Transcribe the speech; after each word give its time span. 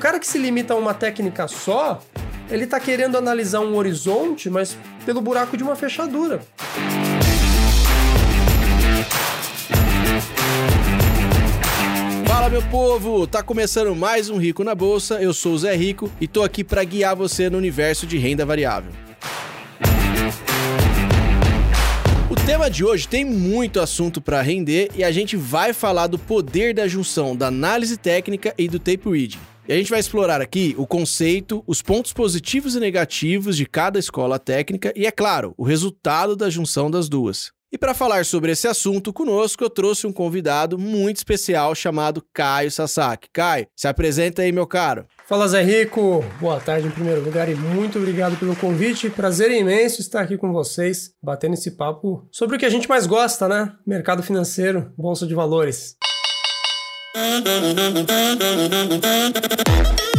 Cara 0.00 0.18
que 0.18 0.26
se 0.26 0.38
limita 0.38 0.72
a 0.72 0.76
uma 0.78 0.94
técnica 0.94 1.46
só, 1.46 2.02
ele 2.50 2.64
está 2.64 2.80
querendo 2.80 3.18
analisar 3.18 3.60
um 3.60 3.76
horizonte, 3.76 4.48
mas 4.48 4.74
pelo 5.04 5.20
buraco 5.20 5.58
de 5.58 5.62
uma 5.62 5.76
fechadura. 5.76 6.40
Fala 12.26 12.48
meu 12.48 12.62
povo, 12.62 13.26
tá 13.26 13.42
começando 13.42 13.94
mais 13.94 14.30
um 14.30 14.38
Rico 14.38 14.64
na 14.64 14.74
Bolsa. 14.74 15.20
Eu 15.20 15.34
sou 15.34 15.52
o 15.52 15.58
Zé 15.58 15.76
Rico 15.76 16.10
e 16.18 16.26
tô 16.26 16.42
aqui 16.42 16.64
para 16.64 16.82
guiar 16.82 17.14
você 17.14 17.50
no 17.50 17.58
universo 17.58 18.06
de 18.06 18.16
renda 18.16 18.46
variável. 18.46 18.92
O 22.30 22.36
tema 22.46 22.70
de 22.70 22.82
hoje 22.82 23.06
tem 23.06 23.22
muito 23.22 23.78
assunto 23.78 24.18
para 24.18 24.40
render 24.40 24.90
e 24.96 25.04
a 25.04 25.12
gente 25.12 25.36
vai 25.36 25.74
falar 25.74 26.06
do 26.06 26.18
poder 26.18 26.72
da 26.72 26.88
junção 26.88 27.36
da 27.36 27.48
análise 27.48 27.98
técnica 27.98 28.54
e 28.56 28.66
do 28.66 28.78
tape 28.78 29.06
reading. 29.10 29.49
E 29.70 29.72
a 29.72 29.76
gente 29.76 29.90
vai 29.90 30.00
explorar 30.00 30.40
aqui 30.40 30.74
o 30.76 30.84
conceito, 30.84 31.62
os 31.64 31.80
pontos 31.80 32.12
positivos 32.12 32.74
e 32.74 32.80
negativos 32.80 33.56
de 33.56 33.64
cada 33.64 34.00
escola 34.00 34.36
técnica 34.36 34.92
e, 34.96 35.06
é 35.06 35.12
claro, 35.12 35.54
o 35.56 35.62
resultado 35.62 36.34
da 36.34 36.50
junção 36.50 36.90
das 36.90 37.08
duas. 37.08 37.52
E 37.70 37.78
para 37.78 37.94
falar 37.94 38.24
sobre 38.24 38.50
esse 38.50 38.66
assunto 38.66 39.12
conosco, 39.12 39.62
eu 39.62 39.70
trouxe 39.70 40.08
um 40.08 40.12
convidado 40.12 40.76
muito 40.76 41.18
especial 41.18 41.72
chamado 41.72 42.20
Caio 42.34 42.68
Sasaki. 42.68 43.28
Caio, 43.32 43.68
se 43.76 43.86
apresenta 43.86 44.42
aí, 44.42 44.50
meu 44.50 44.66
caro. 44.66 45.06
Fala 45.28 45.46
Zé 45.46 45.62
Rico, 45.62 46.24
boa 46.40 46.58
tarde 46.58 46.88
em 46.88 46.90
primeiro 46.90 47.22
lugar 47.22 47.48
e 47.48 47.54
muito 47.54 47.96
obrigado 47.96 48.36
pelo 48.40 48.56
convite. 48.56 49.08
Prazer 49.08 49.52
imenso 49.52 50.00
estar 50.00 50.22
aqui 50.22 50.36
com 50.36 50.52
vocês, 50.52 51.12
batendo 51.22 51.54
esse 51.54 51.70
papo 51.76 52.26
sobre 52.32 52.56
o 52.56 52.58
que 52.58 52.66
a 52.66 52.70
gente 52.70 52.88
mais 52.88 53.06
gosta, 53.06 53.46
né? 53.46 53.72
Mercado 53.86 54.20
financeiro, 54.20 54.92
bolsa 54.98 55.28
de 55.28 55.34
valores. 55.36 55.96
Thank 57.12 57.48
you. 60.00 60.09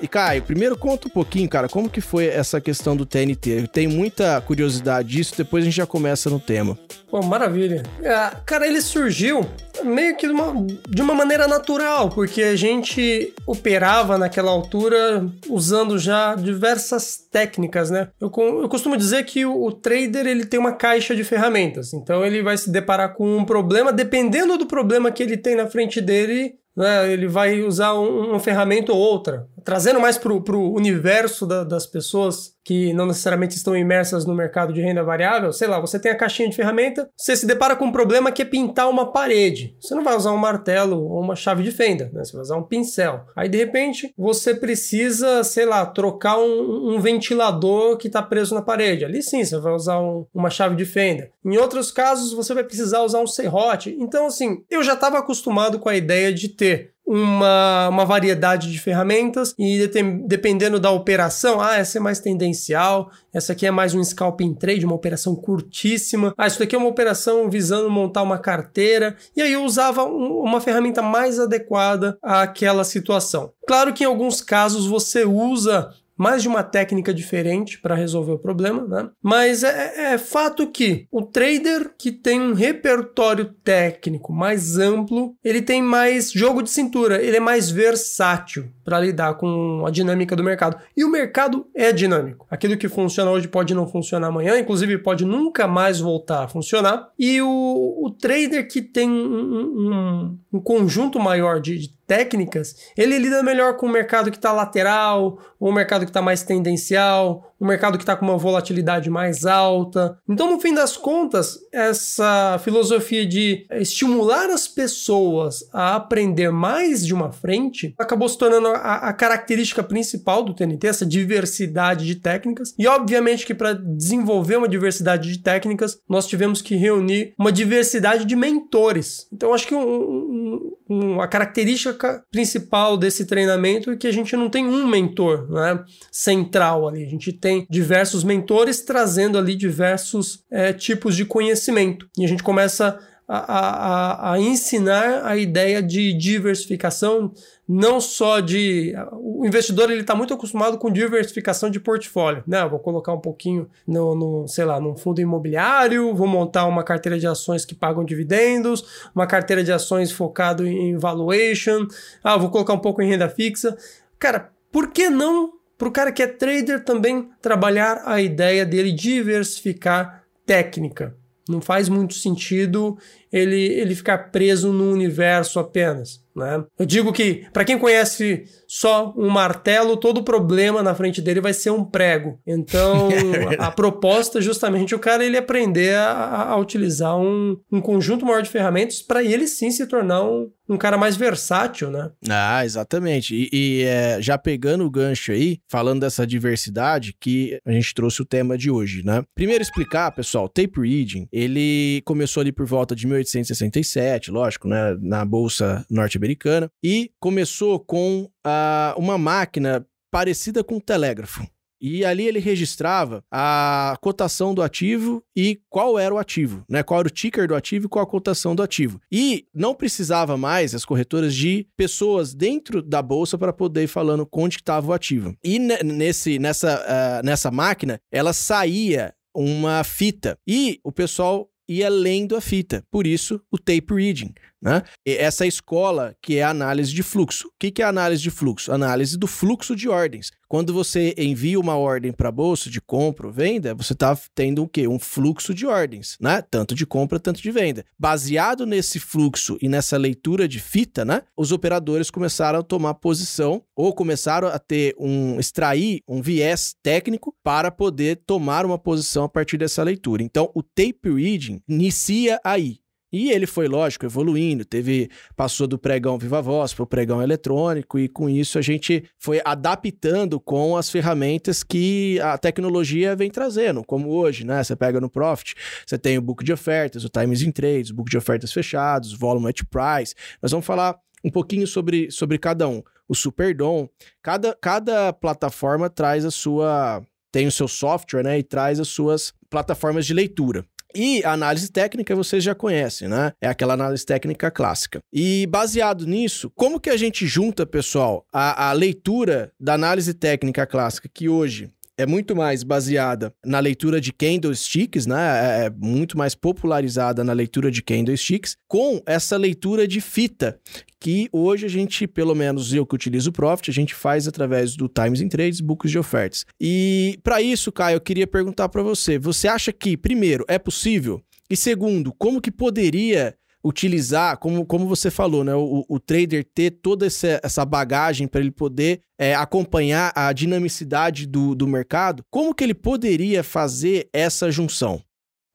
E 0.00 0.06
Caio, 0.06 0.42
primeiro 0.42 0.76
conta 0.76 1.08
um 1.08 1.10
pouquinho, 1.10 1.48
cara, 1.48 1.68
como 1.68 1.90
que 1.90 2.00
foi 2.00 2.26
essa 2.26 2.60
questão 2.60 2.96
do 2.96 3.04
TNT? 3.04 3.62
Eu 3.62 3.68
tenho 3.68 3.90
muita 3.90 4.40
curiosidade 4.40 5.08
disso, 5.08 5.34
depois 5.36 5.62
a 5.62 5.64
gente 5.64 5.76
já 5.76 5.86
começa 5.86 6.30
no 6.30 6.38
tema. 6.38 6.78
Pô, 7.10 7.20
maravilha. 7.22 7.82
É, 8.00 8.30
cara, 8.46 8.66
ele 8.66 8.80
surgiu 8.80 9.44
meio 9.82 10.16
que 10.16 10.26
de 10.26 10.32
uma, 10.32 10.66
de 10.88 11.02
uma 11.02 11.14
maneira 11.14 11.48
natural, 11.48 12.10
porque 12.10 12.42
a 12.42 12.56
gente 12.56 13.34
operava 13.46 14.16
naquela 14.16 14.50
altura 14.50 15.26
usando 15.48 15.98
já 15.98 16.34
diversas 16.36 17.18
técnicas, 17.30 17.90
né? 17.90 18.08
Eu, 18.20 18.30
eu 18.60 18.68
costumo 18.68 18.96
dizer 18.96 19.24
que 19.24 19.44
o, 19.44 19.64
o 19.64 19.72
trader 19.72 20.26
ele 20.26 20.44
tem 20.44 20.60
uma 20.60 20.72
caixa 20.72 21.14
de 21.14 21.24
ferramentas, 21.24 21.92
então 21.92 22.24
ele 22.24 22.42
vai 22.42 22.56
se 22.56 22.70
deparar 22.70 23.14
com 23.14 23.36
um 23.36 23.44
problema, 23.44 23.92
dependendo 23.92 24.56
do 24.56 24.66
problema 24.66 25.10
que 25.10 25.22
ele 25.22 25.36
tem 25.36 25.56
na 25.56 25.66
frente 25.66 26.00
dele, 26.00 26.54
né, 26.78 27.12
ele 27.12 27.26
vai 27.26 27.60
usar 27.60 27.94
um, 27.94 28.30
uma 28.30 28.38
ferramenta 28.38 28.92
ou 28.92 28.98
outra, 28.98 29.48
trazendo 29.64 30.00
mais 30.00 30.18
para 30.18 30.32
o 30.32 30.74
universo 30.74 31.46
da, 31.46 31.64
das 31.64 31.86
pessoas 31.86 32.56
que 32.68 32.92
não 32.92 33.06
necessariamente 33.06 33.56
estão 33.56 33.74
imersas 33.74 34.26
no 34.26 34.34
mercado 34.34 34.74
de 34.74 34.82
renda 34.82 35.02
variável, 35.02 35.50
sei 35.54 35.66
lá, 35.66 35.80
você 35.80 35.98
tem 35.98 36.12
a 36.12 36.16
caixinha 36.16 36.50
de 36.50 36.54
ferramenta, 36.54 37.08
você 37.16 37.34
se 37.34 37.46
depara 37.46 37.74
com 37.74 37.86
um 37.86 37.92
problema 37.92 38.30
que 38.30 38.42
é 38.42 38.44
pintar 38.44 38.90
uma 38.90 39.10
parede. 39.10 39.74
Você 39.80 39.94
não 39.94 40.04
vai 40.04 40.14
usar 40.14 40.32
um 40.32 40.36
martelo 40.36 41.02
ou 41.02 41.22
uma 41.22 41.34
chave 41.34 41.62
de 41.62 41.70
fenda, 41.70 42.10
né? 42.12 42.22
Você 42.22 42.32
vai 42.32 42.42
usar 42.42 42.56
um 42.56 42.62
pincel. 42.62 43.24
Aí, 43.34 43.48
de 43.48 43.56
repente, 43.56 44.12
você 44.18 44.54
precisa, 44.54 45.42
sei 45.44 45.64
lá, 45.64 45.86
trocar 45.86 46.38
um, 46.38 46.94
um 46.94 47.00
ventilador 47.00 47.96
que 47.96 48.08
está 48.08 48.22
preso 48.22 48.54
na 48.54 48.60
parede. 48.60 49.06
Ali 49.06 49.22
sim, 49.22 49.42
você 49.42 49.58
vai 49.58 49.72
usar 49.72 49.98
um, 49.98 50.26
uma 50.34 50.50
chave 50.50 50.76
de 50.76 50.84
fenda. 50.84 51.30
Em 51.42 51.56
outros 51.56 51.90
casos, 51.90 52.34
você 52.34 52.52
vai 52.52 52.64
precisar 52.64 53.02
usar 53.02 53.20
um 53.20 53.26
serrote. 53.26 53.96
Então, 53.98 54.26
assim, 54.26 54.62
eu 54.68 54.82
já 54.82 54.92
estava 54.92 55.18
acostumado 55.18 55.78
com 55.78 55.88
a 55.88 55.96
ideia 55.96 56.34
de 56.34 56.50
ter 56.50 56.92
uma, 57.08 57.88
uma 57.88 58.04
variedade 58.04 58.70
de 58.70 58.78
ferramentas 58.78 59.54
e 59.58 59.88
dependendo 60.26 60.78
da 60.78 60.90
operação, 60.90 61.58
ah, 61.58 61.76
essa 61.76 61.96
é 61.96 62.00
mais 62.00 62.20
tendencial, 62.20 63.10
essa 63.32 63.54
aqui 63.54 63.66
é 63.66 63.70
mais 63.70 63.94
um 63.94 64.04
scalping 64.04 64.52
trade, 64.52 64.84
uma 64.84 64.94
operação 64.94 65.34
curtíssima, 65.34 66.34
ah, 66.36 66.46
isso 66.46 66.58
daqui 66.58 66.76
é 66.76 66.78
uma 66.78 66.88
operação 66.88 67.48
visando 67.48 67.90
montar 67.90 68.22
uma 68.22 68.36
carteira, 68.36 69.16
e 69.34 69.40
aí 69.40 69.54
eu 69.54 69.64
usava 69.64 70.04
um, 70.04 70.42
uma 70.42 70.60
ferramenta 70.60 71.00
mais 71.00 71.40
adequada 71.40 72.18
àquela 72.22 72.84
situação. 72.84 73.52
Claro 73.66 73.94
que 73.94 74.04
em 74.04 74.06
alguns 74.06 74.42
casos 74.42 74.86
você 74.86 75.24
usa 75.24 75.90
mais 76.18 76.42
de 76.42 76.48
uma 76.48 76.64
técnica 76.64 77.14
diferente 77.14 77.80
para 77.80 77.94
resolver 77.94 78.32
o 78.32 78.38
problema, 78.38 78.86
né? 78.86 79.08
Mas 79.22 79.62
é, 79.62 79.68
é, 79.68 80.12
é, 80.14 80.18
fato 80.18 80.70
que 80.70 81.06
o 81.10 81.22
trader 81.22 81.92
que 81.96 82.10
tem 82.10 82.40
um 82.40 82.52
repertório 82.52 83.54
técnico 83.64 84.32
mais 84.32 84.76
amplo, 84.76 85.34
ele 85.44 85.62
tem 85.62 85.80
mais 85.80 86.32
jogo 86.32 86.62
de 86.62 86.70
cintura, 86.70 87.22
ele 87.22 87.36
é 87.36 87.40
mais 87.40 87.70
versátil 87.70 88.68
para 88.88 89.00
lidar 89.00 89.34
com 89.34 89.84
a 89.86 89.90
dinâmica 89.90 90.34
do 90.34 90.42
mercado. 90.42 90.78
E 90.96 91.04
o 91.04 91.10
mercado 91.10 91.66
é 91.74 91.92
dinâmico. 91.92 92.46
Aquilo 92.50 92.74
que 92.74 92.88
funciona 92.88 93.30
hoje 93.30 93.46
pode 93.46 93.74
não 93.74 93.86
funcionar 93.86 94.28
amanhã, 94.28 94.58
inclusive 94.58 94.96
pode 94.96 95.26
nunca 95.26 95.66
mais 95.68 96.00
voltar 96.00 96.44
a 96.44 96.48
funcionar. 96.48 97.10
E 97.18 97.42
o, 97.42 98.00
o 98.02 98.10
trader 98.10 98.66
que 98.66 98.80
tem 98.80 99.10
um, 99.10 99.12
um, 99.12 100.38
um 100.54 100.60
conjunto 100.60 101.20
maior 101.20 101.60
de, 101.60 101.76
de 101.78 101.98
técnicas, 102.08 102.74
ele 102.96 103.18
lida 103.18 103.42
melhor 103.42 103.76
com 103.76 103.84
o 103.84 103.92
mercado 103.92 104.30
que 104.30 104.38
está 104.38 104.50
lateral, 104.50 105.38
ou 105.60 105.68
o 105.68 105.72
mercado 105.72 106.06
que 106.06 106.10
está 106.10 106.22
mais 106.22 106.42
tendencial, 106.42 107.52
o 107.60 107.66
mercado 107.66 107.98
que 107.98 108.02
está 108.02 108.16
com 108.16 108.24
uma 108.24 108.38
volatilidade 108.38 109.10
mais 109.10 109.44
alta. 109.44 110.18
Então, 110.26 110.50
no 110.50 110.58
fim 110.58 110.72
das 110.72 110.96
contas, 110.96 111.58
essa 111.70 112.58
filosofia 112.64 113.26
de 113.26 113.66
estimular 113.72 114.48
as 114.48 114.66
pessoas 114.66 115.68
a 115.70 115.96
aprender 115.96 116.50
mais 116.50 117.04
de 117.04 117.12
uma 117.12 117.30
frente 117.30 117.94
acabou 117.98 118.28
se 118.28 118.38
tornando 118.38 118.68
a, 118.78 119.08
a 119.08 119.12
característica 119.12 119.82
principal 119.82 120.42
do 120.42 120.54
TNT, 120.54 120.86
essa 120.86 121.06
diversidade 121.06 122.06
de 122.06 122.16
técnicas. 122.16 122.74
E, 122.78 122.86
obviamente, 122.86 123.46
que 123.46 123.54
para 123.54 123.72
desenvolver 123.74 124.56
uma 124.56 124.68
diversidade 124.68 125.30
de 125.32 125.42
técnicas, 125.42 125.98
nós 126.08 126.26
tivemos 126.26 126.62
que 126.62 126.74
reunir 126.76 127.34
uma 127.38 127.52
diversidade 127.52 128.24
de 128.24 128.36
mentores. 128.36 129.26
Então, 129.32 129.52
acho 129.52 129.66
que 129.66 129.74
um, 129.74 129.80
um, 129.80 130.76
um, 130.88 131.20
a 131.20 131.28
característica 131.28 132.24
principal 132.30 132.96
desse 132.96 133.26
treinamento 133.26 133.90
é 133.90 133.96
que 133.96 134.06
a 134.06 134.12
gente 134.12 134.36
não 134.36 134.48
tem 134.48 134.66
um 134.66 134.86
mentor 134.86 135.50
né, 135.50 135.82
central 136.10 136.88
ali, 136.88 137.04
a 137.04 137.08
gente 137.08 137.32
tem 137.32 137.66
diversos 137.70 138.24
mentores 138.24 138.80
trazendo 138.82 139.38
ali 139.38 139.54
diversos 139.54 140.44
é, 140.50 140.72
tipos 140.72 141.16
de 141.16 141.24
conhecimento. 141.24 142.08
E 142.18 142.24
a 142.24 142.28
gente 142.28 142.42
começa 142.42 142.98
a, 143.28 143.36
a, 143.36 144.32
a, 144.32 144.40
ensinar 144.40 145.26
a 145.26 145.36
ideia 145.36 145.82
de 145.82 146.14
diversificação, 146.14 147.30
não 147.68 148.00
só 148.00 148.40
de. 148.40 148.94
O 149.12 149.44
investidor 149.44 149.90
ele 149.90 150.00
está 150.00 150.14
muito 150.14 150.32
acostumado 150.32 150.78
com 150.78 150.90
diversificação 150.90 151.68
de 151.68 151.78
portfólio. 151.78 152.42
Né? 152.46 152.66
vou 152.66 152.78
colocar 152.78 153.12
um 153.12 153.20
pouquinho 153.20 153.68
no, 153.86 154.14
no, 154.14 154.48
sei 154.48 154.64
lá, 154.64 154.80
num 154.80 154.96
fundo 154.96 155.20
imobiliário, 155.20 156.14
vou 156.14 156.26
montar 156.26 156.64
uma 156.64 156.82
carteira 156.82 157.18
de 157.18 157.26
ações 157.26 157.66
que 157.66 157.74
pagam 157.74 158.02
dividendos, 158.02 159.10
uma 159.14 159.26
carteira 159.26 159.62
de 159.62 159.72
ações 159.72 160.10
focado 160.10 160.66
em 160.66 160.96
valuation, 160.96 161.86
ah, 162.24 162.38
vou 162.38 162.48
colocar 162.48 162.72
um 162.72 162.80
pouco 162.80 163.02
em 163.02 163.10
renda 163.10 163.28
fixa. 163.28 163.76
Cara, 164.18 164.50
por 164.72 164.90
que 164.90 165.10
não 165.10 165.52
para 165.76 165.88
o 165.88 165.92
cara 165.92 166.10
que 166.10 166.22
é 166.22 166.26
trader 166.26 166.82
também 166.82 167.30
trabalhar 167.40 168.02
a 168.04 168.20
ideia 168.20 168.66
dele 168.66 168.90
diversificar 168.90 170.24
técnica. 170.44 171.14
Não 171.48 171.60
faz 171.60 171.88
muito 171.88 172.14
sentido 172.14 172.98
ele, 173.32 173.56
ele 173.56 173.94
ficar 173.94 174.30
preso 174.30 174.72
no 174.72 174.92
universo 174.92 175.58
apenas. 175.58 176.22
Né? 176.34 176.64
Eu 176.78 176.86
digo 176.86 177.12
que, 177.12 177.46
para 177.52 177.64
quem 177.64 177.78
conhece 177.78 178.44
só 178.68 179.14
um 179.16 179.30
martelo, 179.30 179.96
todo 179.96 180.22
problema 180.22 180.82
na 180.82 180.94
frente 180.94 181.22
dele 181.22 181.40
vai 181.40 181.54
ser 181.54 181.70
um 181.70 181.82
prego. 181.82 182.38
Então, 182.46 183.08
a 183.58 183.70
proposta 183.70 184.38
é 184.38 184.42
justamente 184.42 184.94
o 184.94 184.98
cara 184.98 185.24
ele 185.24 185.38
aprender 185.38 185.96
a, 185.96 186.50
a 186.50 186.56
utilizar 186.58 187.18
um, 187.18 187.58
um 187.72 187.80
conjunto 187.80 188.26
maior 188.26 188.42
de 188.42 188.50
ferramentas 188.50 189.00
para 189.00 189.24
ele 189.24 189.46
sim 189.46 189.70
se 189.70 189.86
tornar 189.86 190.22
um, 190.22 190.50
um 190.68 190.76
cara 190.76 190.98
mais 190.98 191.16
versátil, 191.16 191.90
né? 191.90 192.10
Ah, 192.28 192.64
exatamente. 192.64 193.34
E, 193.34 193.48
e 193.52 193.82
é, 193.84 194.20
já 194.20 194.36
pegando 194.36 194.84
o 194.84 194.90
gancho 194.90 195.32
aí, 195.32 195.60
falando 195.68 196.00
dessa 196.00 196.26
diversidade, 196.26 197.16
que 197.18 197.58
a 197.64 197.72
gente 197.72 197.94
trouxe 197.94 198.20
o 198.20 198.26
tema 198.26 198.58
de 198.58 198.70
hoje, 198.70 199.02
né? 199.02 199.24
Primeiro 199.34 199.62
explicar, 199.62 200.12
pessoal, 200.12 200.48
tape 200.48 200.78
reading, 200.78 201.26
ele 201.32 202.02
começou 202.04 202.42
ali 202.42 202.52
por 202.52 202.66
volta 202.66 202.94
de 202.94 203.06
1867, 203.06 204.30
lógico, 204.30 204.68
né? 204.68 204.94
Na 205.00 205.24
Bolsa 205.24 205.86
Norte-Americana, 205.90 206.70
e 206.82 207.10
começou 207.18 207.80
com 207.80 208.28
uh, 208.48 208.98
uma 208.98 209.18
máquina 209.18 209.86
parecida 210.10 210.64
com 210.64 210.76
um 210.76 210.80
telégrafo. 210.80 211.46
E 211.80 212.04
ali 212.04 212.26
ele 212.26 212.40
registrava 212.40 213.22
a 213.30 213.96
cotação 214.00 214.52
do 214.52 214.62
ativo 214.62 215.22
e 215.36 215.60
qual 215.70 215.96
era 215.96 216.12
o 216.12 216.18
ativo, 216.18 216.64
né? 216.68 216.82
Qual 216.82 216.98
era 216.98 217.06
o 217.06 217.10
ticker 217.10 217.46
do 217.46 217.54
ativo 217.54 217.86
e 217.86 217.88
qual 217.88 218.04
a 218.04 218.08
cotação 218.08 218.54
do 218.54 218.62
ativo. 218.62 219.00
E 219.12 219.46
não 219.54 219.74
precisava 219.74 220.36
mais 220.36 220.74
as 220.74 220.84
corretoras 220.84 221.34
de 221.34 221.68
pessoas 221.76 222.34
dentro 222.34 222.82
da 222.82 223.00
bolsa 223.00 223.38
para 223.38 223.52
poder 223.52 223.84
ir 223.84 223.88
falando 223.88 224.28
onde 224.32 224.56
estava 224.56 224.88
o 224.88 224.92
ativo. 224.92 225.36
E 225.44 225.58
nesse, 225.58 226.38
nessa, 226.38 226.80
uh, 226.80 227.24
nessa 227.24 227.50
máquina, 227.50 228.00
ela 228.10 228.32
saía 228.32 229.14
uma 229.32 229.84
fita 229.84 230.36
e 230.46 230.80
o 230.82 230.90
pessoal 230.90 231.48
ia 231.68 231.88
lendo 231.88 232.34
a 232.34 232.40
fita. 232.40 232.82
Por 232.90 233.06
isso, 233.06 233.40
o 233.52 233.58
tape 233.58 233.92
reading. 233.92 234.32
Né? 234.60 234.82
E 235.06 235.12
essa 235.12 235.46
escola 235.46 236.14
que 236.22 236.36
é 236.36 236.42
a 236.42 236.50
análise 236.50 236.92
de 236.92 237.02
fluxo. 237.02 237.48
O 237.48 237.52
que, 237.58 237.70
que 237.70 237.82
é 237.82 237.84
análise 237.84 238.22
de 238.22 238.30
fluxo? 238.30 238.72
Análise 238.72 239.16
do 239.16 239.26
fluxo 239.26 239.74
de 239.74 239.88
ordens. 239.88 240.30
Quando 240.48 240.72
você 240.72 241.14
envia 241.18 241.60
uma 241.60 241.76
ordem 241.76 242.10
para 242.10 242.30
a 242.30 242.32
bolsa 242.32 242.70
de 242.70 242.80
compra 242.80 243.26
ou 243.26 243.32
venda, 243.32 243.74
você 243.74 243.92
está 243.92 244.18
tendo 244.34 244.62
o 244.62 244.68
quê? 244.68 244.88
Um 244.88 244.98
fluxo 244.98 245.52
de 245.52 245.66
ordens, 245.66 246.16
né? 246.18 246.42
Tanto 246.42 246.74
de 246.74 246.86
compra, 246.86 247.20
tanto 247.20 247.42
de 247.42 247.50
venda. 247.50 247.84
Baseado 247.98 248.64
nesse 248.64 248.98
fluxo 248.98 249.58
e 249.60 249.68
nessa 249.68 249.98
leitura 249.98 250.48
de 250.48 250.58
fita, 250.58 251.04
né? 251.04 251.22
Os 251.36 251.52
operadores 251.52 252.10
começaram 252.10 252.60
a 252.60 252.62
tomar 252.62 252.94
posição 252.94 253.62
ou 253.76 253.92
começaram 253.92 254.48
a 254.48 254.58
ter 254.58 254.94
um 254.98 255.38
extrair 255.38 256.00
um 256.08 256.22
viés 256.22 256.74
técnico 256.82 257.34
para 257.44 257.70
poder 257.70 258.22
tomar 258.26 258.64
uma 258.64 258.78
posição 258.78 259.24
a 259.24 259.28
partir 259.28 259.58
dessa 259.58 259.82
leitura. 259.82 260.22
Então, 260.22 260.50
o 260.54 260.62
tape 260.62 261.10
reading 261.14 261.60
inicia 261.68 262.40
aí. 262.42 262.78
E 263.12 263.30
ele 263.30 263.46
foi, 263.46 263.68
lógico, 263.68 264.04
evoluindo, 264.04 264.64
teve 264.64 265.10
passou 265.34 265.66
do 265.66 265.78
pregão 265.78 266.18
viva 266.18 266.42
voz 266.42 266.74
para 266.74 266.82
o 266.82 266.86
pregão 266.86 267.22
eletrônico, 267.22 267.98
e 267.98 268.08
com 268.08 268.28
isso 268.28 268.58
a 268.58 268.62
gente 268.62 269.04
foi 269.18 269.40
adaptando 269.44 270.38
com 270.38 270.76
as 270.76 270.90
ferramentas 270.90 271.62
que 271.62 272.20
a 272.20 272.36
tecnologia 272.36 273.16
vem 273.16 273.30
trazendo, 273.30 273.82
como 273.82 274.10
hoje, 274.10 274.44
né? 274.44 274.62
Você 274.62 274.76
pega 274.76 275.00
no 275.00 275.08
Profit, 275.08 275.54
você 275.86 275.98
tem 275.98 276.18
o 276.18 276.22
book 276.22 276.44
de 276.44 276.52
ofertas, 276.52 277.04
o 277.04 277.08
Times 277.08 277.42
in 277.42 277.50
Trades, 277.50 277.90
o 277.90 277.94
book 277.94 278.10
de 278.10 278.18
ofertas 278.18 278.52
fechados, 278.52 279.12
volume 279.12 279.48
at 279.48 279.62
price. 279.70 280.14
Nós 280.42 280.50
vamos 280.50 280.66
falar 280.66 280.98
um 281.24 281.30
pouquinho 281.30 281.66
sobre, 281.66 282.10
sobre 282.10 282.38
cada 282.38 282.68
um. 282.68 282.82
O 283.08 283.14
Superdom, 283.14 283.88
cada, 284.22 284.56
cada 284.60 285.12
plataforma 285.12 285.88
traz 285.88 286.24
a 286.24 286.30
sua. 286.30 287.02
tem 287.32 287.46
o 287.46 287.52
seu 287.52 287.66
software, 287.66 288.22
né? 288.22 288.38
E 288.38 288.42
traz 288.42 288.78
as 288.78 288.88
suas 288.88 289.32
plataformas 289.48 290.04
de 290.04 290.12
leitura. 290.12 290.64
E 290.94 291.22
a 291.24 291.32
análise 291.32 291.70
técnica 291.70 292.14
vocês 292.16 292.42
já 292.42 292.54
conhecem, 292.54 293.08
né? 293.08 293.32
É 293.40 293.48
aquela 293.48 293.74
análise 293.74 294.04
técnica 294.04 294.50
clássica. 294.50 295.00
E 295.12 295.46
baseado 295.46 296.06
nisso, 296.06 296.50
como 296.54 296.80
que 296.80 296.90
a 296.90 296.96
gente 296.96 297.26
junta, 297.26 297.66
pessoal, 297.66 298.26
a, 298.32 298.68
a 298.68 298.72
leitura 298.72 299.52
da 299.60 299.74
análise 299.74 300.14
técnica 300.14 300.66
clássica, 300.66 301.08
que 301.12 301.28
hoje 301.28 301.70
é 301.98 302.06
muito 302.06 302.36
mais 302.36 302.62
baseada 302.62 303.34
na 303.44 303.58
leitura 303.58 304.00
de 304.00 304.12
candlesticks, 304.12 305.04
né? 305.04 305.62
É, 305.62 305.66
é 305.66 305.70
muito 305.70 306.16
mais 306.16 306.34
popularizada 306.34 307.24
na 307.24 307.32
leitura 307.32 307.72
de 307.72 307.82
candlesticks, 307.82 308.56
com 308.68 309.02
essa 309.04 309.36
leitura 309.36 309.86
de 309.86 310.00
fita, 310.00 310.60
que 311.00 311.28
hoje 311.32 311.66
a 311.66 311.68
gente, 311.68 312.06
pelo 312.06 312.36
menos 312.36 312.72
eu 312.72 312.86
que 312.86 312.94
utilizo 312.94 313.30
o 313.30 313.32
Profit, 313.32 313.70
a 313.70 313.74
gente 313.74 313.94
faz 313.94 314.28
através 314.28 314.76
do 314.76 314.88
Times 314.88 315.20
in 315.20 315.28
Trades, 315.28 315.60
books 315.60 315.90
de 315.90 315.98
ofertas. 315.98 316.46
E 316.60 317.18
para 317.24 317.42
isso, 317.42 317.72
Caio, 317.72 317.96
eu 317.96 318.00
queria 318.00 318.26
perguntar 318.26 318.68
para 318.68 318.82
você, 318.82 319.18
você 319.18 319.48
acha 319.48 319.72
que, 319.72 319.96
primeiro, 319.96 320.44
é 320.46 320.58
possível? 320.58 321.20
E 321.50 321.56
segundo, 321.56 322.12
como 322.12 322.40
que 322.40 322.50
poderia 322.50 323.34
utilizar, 323.68 324.38
como, 324.38 324.64
como 324.64 324.86
você 324.86 325.10
falou, 325.10 325.44
né? 325.44 325.54
O, 325.54 325.84
o 325.86 326.00
trader 326.00 326.42
ter 326.42 326.70
toda 326.70 327.06
essa, 327.06 327.38
essa 327.42 327.64
bagagem 327.64 328.26
para 328.26 328.40
ele 328.40 328.50
poder 328.50 329.02
é, 329.18 329.34
acompanhar 329.34 330.10
a 330.14 330.32
dinamicidade 330.32 331.26
do, 331.26 331.54
do 331.54 331.66
mercado, 331.66 332.24
como 332.30 332.54
que 332.54 332.64
ele 332.64 332.74
poderia 332.74 333.44
fazer 333.44 334.08
essa 334.12 334.50
junção? 334.50 335.02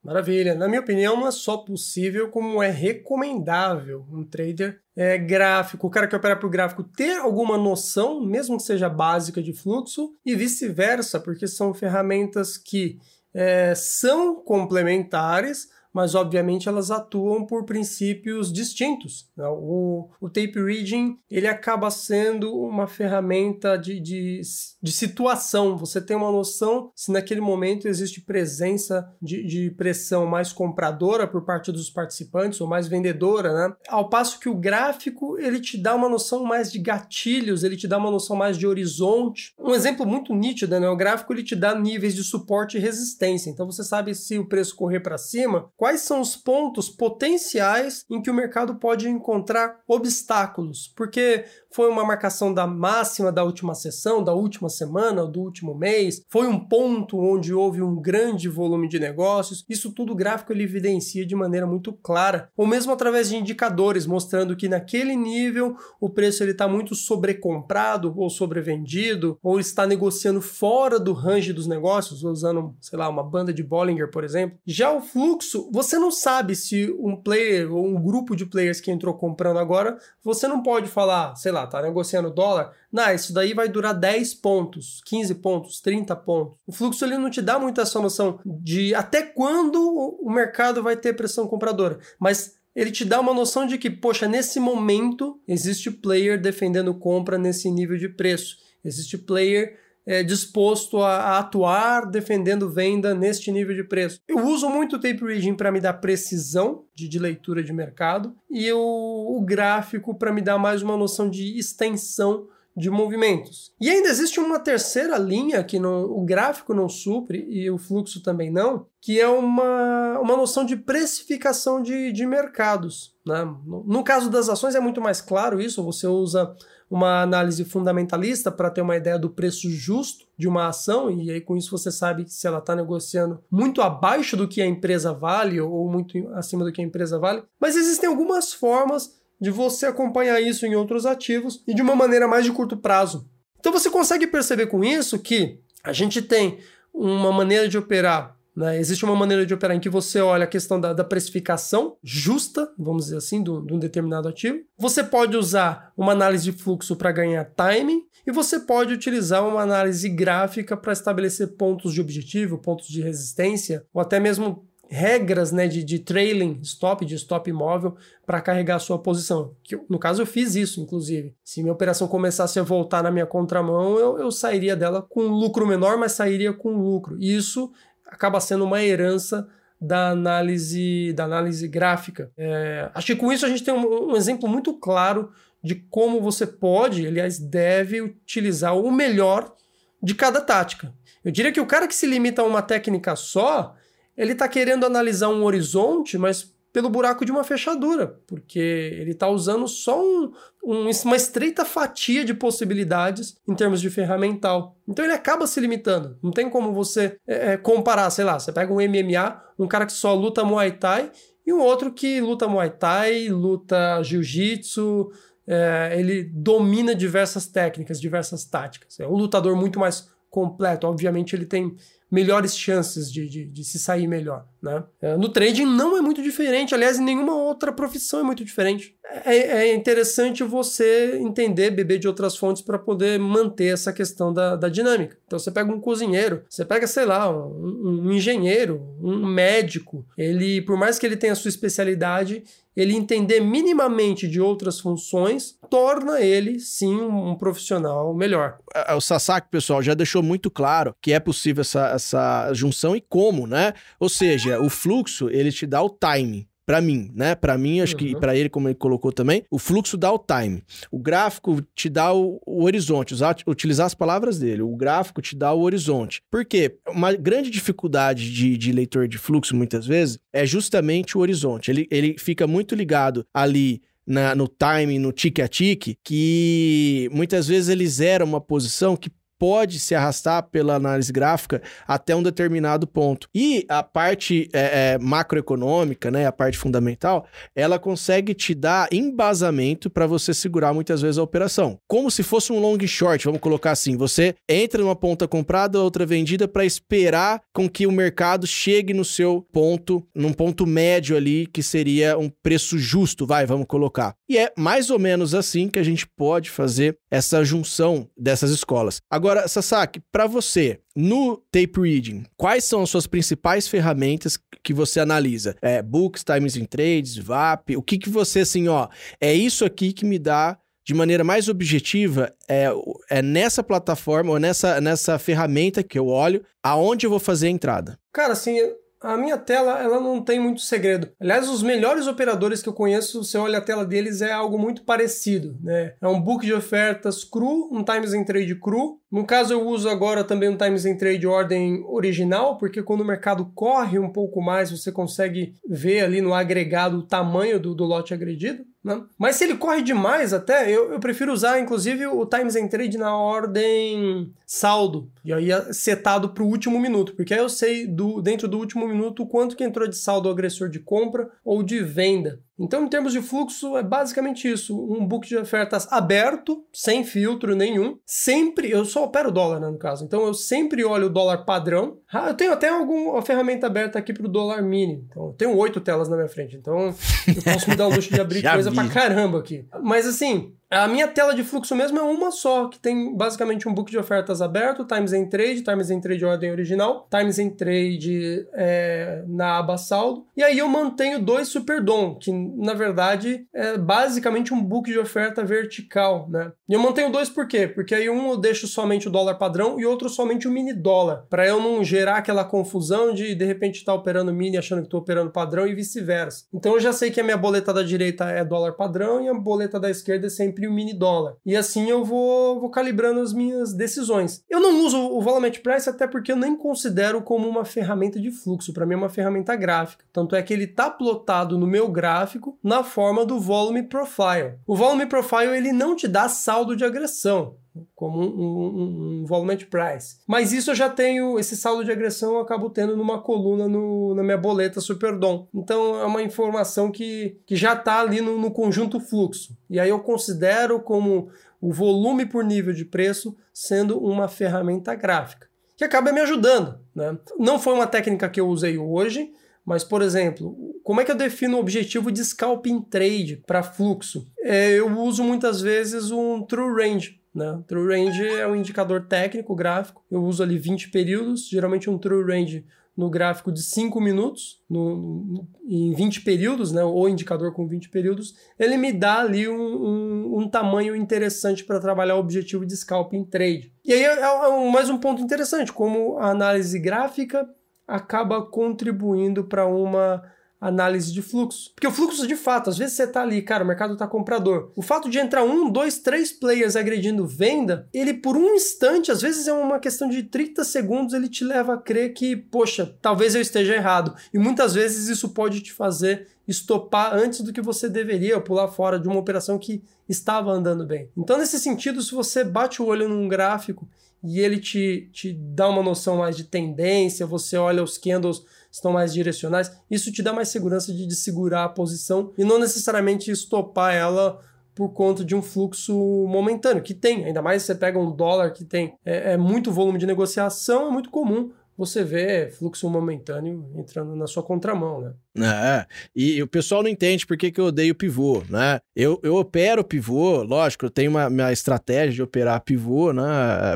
Maravilha. 0.04 0.54
Na 0.54 0.68
minha 0.68 0.81
opinião, 0.81 1.15
não 1.15 1.27
é 1.27 1.31
só 1.31 1.57
possível, 1.57 2.30
como 2.30 2.62
é 2.62 2.69
recomendável 2.69 4.06
um 4.12 4.24
trader 4.24 4.81
é, 4.95 5.18
gráfico, 5.18 5.88
o 5.88 5.89
cara 5.89 6.07
que 6.07 6.16
opera 6.16 6.36
por 6.36 6.50
gráfico, 6.50 6.83
ter 6.83 7.18
alguma 7.18 7.57
noção, 7.57 8.19
mesmo 8.19 8.57
que 8.57 8.63
seja 8.63 8.89
básica 8.89 9.42
de 9.42 9.54
fluxo, 9.54 10.13
e 10.25 10.36
vice-versa, 10.36 11.19
porque 11.19 11.48
são 11.48 11.74
ferramentas 11.74 12.57
que 12.57 13.00
é, 13.33 13.74
são 13.75 14.36
complementares, 14.44 15.69
mas 15.94 16.16
obviamente 16.16 16.68
elas 16.68 16.90
atuam 16.90 17.45
por 17.45 17.66
princípios 17.66 18.51
distintos. 18.51 19.30
Né? 19.38 19.45
O, 19.48 20.10
o 20.19 20.28
tape 20.28 20.56
reading 20.56 21.18
ele 21.30 21.48
acaba 21.48 21.92
sendo 21.92 22.54
uma 22.54 22.88
ferramenta 22.88 23.78
de, 23.78 24.00
de, 24.00 24.42
de, 24.81 24.92
situação. 24.92 25.78
Você 25.78 26.01
tem 26.01 26.18
uma 26.18 26.31
noção 26.31 26.92
se 26.95 27.12
naquele 27.12 27.42
momento 27.42 27.88
existe 27.88 28.22
presença 28.22 29.07
de, 29.22 29.45
de 29.45 29.72
pressão 29.72 30.25
mais 30.25 30.51
compradora 30.51 31.28
por 31.28 31.45
parte 31.45 31.72
dos 31.72 31.90
participantes 31.90 32.60
ou 32.60 32.68
mais 32.68 32.88
vendedora, 32.88 33.54
né? 33.54 33.75
Ao 33.88 34.10
passo 34.10 34.40
que 34.40 34.50
o 34.50 34.56
gráfico 34.56 35.38
ele 35.38 35.60
te 35.60 35.78
dá 35.78 35.95
uma 35.95 36.10
noção 36.10 36.44
mais 36.44 36.72
de 36.72 36.80
gatilhos, 36.80 37.63
ele 37.63 37.78
te 37.78 37.88
dá 37.88 37.98
uma 37.98 38.10
noção 38.10 38.36
mais 38.36 38.57
de 38.57 38.66
horizonte. 38.66 39.54
Um 39.60 39.74
exemplo 39.74 40.06
muito 40.06 40.34
nítido, 40.34 40.80
né? 40.80 40.90
O 40.90 40.98
gráfico 40.98 41.34
ele 41.34 41.44
te 41.44 41.56
dá 41.56 41.75
níveis 41.75 42.16
de 42.16 42.24
suporte 42.24 42.78
e 42.78 42.80
resistência. 42.80 43.50
Então 43.50 43.66
você 43.66 43.84
sabe 43.84 44.16
se 44.16 44.40
o 44.40 44.48
preço 44.48 44.75
correr 44.75 45.01
para 45.01 45.18
cima, 45.18 45.69
quais 45.83 46.00
são 46.00 46.21
os 46.21 46.38
pontos 46.38 46.88
potenciais 46.88 48.06
em 48.09 48.21
que 48.21 48.31
o 48.31 48.33
mercado 48.33 48.75
pode 48.75 49.09
encontrar 49.09 49.81
obstáculos, 49.85 50.89
porque 50.95 51.44
foi 51.74 51.89
uma 51.89 52.06
marcação 52.06 52.53
da 52.53 52.65
máxima 52.65 53.33
da 53.33 53.44
última 53.44 53.75
sessão, 53.75 54.24
da 54.24 54.33
última 54.33 54.69
semana, 54.69 55.25
do 55.25 55.41
último 55.41 55.75
mês, 55.75 56.24
foi 56.30 56.47
um 56.47 56.57
ponto 56.57 57.19
onde 57.19 57.53
houve 57.53 57.81
um 57.81 58.00
grande 58.00 58.47
volume 58.47 58.88
de 58.88 59.00
negócios. 59.00 59.65
Isso 59.68 59.91
tudo 59.91 60.13
o 60.13 60.15
gráfico 60.15 60.53
ele 60.53 60.63
evidencia 60.63 61.25
de 61.25 61.35
maneira 61.35 61.68
muito 61.68 61.91
clara, 61.91 62.47
ou 62.56 62.65
mesmo 62.65 62.94
através 62.94 63.27
de 63.27 63.35
indicadores 63.35 64.06
mostrando 64.06 64.56
que 64.56 64.69
naquele 64.69 65.18
nível 65.18 65.75
o 66.00 66.09
preço 66.09 66.44
ele 66.44 66.51
está 66.51 66.65
muito 66.65 66.95
sobrecomprado 66.95 68.13
ou 68.15 68.30
sobrevendido, 68.30 69.38
ou 69.44 69.59
está 69.59 69.85
negociando 69.85 70.41
fora 70.41 70.97
do 70.97 71.12
range 71.12 71.51
dos 71.51 71.68
negócios, 71.68 72.24
usando, 72.24 72.74
sei 72.80 72.97
lá, 72.97 73.09
uma 73.09 73.24
banda 73.24 73.51
de 73.51 73.63
Bollinger, 73.63 74.09
por 74.09 74.24
exemplo. 74.24 74.57
Já 74.65 74.94
o 74.94 75.01
fluxo, 75.01 75.72
você 75.73 75.97
não 75.97 76.11
sabe 76.11 76.55
se 76.55 76.95
um 76.99 77.15
player 77.15 77.73
ou 77.73 77.83
um 77.83 77.99
grupo 77.99 78.35
de 78.35 78.45
players 78.45 78.79
que 78.79 78.91
entrou 78.91 79.15
comprando 79.15 79.57
agora, 79.57 79.97
você 80.23 80.47
não 80.47 80.61
pode 80.61 80.87
falar, 80.87 81.35
sei 81.35 81.51
lá, 81.51 81.65
tá 81.65 81.81
negociando 81.81 82.29
dólar, 82.29 82.75
não, 82.91 83.11
isso 83.11 83.33
daí 83.33 83.55
vai 83.55 83.67
durar 83.67 83.95
10 83.95 84.35
pontos, 84.35 85.01
15 85.03 85.33
pontos, 85.33 85.81
30 85.81 86.15
pontos. 86.17 86.59
O 86.67 86.71
fluxo 86.71 87.03
ele 87.03 87.17
não 87.17 87.27
te 87.27 87.41
dá 87.41 87.57
muita 87.57 87.81
essa 87.81 87.99
noção 87.99 88.39
de 88.45 88.93
até 88.93 89.23
quando 89.23 89.81
o 90.21 90.31
mercado 90.31 90.83
vai 90.83 90.95
ter 90.95 91.15
pressão 91.15 91.47
compradora, 91.47 91.97
mas 92.19 92.53
ele 92.75 92.91
te 92.91 93.03
dá 93.03 93.19
uma 93.19 93.33
noção 93.33 93.65
de 93.65 93.79
que, 93.79 93.89
poxa, 93.89 94.27
nesse 94.27 94.59
momento 94.59 95.41
existe 95.47 95.89
player 95.89 96.39
defendendo 96.39 96.93
compra 96.93 97.35
nesse 97.35 97.71
nível 97.71 97.97
de 97.97 98.09
preço. 98.09 98.57
Existe 98.85 99.17
player 99.17 99.79
é, 100.05 100.23
disposto 100.23 101.01
a, 101.01 101.15
a, 101.15 101.39
atuar 101.39 102.09
defendendo 102.09 102.69
venda 102.69 103.13
neste 103.13 103.51
nível 103.51 103.75
de 103.75 103.83
preço. 103.83 104.19
Eu 104.27 104.45
uso 104.45 104.69
muito 104.69 104.95
o 104.95 105.00
tape 105.00 105.23
reading 105.23 105.55
para 105.55 105.71
me 105.71 105.79
dar 105.79 105.94
precisão 105.94 106.85
de, 106.94 107.07
de, 107.07 107.19
leitura 107.19 107.63
de 107.63 107.73
mercado 107.73 108.35
e 108.50 108.71
o, 108.71 109.38
o 109.38 109.41
gráfico 109.41 110.15
para 110.15 110.33
me 110.33 110.41
dar 110.41 110.57
mais 110.57 110.81
uma 110.81 110.97
noção 110.97 111.29
de 111.29 111.57
extensão 111.57 112.47
de 112.75 112.89
movimentos. 112.89 113.71
E 113.79 113.89
ainda 113.89 114.09
existe 114.09 114.39
uma 114.39 114.59
terceira 114.59 115.18
linha 115.18 115.63
que 115.63 115.80
não, 115.80 116.06
o 116.06 116.25
gráfico 116.25 116.73
não 116.73 116.89
supre 116.89 117.45
e 117.49 117.69
o 117.69 117.77
fluxo 117.77 118.21
também 118.21 118.51
não, 118.51 118.87
que 118.99 119.19
é 119.19 119.27
uma, 119.27 120.19
uma 120.19 120.35
noção 120.35 120.65
de 120.65 120.75
precificação 120.75 121.81
de, 121.81 122.11
de 122.11 122.25
mercados. 122.25 123.15
Né? 123.25 123.44
No, 123.65 123.83
no 123.83 124.03
caso 124.03 124.30
das 124.30 124.49
ações 124.49 124.75
é 124.75 124.80
muito 124.80 125.01
mais 125.01 125.21
claro 125.21 125.61
isso, 125.61 125.83
você 125.83 126.07
usa 126.07 126.56
uma 126.89 127.23
análise 127.23 127.65
fundamentalista 127.65 128.51
para 128.51 128.69
ter 128.69 128.81
uma 128.81 128.95
ideia 128.95 129.18
do 129.18 129.30
preço 129.30 129.68
justo 129.69 130.25
de 130.37 130.47
uma 130.47 130.68
ação, 130.68 131.09
e 131.09 131.31
aí 131.31 131.42
com 131.42 131.57
isso 131.57 131.71
você 131.71 131.92
sabe 131.92 132.30
se 132.30 132.45
ela 132.45 132.59
está 132.59 132.75
negociando 132.75 133.44
muito 133.49 133.81
abaixo 133.81 134.37
do 134.37 134.47
que 134.47 134.61
a 134.61 134.65
empresa 134.68 135.11
vale 135.11 135.59
ou 135.59 135.89
muito 135.89 136.27
acima 136.33 136.63
do 136.63 136.71
que 136.71 136.81
a 136.81 136.85
empresa 136.85 137.18
vale. 137.18 137.44
Mas 137.59 137.75
existem 137.75 138.07
algumas 138.07 138.53
formas 138.53 139.19
de 139.44 139.52
você 139.52 139.85
acompanhar 139.85 140.42
isso 140.42 140.66
em 140.66 140.73
outros 140.73 141.06
ativos 141.06 141.62
e 141.68 141.73
de 141.73 141.81
uma 141.81 141.94
maneira 141.94 142.26
mais 142.26 142.45
de 142.45 142.52
curto 142.54 142.78
prazo. 142.78 143.30
Então 143.59 143.73
você 143.73 143.90
consegue 143.90 144.26
perceber 144.26 144.68
com 144.68 144.81
isso 144.81 145.19
que 145.19 145.59
a 145.83 145.92
gente 145.92 146.21
tem 146.21 146.59
uma 146.94 147.30
maneira 147.30 147.68
de 147.68 147.78
operar 147.78 148.38
né? 148.56 148.80
Existe 148.80 149.04
uma 149.04 149.16
maneira 149.16 149.45
de 149.45 149.54
operar 149.54 149.76
em 149.76 149.80
que 149.80 149.90
você 149.90 150.21
olha 150.21 150.44
a 150.44 150.47
questão 150.47 150.80
da, 150.80 150.94
da 150.94 151.04
precificação 151.04 151.97
justa, 152.04 152.71
vamos 152.78 153.06
dizer 153.06 153.18
assim, 153.18 153.44
de 153.44 153.50
um 153.50 153.80
determinado 153.80 154.28
ativo. 154.28 154.59
Você 154.78 155.04
pode 155.04 155.35
usar 155.35 155.92
uma 155.97 156.12
análise 156.12 156.44
de 156.44 156.52
fluxo 156.52 156.95
para 156.95 157.12
ganhar 157.12 157.45
timing 157.45 158.04
e 158.28 158.31
você 158.31 158.59
pode 158.59 158.94
utilizar 158.94 159.45
uma 159.47 159.62
análise 159.62 160.07
gráfica 160.07 160.78
para 160.78 160.94
estabelecer 160.94 161.56
pontos 161.56 161.94
de 161.94 162.02
objetivo, 162.02 162.59
pontos 162.59 162.88
de 162.88 163.02
resistência 163.02 163.85
ou 163.92 164.00
até 164.00 164.19
mesmo 164.19 164.68
regras 164.94 165.52
né, 165.52 165.68
de, 165.68 165.83
de 165.83 165.97
trailing 165.97 166.59
stop, 166.62 167.04
de 167.04 167.16
stop 167.16 167.50
imóvel, 167.50 167.97
para 168.28 168.40
carregar 168.40 168.76
a 168.76 168.80
sua 168.80 169.00
posição. 169.00 169.56
Que, 169.64 169.76
no 169.90 169.97
caso, 169.97 170.21
eu 170.21 170.26
fiz 170.28 170.54
isso, 170.54 170.80
inclusive. 170.80 171.33
Se 171.44 171.64
minha 171.64 171.73
operação 171.73 172.07
começasse 172.07 172.59
a 172.59 172.64
voltar 172.64 173.02
na 173.02 173.09
minha 173.09 173.26
contramão, 173.26 173.97
eu, 173.97 174.19
eu 174.19 174.31
sairia 174.31 174.76
dela 174.76 175.02
com 175.02 175.21
lucro 175.21 175.66
menor, 175.66 175.97
mas 175.97 176.12
sairia 176.12 176.54
com 176.54 176.78
lucro. 176.78 177.18
Isso 177.19 177.71
acaba 178.06 178.40
sendo 178.40 178.66
uma 178.66 178.83
herança 178.83 179.47
da 179.81 180.12
análise, 180.12 181.12
da 181.14 181.23
análise 181.23 181.68
gráfica. 181.68 182.31
É, 182.38 182.92
acho 182.94 183.07
que 183.07 183.16
com 183.16 183.33
isso 183.33 183.47
a 183.47 183.50
gente 183.50 183.64
tem 183.64 183.73
um, 183.73 184.12
um 184.12 184.16
exemplo 184.16 184.47
muito 184.47 184.76
claro 184.76 185.31
de 185.64 185.73
como 185.73 186.21
você 186.21 186.45
pode, 186.45 187.07
aliás, 187.07 187.40
deve 187.40 188.00
utilizar 188.00 188.78
o 188.78 188.92
melhor 188.92 189.56
de 190.02 190.14
cada 190.14 190.40
tática. 190.40 190.94
Eu 191.26 191.31
diria 191.31 191.52
que 191.52 191.59
o 191.59 191.66
cara 191.66 191.88
que 191.88 191.95
se 191.95 192.06
limita 192.06 192.44
a 192.44 192.45
uma 192.45 192.62
técnica 192.62 193.16
só, 193.16 193.76
ele 194.17 194.33
está 194.33 194.47
querendo 194.47 194.85
analisar 194.85 195.29
um 195.29 195.43
horizonte, 195.43 196.17
mas 196.17 196.53
pelo 196.73 196.89
buraco 196.89 197.23
de 197.23 197.31
uma 197.31 197.43
fechadura, 197.43 198.19
porque 198.25 198.59
ele 198.59 199.11
está 199.11 199.29
usando 199.29 199.67
só 199.67 200.03
um, 200.03 200.31
um, 200.63 200.89
uma 200.89 201.15
estreita 201.15 201.63
fatia 201.63 202.25
de 202.25 202.33
possibilidades 202.33 203.37
em 203.47 203.53
termos 203.53 203.79
de 203.79 203.91
ferramental. 203.91 204.75
Então 204.87 205.05
ele 205.05 205.13
acaba 205.13 205.45
se 205.45 205.59
limitando. 205.59 206.17
Não 206.21 206.31
tem 206.31 206.49
como 206.49 206.73
você 206.73 207.15
é, 207.27 207.53
é 207.53 207.57
comparar, 207.57 208.09
sei 208.09 208.25
lá, 208.25 208.39
você 208.39 208.51
pega 208.51 208.73
um 208.73 208.77
MMA, 208.77 209.39
um 209.59 209.67
cara 209.67 209.85
que 209.85 209.93
só 209.93 210.15
luta 210.15 210.43
Muay 210.43 210.71
Thai 210.71 211.11
e 211.45 211.53
um 211.53 211.61
outro 211.61 211.93
que 211.93 212.19
luta 212.19 212.47
Muay 212.47 212.71
Thai, 212.71 213.29
luta 213.29 214.01
Jiu-Jitsu, 214.01 215.11
é, 215.45 215.93
ele 215.95 216.23
domina 216.23 216.95
diversas 216.95 217.45
técnicas, 217.45 218.01
diversas 218.01 218.45
táticas. 218.45 218.99
É 218.99 219.07
um 219.07 219.13
lutador 219.13 219.55
muito 219.55 219.79
mais 219.79 220.09
completo. 220.29 220.87
Obviamente, 220.87 221.35
ele 221.35 221.45
tem 221.45 221.75
melhores 222.13 222.55
chances 222.55 223.11
de, 223.11 223.27
de, 223.27 223.45
de 223.45 223.63
se 223.63 223.79
sair 223.79 224.05
melhor. 224.05 224.45
Né? 224.61 224.83
É, 225.01 225.17
no 225.17 225.29
trading 225.29 225.65
não 225.65 225.97
é 225.97 226.01
muito 226.01 226.21
diferente, 226.21 226.75
aliás, 226.75 226.99
em 226.99 227.03
nenhuma 227.03 227.33
outra 227.33 227.73
profissão 227.73 228.19
é 228.19 228.23
muito 228.23 228.45
diferente. 228.45 228.95
É, 229.25 229.35
é 229.35 229.73
interessante 229.73 230.43
você 230.43 231.17
entender, 231.19 231.71
beber 231.71 231.97
de 231.97 232.07
outras 232.07 232.37
fontes 232.37 232.61
para 232.61 232.77
poder 232.77 233.17
manter 233.17 233.73
essa 233.73 233.91
questão 233.91 234.31
da, 234.31 234.55
da 234.55 234.69
dinâmica. 234.69 235.17
Então 235.25 235.39
você 235.39 235.49
pega 235.49 235.73
um 235.73 235.79
cozinheiro, 235.79 236.43
você 236.47 236.63
pega, 236.63 236.85
sei 236.85 237.05
lá, 237.05 237.35
um, 237.35 238.03
um 238.05 238.11
engenheiro, 238.11 238.95
um 239.01 239.25
médico, 239.25 240.05
ele, 240.15 240.61
por 240.61 240.77
mais 240.77 240.99
que 240.99 241.07
ele 241.07 241.17
tenha 241.17 241.33
a 241.33 241.35
sua 241.35 241.49
especialidade, 241.49 242.43
ele 242.75 242.95
entender 242.95 243.39
minimamente 243.39 244.27
de 244.27 244.42
outras 244.42 244.80
funções 244.80 245.57
torna 245.69 246.21
ele, 246.21 246.59
sim, 246.59 246.95
um 247.01 247.35
profissional 247.35 248.13
melhor. 248.13 248.57
O 248.95 249.01
Sasaki, 249.01 249.49
pessoal, 249.49 249.81
já 249.81 249.94
deixou 249.94 250.23
muito 250.23 250.49
claro 250.49 250.95
que 251.01 251.13
é 251.13 251.19
possível 251.19 251.61
essa, 251.61 251.87
essa 251.89 252.53
junção 252.53 252.95
e 252.95 253.01
como, 253.01 253.47
né? 253.47 253.73
Ou 253.99 254.09
seja, 254.09 254.59
o 254.59 254.69
fluxo, 254.69 255.30
ele 255.30 255.51
te 255.51 255.65
dá 255.65 255.81
o 255.81 255.89
time 255.89 256.47
para 256.65 256.81
mim, 256.81 257.11
né? 257.13 257.35
Para 257.35 257.57
mim, 257.57 257.81
acho 257.81 257.93
uhum. 257.93 257.99
que 257.99 258.15
para 258.15 258.35
ele, 258.35 258.49
como 258.49 258.67
ele 258.67 258.75
colocou 258.75 259.11
também, 259.11 259.43
o 259.51 259.59
fluxo 259.59 259.97
dá 259.97 260.11
o 260.11 260.19
time. 260.19 260.63
O 260.91 260.99
gráfico 260.99 261.61
te 261.75 261.89
dá 261.89 262.13
o, 262.13 262.41
o, 262.45 262.63
horizonte, 262.63 263.13
usar, 263.13 263.35
utilizar 263.45 263.85
as 263.85 263.93
palavras 263.93 264.39
dele. 264.39 264.61
O 264.61 264.75
gráfico 264.75 265.21
te 265.21 265.35
dá 265.35 265.53
o 265.53 265.61
horizonte. 265.61 266.21
Por 266.31 266.45
quê? 266.45 266.77
Uma 266.87 267.13
grande 267.13 267.49
dificuldade 267.49 268.31
de, 268.31 268.57
de 268.57 268.71
leitor 268.71 269.07
de 269.07 269.17
fluxo, 269.17 269.55
muitas 269.55 269.85
vezes, 269.85 270.17
é 270.31 270.45
justamente 270.45 271.17
o 271.17 271.21
horizonte. 271.21 271.69
Ele, 271.69 271.87
ele 271.91 272.15
fica 272.17 272.47
muito 272.47 272.75
ligado 272.75 273.25
ali 273.33 273.81
na, 274.05 274.35
no 274.35 274.47
time, 274.47 274.99
no 274.99 275.11
tique 275.11 275.41
a 275.41 275.47
tique, 275.47 275.97
que 276.03 277.09
muitas 277.11 277.47
vezes 277.47 277.69
ele 277.69 277.87
zera 277.87 278.23
uma 278.23 278.41
posição 278.41 278.95
que 278.95 279.09
pode 279.44 279.78
se 279.78 279.94
arrastar 279.94 280.44
pela 280.44 280.76
análise 280.76 281.12
gráfica 281.12 281.62
até 281.85 282.16
um 282.16 282.23
determinado 282.23 282.88
ponto. 282.88 283.28
E 283.35 283.66
a 283.68 283.83
parte 283.83 284.47
é, 284.54 284.94
é, 284.94 284.97
macroeconômica, 284.97 286.09
né, 286.09 286.26
a 286.26 286.31
parte 286.31 286.57
fundamental, 286.57 287.28
ela 287.54 287.78
consegue 287.78 288.33
te 288.33 288.56
dar 288.56 288.88
embasamento 288.90 289.90
para 289.90 290.07
você 290.07 290.33
segurar 290.33 290.73
muitas 290.73 291.02
vezes 291.02 291.18
a 291.18 291.23
operação. 291.23 291.78
Como 291.90 292.09
se 292.09 292.23
fosse 292.23 292.54
um 292.54 292.59
long 292.59 292.80
short, 292.88 293.26
vamos 293.26 293.42
colocar 293.42 293.71
assim. 293.71 293.97
Você 293.97 294.33
entra 294.47 294.81
numa 294.81 294.95
ponta 294.95 295.28
comprada, 295.28 295.78
outra 295.78 296.06
vendida, 296.06 296.47
para 296.47 296.64
esperar 296.64 297.42
com 297.52 297.69
que 297.69 297.85
o 297.85 297.92
mercado 297.92 298.47
chegue 298.47 298.94
no 298.94 299.04
seu 299.04 299.45
ponto, 299.52 300.02
num 300.16 300.31
ponto 300.31 300.66
médio 300.66 301.18
ali, 301.18 301.47
que 301.47 301.62
seria 301.62 302.18
um 302.18 302.30
preço 302.30 302.78
justo, 302.78 303.28
vai, 303.28 303.45
vamos 303.45 303.66
colocar. 303.68 304.16
E 304.33 304.37
é 304.40 304.52
mais 304.57 304.90
ou 304.90 304.97
menos 304.97 305.35
assim 305.35 305.69
que 305.69 305.78
a 305.78 305.83
gente 305.83 306.07
pode 306.07 306.49
fazer 306.49 306.97
essa 307.11 307.44
junção 307.44 308.09
dessas 308.18 308.49
escolas. 308.49 308.99
Agora, 309.07 309.47
Sasaki, 309.47 310.02
para 310.11 310.25
você, 310.25 310.80
no 310.95 311.37
tape 311.52 311.80
reading, 311.80 312.25
quais 312.35 312.63
são 312.63 312.81
as 312.81 312.90
suas 312.90 313.06
principais 313.06 313.68
ferramentas 313.68 314.40
que 314.63 314.73
você 314.73 314.99
analisa? 314.99 315.56
É, 315.61 315.83
books, 315.83 316.23
times 316.23 316.56
in 316.56 316.66
trades, 316.66 317.16
VAP, 317.16 317.78
o 317.78 317.83
que 317.83 317.99
que 317.99 318.09
você, 318.09 318.40
assim, 318.40 318.68
ó, 318.68 318.87
é 319.21 319.31
isso 319.31 319.63
aqui 319.66 319.94
que 319.94 320.04
me 320.04 320.18
dá 320.18 320.57
de 320.83 320.95
maneira 320.95 321.23
mais 321.23 321.47
objetiva, 321.47 322.33
é, 322.49 322.69
é 323.11 323.21
nessa 323.21 323.61
plataforma 323.61 324.31
ou 324.31 324.40
nessa, 324.40 324.81
nessa 324.81 325.19
ferramenta 325.19 325.83
que 325.83 325.99
eu 325.99 326.07
olho, 326.07 326.44
aonde 326.63 327.06
eu 327.06 327.11
vou 327.11 327.19
fazer 327.19 327.47
a 327.47 327.52
entrada? 327.52 327.99
Cara, 328.11 328.33
assim, 328.33 328.57
a 329.04 329.18
minha 329.18 329.38
tela 329.38 329.80
ela 329.80 330.00
não 330.00 330.22
tem 330.22 330.40
muito 330.40 330.62
segredo. 330.62 331.10
Aliás, 331.19 331.50
os 331.50 331.62
melhores 331.62 332.07
operadores 332.07 332.62
que 332.62 332.69
eu 332.69 332.74
conheço, 332.74 333.24
você 333.24 333.38
olha 333.38 333.57
a 333.57 333.62
tela 333.62 333.86
deles, 333.86 334.22
é 334.22 334.31
algo 334.31 334.57
muito 334.57 334.83
parecido. 334.83 335.57
Né? 335.62 335.94
É 336.02 336.07
um 336.07 336.19
book 336.19 336.45
de 336.45 336.54
ofertas 336.54 337.24
cru, 337.24 337.69
um 337.72 337.83
Times 337.83 338.14
in 338.14 338.24
Trade 338.24 338.56
cru. 338.56 339.00
No 339.12 339.26
caso, 339.26 339.54
eu 339.54 339.68
uso 339.68 339.90
agora 339.90 340.24
também 340.24 340.50
um 340.50 340.57
Times 340.57 340.86
in 340.86 340.98
Trade 340.98 341.28
ordem 341.28 341.83
original, 341.86 342.57
porque 342.57 342.81
quando 342.81 343.02
o 343.02 343.06
mercado 343.06 343.52
corre 343.54 344.00
um 344.00 344.12
pouco 344.12 344.42
mais, 344.42 344.72
você 344.72 344.92
consegue 344.92 345.54
ver 345.68 346.02
ali 346.02 346.22
no 346.22 346.33
agregado 346.33 347.00
o 347.00 347.07
tamanho 347.07 347.60
do, 347.60 347.76
do 347.76 347.83
lote 347.83 348.14
agredido. 348.14 348.64
Né? 348.83 349.02
Mas 349.18 349.37
se 349.37 349.45
ele 349.45 349.56
corre 349.56 349.81
demais 349.81 350.33
até, 350.33 350.69
eu, 350.69 350.92
eu 350.92 350.99
prefiro 350.99 351.31
usar 351.31 351.59
inclusive 351.59 352.06
o 352.07 352.25
Times 352.25 352.56
and 352.56 352.68
Trade 352.68 352.97
na 352.97 353.16
ordem 353.16 354.33
saldo, 354.45 355.09
e 355.23 355.31
aí 355.31 355.52
é 355.52 355.71
setado 355.71 356.30
para 356.30 356.44
o 356.44 356.47
último 356.47 356.80
minuto, 356.80 357.16
porque 357.16 357.33
aí 357.33 357.40
eu 357.40 357.49
sei 357.49 357.87
do, 357.87 358.21
dentro 358.21 358.47
do 358.47 358.57
último 358.57 358.85
minuto 358.87 359.23
o 359.23 359.28
quanto 359.28 359.56
que 359.56 359.63
entrou 359.63 359.87
de 359.87 359.95
saldo 359.95 360.30
agressor 360.30 360.69
de 360.69 360.80
compra 360.80 361.30
ou 361.45 361.63
de 361.63 361.80
venda. 361.80 362.42
Então, 362.60 362.83
em 362.83 362.88
termos 362.88 363.12
de 363.12 363.22
fluxo, 363.22 363.76
é 363.78 363.83
basicamente 363.83 364.48
isso: 364.48 364.78
um 364.80 365.06
book 365.06 365.28
de 365.28 365.36
ofertas 365.38 365.92
aberto, 365.92 366.64
sem 366.72 367.04
filtro 367.04 367.56
nenhum. 367.56 367.98
Sempre, 368.06 368.69
eu 368.69 368.86
só 368.86 369.04
opero 369.06 369.31
dólar, 369.31 369.60
né, 369.60 369.69
no 369.69 369.78
caso. 369.78 370.06
Então, 370.06 370.26
eu 370.26 370.33
sempre 370.33 370.83
olho 370.83 371.07
o 371.07 371.10
dólar 371.10 371.45
padrão. 371.45 371.98
Ah, 372.12 372.30
eu 372.30 372.33
tenho 372.36 372.54
até 372.54 372.69
alguma 372.69 373.22
ferramenta 373.22 373.68
aberta 373.68 373.98
aqui 373.98 374.14
para 374.14 374.26
o 374.26 374.30
dólar 374.30 374.62
mini. 374.62 375.04
Então, 375.10 375.28
eu 375.28 375.33
tenho 375.33 375.57
oito 375.57 375.81
telas 375.81 376.07
na 376.10 376.16
minha 376.16 376.30
frente. 376.30 376.56
Então, 376.56 376.94
eu 377.28 377.44
posso 377.44 377.69
me 377.69 377.76
dar 377.76 377.88
o 377.88 377.94
luxo 377.94 378.14
de 378.14 378.22
abrir 378.22 378.44
coisa 378.48 378.69
vi. 378.69 378.76
pra 378.76 378.88
caramba 378.88 379.40
aqui. 379.40 379.66
Mas, 379.81 380.06
assim, 380.07 380.54
a 380.73 380.87
minha 380.87 381.07
tela 381.07 381.33
de 381.33 381.44
fluxo 381.44 381.75
mesmo 381.75 381.99
é 381.99 382.01
uma 382.01 382.31
só, 382.31 382.68
que 382.68 382.80
tem 382.80 383.15
basicamente 383.15 383.68
um 383.68 383.73
book 383.73 383.92
de 383.92 383.97
ofertas 383.97 384.42
aberto, 384.42 384.85
Times 384.85 385.13
em 385.13 385.27
Trade, 385.30 385.63
Times 385.63 385.89
em 385.89 386.01
Trade 386.01 386.25
ordem 386.25 386.51
original, 386.51 387.07
Times 387.09 387.39
em 387.39 387.49
Trade 387.49 388.47
é, 388.53 389.23
na 389.27 389.57
aba 389.57 389.77
saldo. 389.77 390.25
E 390.35 390.44
aí 390.44 390.57
eu 390.57 390.68
mantenho 390.68 391.19
dois 391.19 391.47
Superdom, 391.47 392.15
que 392.15 392.31
na 392.31 392.73
verdade 392.73 393.45
é 393.53 393.77
basicamente 393.77 394.53
um 394.53 394.63
book 394.63 394.92
de 394.92 394.97
oferta 394.97 395.44
vertical, 395.44 396.27
né? 396.30 396.51
E 396.68 396.73
eu 396.73 396.80
mantenho 396.80 397.11
dois 397.11 397.30
por 397.30 397.47
quê? 397.47 397.68
Porque 397.68 397.94
aí 397.94 398.09
um 398.09 398.31
eu 398.31 398.37
deixo 398.37 398.68
somente 398.68 399.07
o 399.07 399.11
dólar 399.11 399.35
padrão 399.35 399.80
e 399.80 399.85
outro 399.85 400.09
somente 400.09 400.47
o 400.47 400.51
mini 400.51 400.73
dólar, 400.73 401.25
para 401.30 401.47
eu 401.47 401.61
não 401.61 401.83
gerar 401.83 402.18
aquela 402.18 402.44
confusão 402.44 403.13
de 403.13 403.35
de 403.35 403.45
repente 403.45 403.77
estar 403.77 403.92
tá 403.92 403.97
operando 403.97 404.33
mini 404.33 404.57
achando 404.57 404.80
que 404.80 404.87
estou 404.87 405.01
operando 405.01 405.31
padrão 405.31 405.68
e 405.68 405.75
vice-versa. 405.75 406.45
Então 406.53 406.73
eu 406.73 406.80
já 406.80 406.92
sei 406.92 407.11
que 407.11 407.21
a 407.21 407.23
minha 407.23 407.37
boleta 407.37 407.73
da 407.73 407.83
direita 407.83 408.25
é 408.25 408.44
dólar 408.44 408.73
padrão 408.73 409.23
e 409.23 409.30
a 409.30 409.33
boleta 409.33 409.80
da 409.80 409.89
esquerda 409.89 410.27
é 410.27 410.30
sempre 410.30 410.62
sempre 410.63 410.67
o 410.67 410.73
mini 410.73 410.93
dólar. 410.93 411.35
E 411.45 411.55
assim 411.55 411.89
eu 411.89 412.03
vou, 412.03 412.59
vou 412.59 412.69
calibrando 412.69 413.19
as 413.19 413.33
minhas 413.33 413.73
decisões. 413.73 414.43
Eu 414.49 414.59
não 414.59 414.85
uso 414.85 414.97
o 414.97 415.21
Volumetric 415.21 415.63
Price 415.63 415.89
até 415.89 416.07
porque 416.07 416.31
eu 416.31 416.35
nem 416.35 416.55
considero 416.55 417.21
como 417.21 417.47
uma 417.47 417.65
ferramenta 417.65 418.19
de 418.19 418.31
fluxo. 418.31 418.73
Para 418.73 418.85
mim 418.85 418.93
é 418.93 418.97
uma 418.97 419.09
ferramenta 419.09 419.55
gráfica. 419.55 420.05
Tanto 420.11 420.35
é 420.35 420.41
que 420.41 420.53
ele 420.53 420.65
está 420.65 420.89
plotado 420.89 421.57
no 421.57 421.67
meu 421.67 421.89
gráfico 421.89 422.57
na 422.63 422.83
forma 422.83 423.25
do 423.25 423.39
Volume 423.39 423.83
Profile. 423.83 424.55
O 424.65 424.75
Volume 424.75 425.05
Profile 425.05 425.55
ele 425.55 425.71
não 425.71 425.95
te 425.95 426.07
dá 426.07 426.29
saldo 426.29 426.75
de 426.75 426.85
agressão 426.85 427.55
como 427.95 428.19
um, 428.19 428.25
um, 428.25 429.21
um 429.21 429.25
volume 429.25 429.57
price. 429.57 430.18
Mas 430.27 430.51
isso 430.51 430.71
eu 430.71 430.75
já 430.75 430.89
tenho, 430.89 431.39
esse 431.39 431.56
saldo 431.56 431.83
de 431.83 431.92
agressão 431.92 432.33
eu 432.33 432.39
acabo 432.39 432.69
tendo 432.69 432.95
numa 432.95 433.21
coluna 433.21 433.68
no, 433.68 434.13
na 434.15 434.23
minha 434.23 434.37
boleta 434.37 434.81
Superdom. 434.81 435.47
Então 435.53 435.99
é 435.99 436.06
uma 436.06 436.21
informação 436.21 436.92
que, 436.92 437.37
que 437.45 437.56
já 437.56 437.73
está 437.73 437.99
ali 437.99 438.21
no, 438.21 438.37
no 438.37 438.51
conjunto 438.51 438.99
fluxo. 438.99 439.57
E 439.69 439.80
aí 439.80 439.89
eu 439.89 439.99
considero 439.99 440.80
como 440.80 441.30
o 441.59 441.71
volume 441.71 442.25
por 442.25 442.44
nível 442.44 442.73
de 442.73 442.85
preço 442.85 443.35
sendo 443.53 443.97
uma 443.97 444.27
ferramenta 444.27 444.94
gráfica, 444.95 445.47
que 445.77 445.83
acaba 445.83 446.11
me 446.11 446.19
ajudando. 446.21 446.80
Né? 446.94 447.18
Não 447.39 447.57
foi 447.57 447.73
uma 447.73 447.87
técnica 447.87 448.30
que 448.30 448.39
eu 448.39 448.47
usei 448.47 448.77
hoje, 448.77 449.31
mas, 449.65 449.83
por 449.83 450.01
exemplo, 450.01 450.57
como 450.83 450.99
é 450.99 451.06
que 451.06 451.11
eu 451.11 451.15
defino 451.15 451.56
o 451.56 451.59
objetivo 451.59 452.11
de 452.11 452.23
scalping 452.23 452.81
trade 452.81 453.42
para 453.47 453.63
fluxo? 453.63 454.27
É, 454.42 454.71
eu 454.73 454.99
uso 454.99 455.23
muitas 455.23 455.61
vezes 455.61 456.11
um 456.11 456.42
true 456.42 456.73
range. 456.73 457.21
Né? 457.33 457.63
True 457.68 457.95
range 457.95 458.25
é 458.25 458.47
um 458.47 458.56
indicador 458.56 459.07
técnico 459.07 459.56
gráfico. 459.56 460.04
Eu 460.09 460.23
uso 460.23 460.44
ali 460.44 460.57
20 460.57 460.90
períodos, 460.90 461.47
geralmente 461.49 461.90
um 461.90 461.97
true 461.97 462.23
range 462.23 462.66
no 462.95 463.09
gráfico 463.09 463.52
de 463.52 463.61
5 463.63 463.99
minutos, 463.99 464.61
no, 464.69 464.95
no, 464.95 465.47
em 465.68 465.94
20 465.94 466.21
períodos, 466.21 466.71
né, 466.71 466.83
ou 466.83 467.09
indicador 467.09 467.52
com 467.52 467.68
20 467.68 467.90
períodos, 467.90 468.35
ele 468.57 468.78
me 468.78 468.94
dá 468.94 469.19
ali 469.19 469.47
um, 469.49 469.56
um, 469.56 470.37
um 470.42 470.47
tamanho 470.47 470.95
interessante 470.95 471.63
para 471.63 471.80
trabalhar 471.80 472.16
o 472.16 472.19
objetivo 472.19 472.66
de 472.66 472.78
scalping 472.78 473.25
trade. 473.25 473.73
E 473.83 473.92
aí 473.92 474.04
é, 474.04 474.19
é 474.19 474.71
mais 474.71 474.90
um 474.90 474.99
ponto 474.99 475.21
interessante, 475.23 475.73
como 475.73 476.19
a 476.19 476.30
análise 476.30 476.78
gráfica 476.80 477.49
acaba 477.87 478.45
contribuindo 478.45 479.44
para 479.44 479.66
uma 479.66 480.23
análise 480.67 481.11
de 481.11 481.21
fluxo. 481.21 481.71
Porque 481.75 481.87
o 481.87 481.91
fluxo, 481.91 482.25
de 482.25 482.35
fato, 482.35 482.69
às 482.69 482.77
vezes 482.77 482.95
você 482.95 483.05
tá 483.05 483.21
ali, 483.21 483.41
cara, 483.41 483.63
o 483.63 483.67
mercado 483.67 483.97
tá 483.97 484.07
comprador. 484.07 484.71
O 484.75 484.81
fato 484.81 485.09
de 485.09 485.19
entrar 485.19 485.43
um, 485.43 485.69
dois, 485.69 485.99
três 485.99 486.31
players 486.31 486.75
agredindo 486.75 487.27
venda, 487.27 487.87
ele 487.93 488.13
por 488.13 488.37
um 488.37 488.55
instante, 488.55 489.11
às 489.11 489.21
vezes 489.21 489.47
é 489.47 489.53
uma 489.53 489.79
questão 489.79 490.07
de 490.07 490.23
30 490.23 490.63
segundos, 490.63 491.13
ele 491.13 491.27
te 491.27 491.43
leva 491.43 491.73
a 491.73 491.77
crer 491.77 492.13
que, 492.13 492.35
poxa, 492.35 492.95
talvez 493.01 493.35
eu 493.35 493.41
esteja 493.41 493.75
errado. 493.75 494.15
E 494.33 494.39
muitas 494.39 494.73
vezes 494.73 495.09
isso 495.09 495.29
pode 495.29 495.61
te 495.61 495.73
fazer 495.73 496.27
estopar 496.47 497.13
antes 497.13 497.41
do 497.41 497.53
que 497.53 497.61
você 497.61 497.89
deveria, 497.89 498.35
ou 498.35 498.41
pular 498.41 498.67
fora 498.67 498.99
de 498.99 499.07
uma 499.07 499.19
operação 499.19 499.57
que 499.57 499.83
estava 500.07 500.51
andando 500.51 500.85
bem. 500.85 501.09
Então, 501.17 501.37
nesse 501.37 501.59
sentido, 501.59 502.01
se 502.01 502.13
você 502.13 502.43
bate 502.43 502.81
o 502.81 502.85
olho 502.85 503.07
num 503.07 503.27
gráfico 503.27 503.87
e 504.23 504.39
ele 504.39 504.59
te, 504.59 505.09
te 505.11 505.33
dá 505.33 505.67
uma 505.67 505.83
noção 505.83 506.17
mais 506.17 506.35
de 506.35 506.45
tendência, 506.45 507.25
você 507.25 507.57
olha 507.57 507.83
os 507.83 507.97
candles 507.97 508.43
estão 508.73 508.92
mais 508.92 509.13
direcionais, 509.13 509.71
isso 509.89 510.11
te 510.11 510.23
dá 510.23 510.33
mais 510.33 510.49
segurança 510.49 510.92
de, 510.92 511.06
de 511.06 511.15
segurar 511.15 511.63
a 511.63 511.69
posição 511.69 512.34
e 512.38 512.43
não 512.43 512.60
necessariamente 512.60 513.30
estopar 513.30 513.93
ela 513.93 514.39
por 514.73 514.89
conta 514.89 515.23
de 515.23 515.36
um 515.36 515.41
fluxo 515.41 515.93
momentâneo, 516.27 516.82
que 516.82 516.95
tem, 516.95 517.25
ainda 517.25 517.43
mais 517.43 517.62
se 517.62 517.67
você 517.67 517.75
pega 517.75 517.99
um 517.99 518.12
dólar 518.12 518.51
que 518.51 518.65
tem 518.65 518.95
é, 519.06 519.34
é 519.34 519.38
muito 519.38 519.71
volume 519.71 519.99
de 519.99 520.08
negociação, 520.08 520.88
é 520.88 520.91
muito 520.91 521.12
comum 521.12 521.51
você 521.77 522.03
vê 522.03 522.49
fluxo 522.49 522.89
momentâneo 522.89 523.69
entrando 523.75 524.15
na 524.15 524.27
sua 524.27 524.43
contramão, 524.43 525.01
né? 525.01 525.13
É, 525.36 525.86
e, 526.15 526.43
o 526.43 526.47
pessoal 526.47 526.84
não 526.84 526.89
entende 526.89 527.25
por 527.25 527.36
que, 527.36 527.51
que 527.51 527.60
eu 527.60 527.65
odeio 527.65 527.95
pivô, 527.95 528.43
né? 528.49 528.80
Eu, 528.95 529.19
eu 529.23 529.36
opero 529.36 529.84
pivô, 529.84 530.43
lógico, 530.43 530.86
eu 530.86 530.91
tenho 530.91 531.10
uma, 531.10 531.30
minha 531.30 531.51
estratégia 531.51 532.13
de 532.13 532.21
operar 532.21 532.62
pivô, 532.62 533.12
né? 533.12 533.23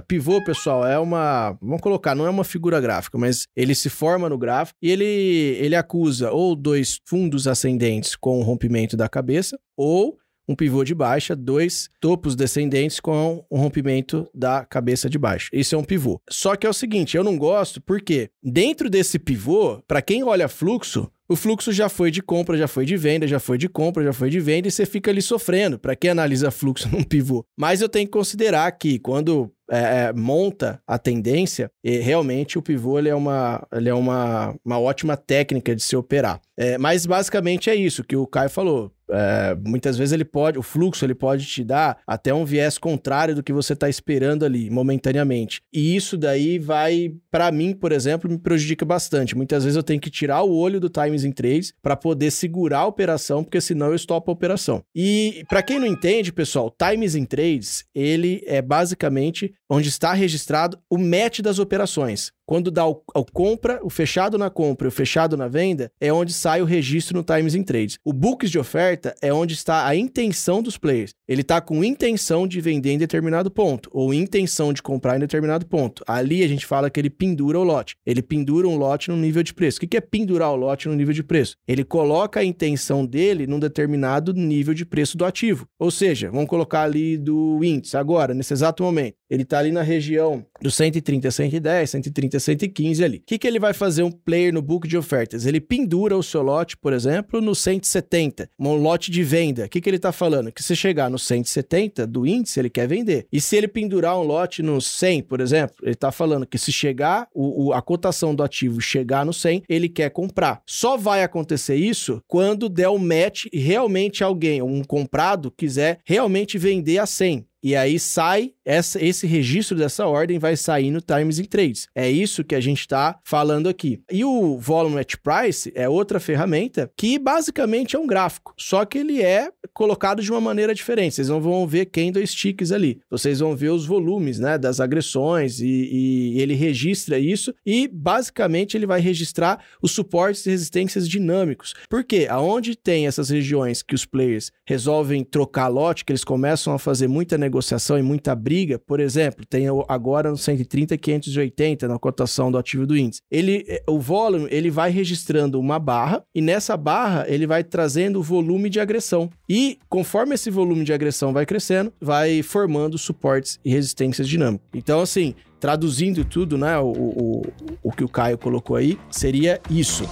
Pivô, 0.08 0.44
pessoal, 0.44 0.86
é 0.86 1.00
uma, 1.00 1.58
vamos 1.60 1.82
colocar, 1.82 2.13
não 2.13 2.27
é 2.27 2.30
uma 2.30 2.44
figura 2.44 2.80
gráfica, 2.80 3.18
mas 3.18 3.48
ele 3.56 3.74
se 3.74 3.89
forma 3.89 4.30
no 4.30 4.38
gráfico 4.38 4.77
e 4.82 4.92
ele, 4.92 5.04
ele 5.04 5.75
acusa 5.75 6.32
ou 6.32 6.56
dois 6.56 7.00
fundos 7.06 7.48
ascendentes 7.48 8.16
com 8.16 8.39
o 8.39 8.44
rompimento 8.44 8.96
da 8.96 9.10
cabeça, 9.10 9.58
ou 9.75 10.18
um 10.48 10.56
pivô 10.56 10.84
de 10.84 10.96
baixa, 10.96 11.36
dois 11.36 11.89
topos 12.00 12.36
descendentes 12.36 13.00
com 13.00 13.46
um 13.51 13.58
rompimento 13.58 14.27
da 14.34 14.63
cabeça 14.66 15.10
de 15.10 15.18
baixo. 15.18 15.50
Isso 15.51 15.75
é 15.75 15.77
um 15.77 15.84
pivô. 15.84 16.22
Só 16.30 16.56
que 16.56 16.66
é 16.66 16.70
o 16.70 16.74
seguinte, 16.74 17.18
eu 17.18 17.24
não 17.24 17.38
gosto 17.38 17.82
porque 17.82 18.30
dentro 18.42 18.89
desse 18.89 19.20
pivô, 19.20 19.82
para 19.88 20.01
quem 20.01 20.24
olha 20.24 20.48
fluxo, 20.48 21.12
o 21.30 21.36
fluxo 21.36 21.74
já 21.74 21.89
foi 21.89 22.10
de 22.10 22.22
compra, 22.22 22.58
já 22.58 22.70
foi 22.70 22.86
de 22.86 22.96
venda, 22.96 23.27
já 23.27 23.39
foi 23.39 23.58
de 23.58 23.68
compra, 23.68 24.04
já 24.04 24.13
foi 24.13 24.30
de 24.30 24.39
venda 24.39 24.70
e 24.70 24.72
você 24.72 24.86
fica 24.86 25.12
ali 25.12 25.22
sofrendo. 25.22 25.77
Para 25.77 25.96
quem 25.96 26.10
analisa 26.10 26.50
fluxo 26.50 26.88
num 26.92 27.04
pivô. 27.04 27.46
Mas 27.58 27.82
eu 27.82 27.89
tenho 27.89 28.06
que 28.06 28.12
considerar 28.12 28.72
que 28.72 28.98
quando 29.00 29.51
é, 29.70 30.08
é, 30.08 30.14
monta 30.14 30.82
a 30.88 30.98
tendência, 30.98 31.70
e 31.84 31.98
realmente 31.98 32.58
o 32.58 32.62
pivô 32.62 32.98
ele 32.98 33.10
é, 33.10 33.16
uma, 33.16 33.66
ele 33.72 33.90
é 33.90 33.94
uma, 33.94 34.56
uma 34.64 34.80
ótima 34.80 35.18
técnica 35.18 35.76
de 35.76 35.84
se 35.84 35.96
operar. 35.96 36.42
É, 36.58 36.78
mas 36.78 37.06
basicamente 37.06 37.70
é 37.70 37.76
isso 37.76 38.04
que 38.04 38.16
o 38.16 38.26
Caio 38.26 38.50
falou. 38.50 38.92
É, 39.10 39.56
muitas 39.66 39.98
vezes 39.98 40.12
ele 40.12 40.26
pode, 40.26 40.60
o 40.60 40.62
fluxo 40.62 41.06
ele 41.06 41.16
pode 41.16 41.46
te 41.46 41.64
dar 41.64 41.98
até 42.06 42.34
um 42.34 42.44
viés 42.44 42.78
contrário 42.78 43.34
do 43.36 43.44
que 43.44 43.54
você 43.54 43.74
está 43.74 43.88
esperando 43.88 44.44
ali 44.44 44.70
momentaneamente. 44.70 45.62
E 45.72 45.96
isso 45.96 46.18
daí 46.18 46.60
vai, 46.60 47.14
para 47.32 47.52
mim, 47.52 47.74
por 47.74 47.92
exemplo, 47.92 48.30
me 48.30 48.38
prejudica 48.38 48.86
bastante. 48.86 49.36
Muitas 49.36 49.64
vezes 49.64 49.78
eu 49.78 49.84
tenho 49.84 50.02
que 50.02 50.10
tirar 50.10 50.44
o 50.44 50.54
olho 50.54 50.80
do 50.80 50.90
times 50.90 51.24
em 51.24 51.32
trades 51.32 51.74
para 51.82 51.96
poder 51.96 52.32
segurar 52.32 52.80
a 52.80 52.88
operação, 52.88 53.44
porque 53.44 53.62
senão 53.62 53.88
eu 53.88 53.96
estopo 53.96 54.30
a 54.30 54.34
operação. 54.34 54.84
E 54.94 55.44
para 55.48 55.64
quem 55.64 55.80
não 55.80 55.88
entende, 55.88 56.34
pessoal, 56.34 56.74
times 56.78 57.16
em 57.16 57.24
trades 57.24 57.86
ele 57.96 58.44
é 58.46 58.62
basicamente 58.62 59.54
onde 59.70 59.90
está 59.90 60.14
registrado 60.14 60.80
o 60.90 60.98
match 60.98 61.40
das 61.40 61.60
operações. 61.60 62.32
Quando 62.48 62.72
dá 62.72 62.88
o, 62.88 62.96
compra, 63.34 63.77
o 63.84 63.89
fechado 63.89 64.38
na 64.38 64.50
compra 64.50 64.88
e 64.88 64.89
o 64.89 64.92
fechado 64.92 65.36
na 65.36 65.50
venda, 65.50 65.92
é 66.00 66.13
onde 66.13 66.32
sai 66.32 66.62
o 66.62 66.66
registro 66.66 67.18
no 67.18 67.24
Times 67.24 67.56
in 67.56 67.62
Trades. 67.62 68.00
O 68.06 68.13
books 68.13 68.50
de 68.50 68.58
oferta 68.58 69.13
é 69.22 69.34
onde 69.34 69.54
está 69.54 69.86
a 69.86 69.94
intenção 69.94 70.62
dos 70.63 70.77
players. 70.77 71.12
Ele 71.27 71.42
está 71.42 71.60
com 71.60 71.84
intenção 71.84 72.48
de 72.48 72.62
vender 72.62 72.92
em 72.92 72.98
determinado 72.98 73.51
ponto, 73.51 73.89
ou 73.92 74.13
intenção 74.13 74.72
de 74.72 74.82
comprar 74.82 75.18
em 75.18 75.20
determinado 75.20 75.66
ponto. 75.66 76.06
Ali 76.08 76.42
a 76.42 76.48
gente 76.48 76.66
fala 76.66 76.89
que 76.89 76.98
ele 76.98 77.10
pendura 77.10 77.60
o 77.60 77.63
lote. 77.63 77.98
Ele 78.06 78.22
pendura 78.22 78.66
um 78.66 78.77
lote 78.77 79.10
no 79.10 79.18
nível 79.18 79.44
de 79.44 79.54
preço. 79.54 79.77
O 79.77 79.86
que 79.86 79.98
é 79.98 80.00
pendurar 80.00 80.50
o 80.54 80.56
lote 80.56 80.88
no 80.88 80.96
nível 80.96 81.13
de 81.13 81.24
preço? 81.24 81.58
Ele 81.68 81.84
coloca 81.84 82.39
a 82.39 82.46
intenção 82.46 83.06
dele 83.06 83.46
num 83.46 83.60
determinado 83.60 84.32
nível 84.32 84.74
de 84.74 84.86
preço 84.86 85.18
do 85.18 85.25
ativo. 85.25 85.68
Ou 85.77 85.92
seja, 85.92 86.32
vamos 86.32 86.48
colocar 86.48 86.84
ali 86.84 87.18
do 87.18 87.62
índice 87.62 87.98
agora, 87.98 88.34
nesse 88.34 88.54
exato 88.54 88.84
momento. 88.84 89.16
Ele 89.30 89.44
está 89.44 89.60
ali 89.60 89.74
na 89.74 89.82
região 89.82 90.46
do 90.62 90.72
130 90.72 91.27
a 91.27 91.32
110, 91.32 91.89
130 91.89 92.37
a 92.38 92.39
115 92.39 93.04
ali. 93.04 93.17
O 93.17 93.21
que, 93.26 93.38
que 93.38 93.47
ele 93.47 93.60
vai 93.60 93.73
fazer 93.73 94.04
um 94.04 94.12
player 94.12 94.54
no 94.54 94.62
book 94.62 94.88
de 94.88 94.97
ofertas? 94.97 95.45
Ele 95.45 95.60
pendura 95.60 96.17
o 96.17 96.23
seu 96.23 96.41
lote, 96.41 96.78
por 96.78 96.93
exemplo, 96.93 97.41
no 97.41 97.54
170, 97.54 98.50
um 98.60 98.73
lote 98.76 99.12
de 99.12 99.23
venda. 99.23 99.65
O 99.65 99.69
que, 99.69 99.82
que 99.82 99.89
ele 99.89 99.97
está 99.97 100.12
falando? 100.12 100.52
Que 100.52 100.63
se 100.63 100.76
chegar 100.76 101.10
no 101.10 101.19
170 101.19 102.06
do 102.08 102.26
índice, 102.26 102.60
ele 102.60 102.69
quer 102.69 102.88
vender. 102.88 103.28
E 103.32 103.41
se 103.41 103.56
ele 103.56 103.67
pendurar 103.67 104.17
um 104.17 104.23
lote 104.23 104.62
no 104.62 104.82
100, 104.82 105.23
por 105.23 105.41
exemplo, 105.41 105.76
ele 105.82 105.93
está 105.93 106.12
falando 106.12 106.45
que 106.45 106.58
se 106.58 106.71
chegar, 106.71 107.28
o, 107.34 107.67
o, 107.67 107.73
a 107.73 107.82
cotação 107.82 108.34
do 108.34 108.43
ativo 108.43 108.80
chegar 108.80 109.26
no 109.26 109.34
100, 109.34 109.63
ele 109.67 109.89
quer 109.89 110.10
comprar. 110.10 110.62
Só 110.65 110.97
vai 110.97 111.23
acontecer 111.23 111.76
isso 111.76 112.21
quando 112.28 112.69
der 112.69 112.89
o 112.89 112.95
um 112.95 113.00
match 113.00 113.45
e 113.52 113.60
realmente 113.60 114.23
alguém, 114.23 114.62
um 114.62 114.84
comprado, 114.84 115.52
quiser 115.52 116.00
realmente 116.06 116.58
vender 116.58 117.00
a 117.00 117.06
100. 117.06 117.45
E 117.63 117.76
aí 117.76 118.00
sai 118.00 118.54
essa, 118.67 119.01
esse 119.03 119.25
registro 119.25 119.77
dessa 119.77 120.06
ordem 120.06 120.38
vai 120.38 120.58
sair 120.58 120.91
no 120.91 120.99
Times 120.99 121.39
in 121.39 121.45
Trades. 121.45 121.88
É 121.95 122.12
isso 122.12 122.43
que 122.43 122.53
a 122.53 122.60
gente 122.60 122.82
está 122.82 123.17
falando 123.23 123.69
aqui. 123.69 124.01
E 124.12 124.25
o 124.25 124.58
Volume 124.58 124.99
at 124.99 125.15
Price 125.23 125.71
é 125.73 125.88
outra 125.88 126.19
ferramenta 126.19 126.91
que 126.97 127.17
basicamente 127.17 127.95
é 127.95 127.99
um 127.99 128.06
gráfico, 128.06 128.53
só 128.58 128.84
que 128.84 128.97
ele 128.97 129.21
é 129.21 129.49
colocado 129.73 130.21
de 130.21 130.30
uma 130.30 130.41
maneira 130.41 130.75
diferente. 130.75 131.15
Vocês 131.15 131.30
não 131.30 131.39
vão 131.39 131.65
ver 131.65 131.86
candlesticks 131.86 132.73
ali. 132.73 132.99
Vocês 133.10 133.39
vão 133.39 133.56
ver 133.56 133.69
os 133.69 133.86
volumes, 133.86 134.38
né, 134.38 134.58
das 134.58 134.82
agressões 134.82 135.62
e, 135.62 135.65
e 135.65 136.41
ele 136.41 136.53
registra 136.53 137.17
isso 137.17 137.53
e 137.65 137.88
basicamente 137.88 138.75
ele 138.75 138.86
vai 138.86 138.99
registrar 138.99 139.63
os 139.82 139.91
suportes 139.91 140.45
e 140.45 140.49
resistências 140.49 141.08
dinâmicos. 141.08 141.73
Por 141.89 142.03
quê? 142.03 142.27
Aonde 142.30 142.75
tem 142.75 143.08
essas 143.08 143.30
regiões 143.30 143.82
que 143.82 143.95
os 143.95 144.06
players 144.06 144.51
resolvem 144.65 145.23
trocar 145.23 145.67
lote, 145.67 146.03
que 146.03 146.12
eles 146.12 146.23
começam 146.23 146.73
a 146.73 146.80
fazer 146.80 147.08
muita 147.08 147.38
negociação 147.38 147.97
e 147.97 148.01
muita 148.01 148.36
briga, 148.36 148.57
por 148.86 149.00
exemplo, 149.00 149.46
tem 149.46 149.65
agora 149.88 150.30
no 150.30 150.38
130 150.38 150.98
580 150.98 151.88
na 151.88 152.00
cotação 152.00 152.52
do 152.52 152.58
ativo 152.58 152.86
do 152.86 152.98
índice. 152.98 153.22
Ele, 153.30 153.65
eh, 153.67 153.84
o 153.88 154.00
volume, 154.00 154.48
ele 154.50 154.70
vai 154.70 154.89
registrando 154.91 155.60
uma 155.60 155.80
barra 155.80 156.24
e 156.34 156.41
nessa 156.41 156.76
barra 156.76 157.26
ele 157.28 157.46
vai 157.46 157.63
trazendo 157.63 158.20
o 158.20 158.24
volume 158.24 158.70
de 158.70 158.80
agressão. 158.80 159.30
E 159.50 159.78
conforme 159.89 160.36
esse 160.36 160.50
volume 160.50 160.84
de 160.84 160.93
agressão 160.93 161.34
vai 161.34 161.46
crescendo, 161.46 161.93
vai 162.02 162.41
formando 162.41 162.98
suportes 162.98 163.60
e 163.63 163.70
resistências 163.70 164.28
dinâmicas. 164.28 164.67
Então, 164.74 165.02
assim, 165.02 165.36
traduzindo 165.60 166.24
tudo, 166.24 166.58
né, 166.58 166.78
o, 166.80 166.91
o, 166.91 167.41
o 167.84 167.91
que 167.91 168.04
o 168.04 168.10
Caio 168.10 168.38
colocou 168.38 168.76
aí, 168.76 168.98
seria 169.10 169.60
isso. 169.70 170.04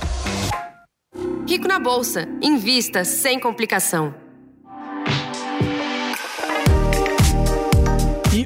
Rico 1.48 1.68
na 1.68 1.80
Bolsa. 1.80 2.28
Invista 2.42 3.04
sem 3.06 3.40
complicação. 3.40 4.25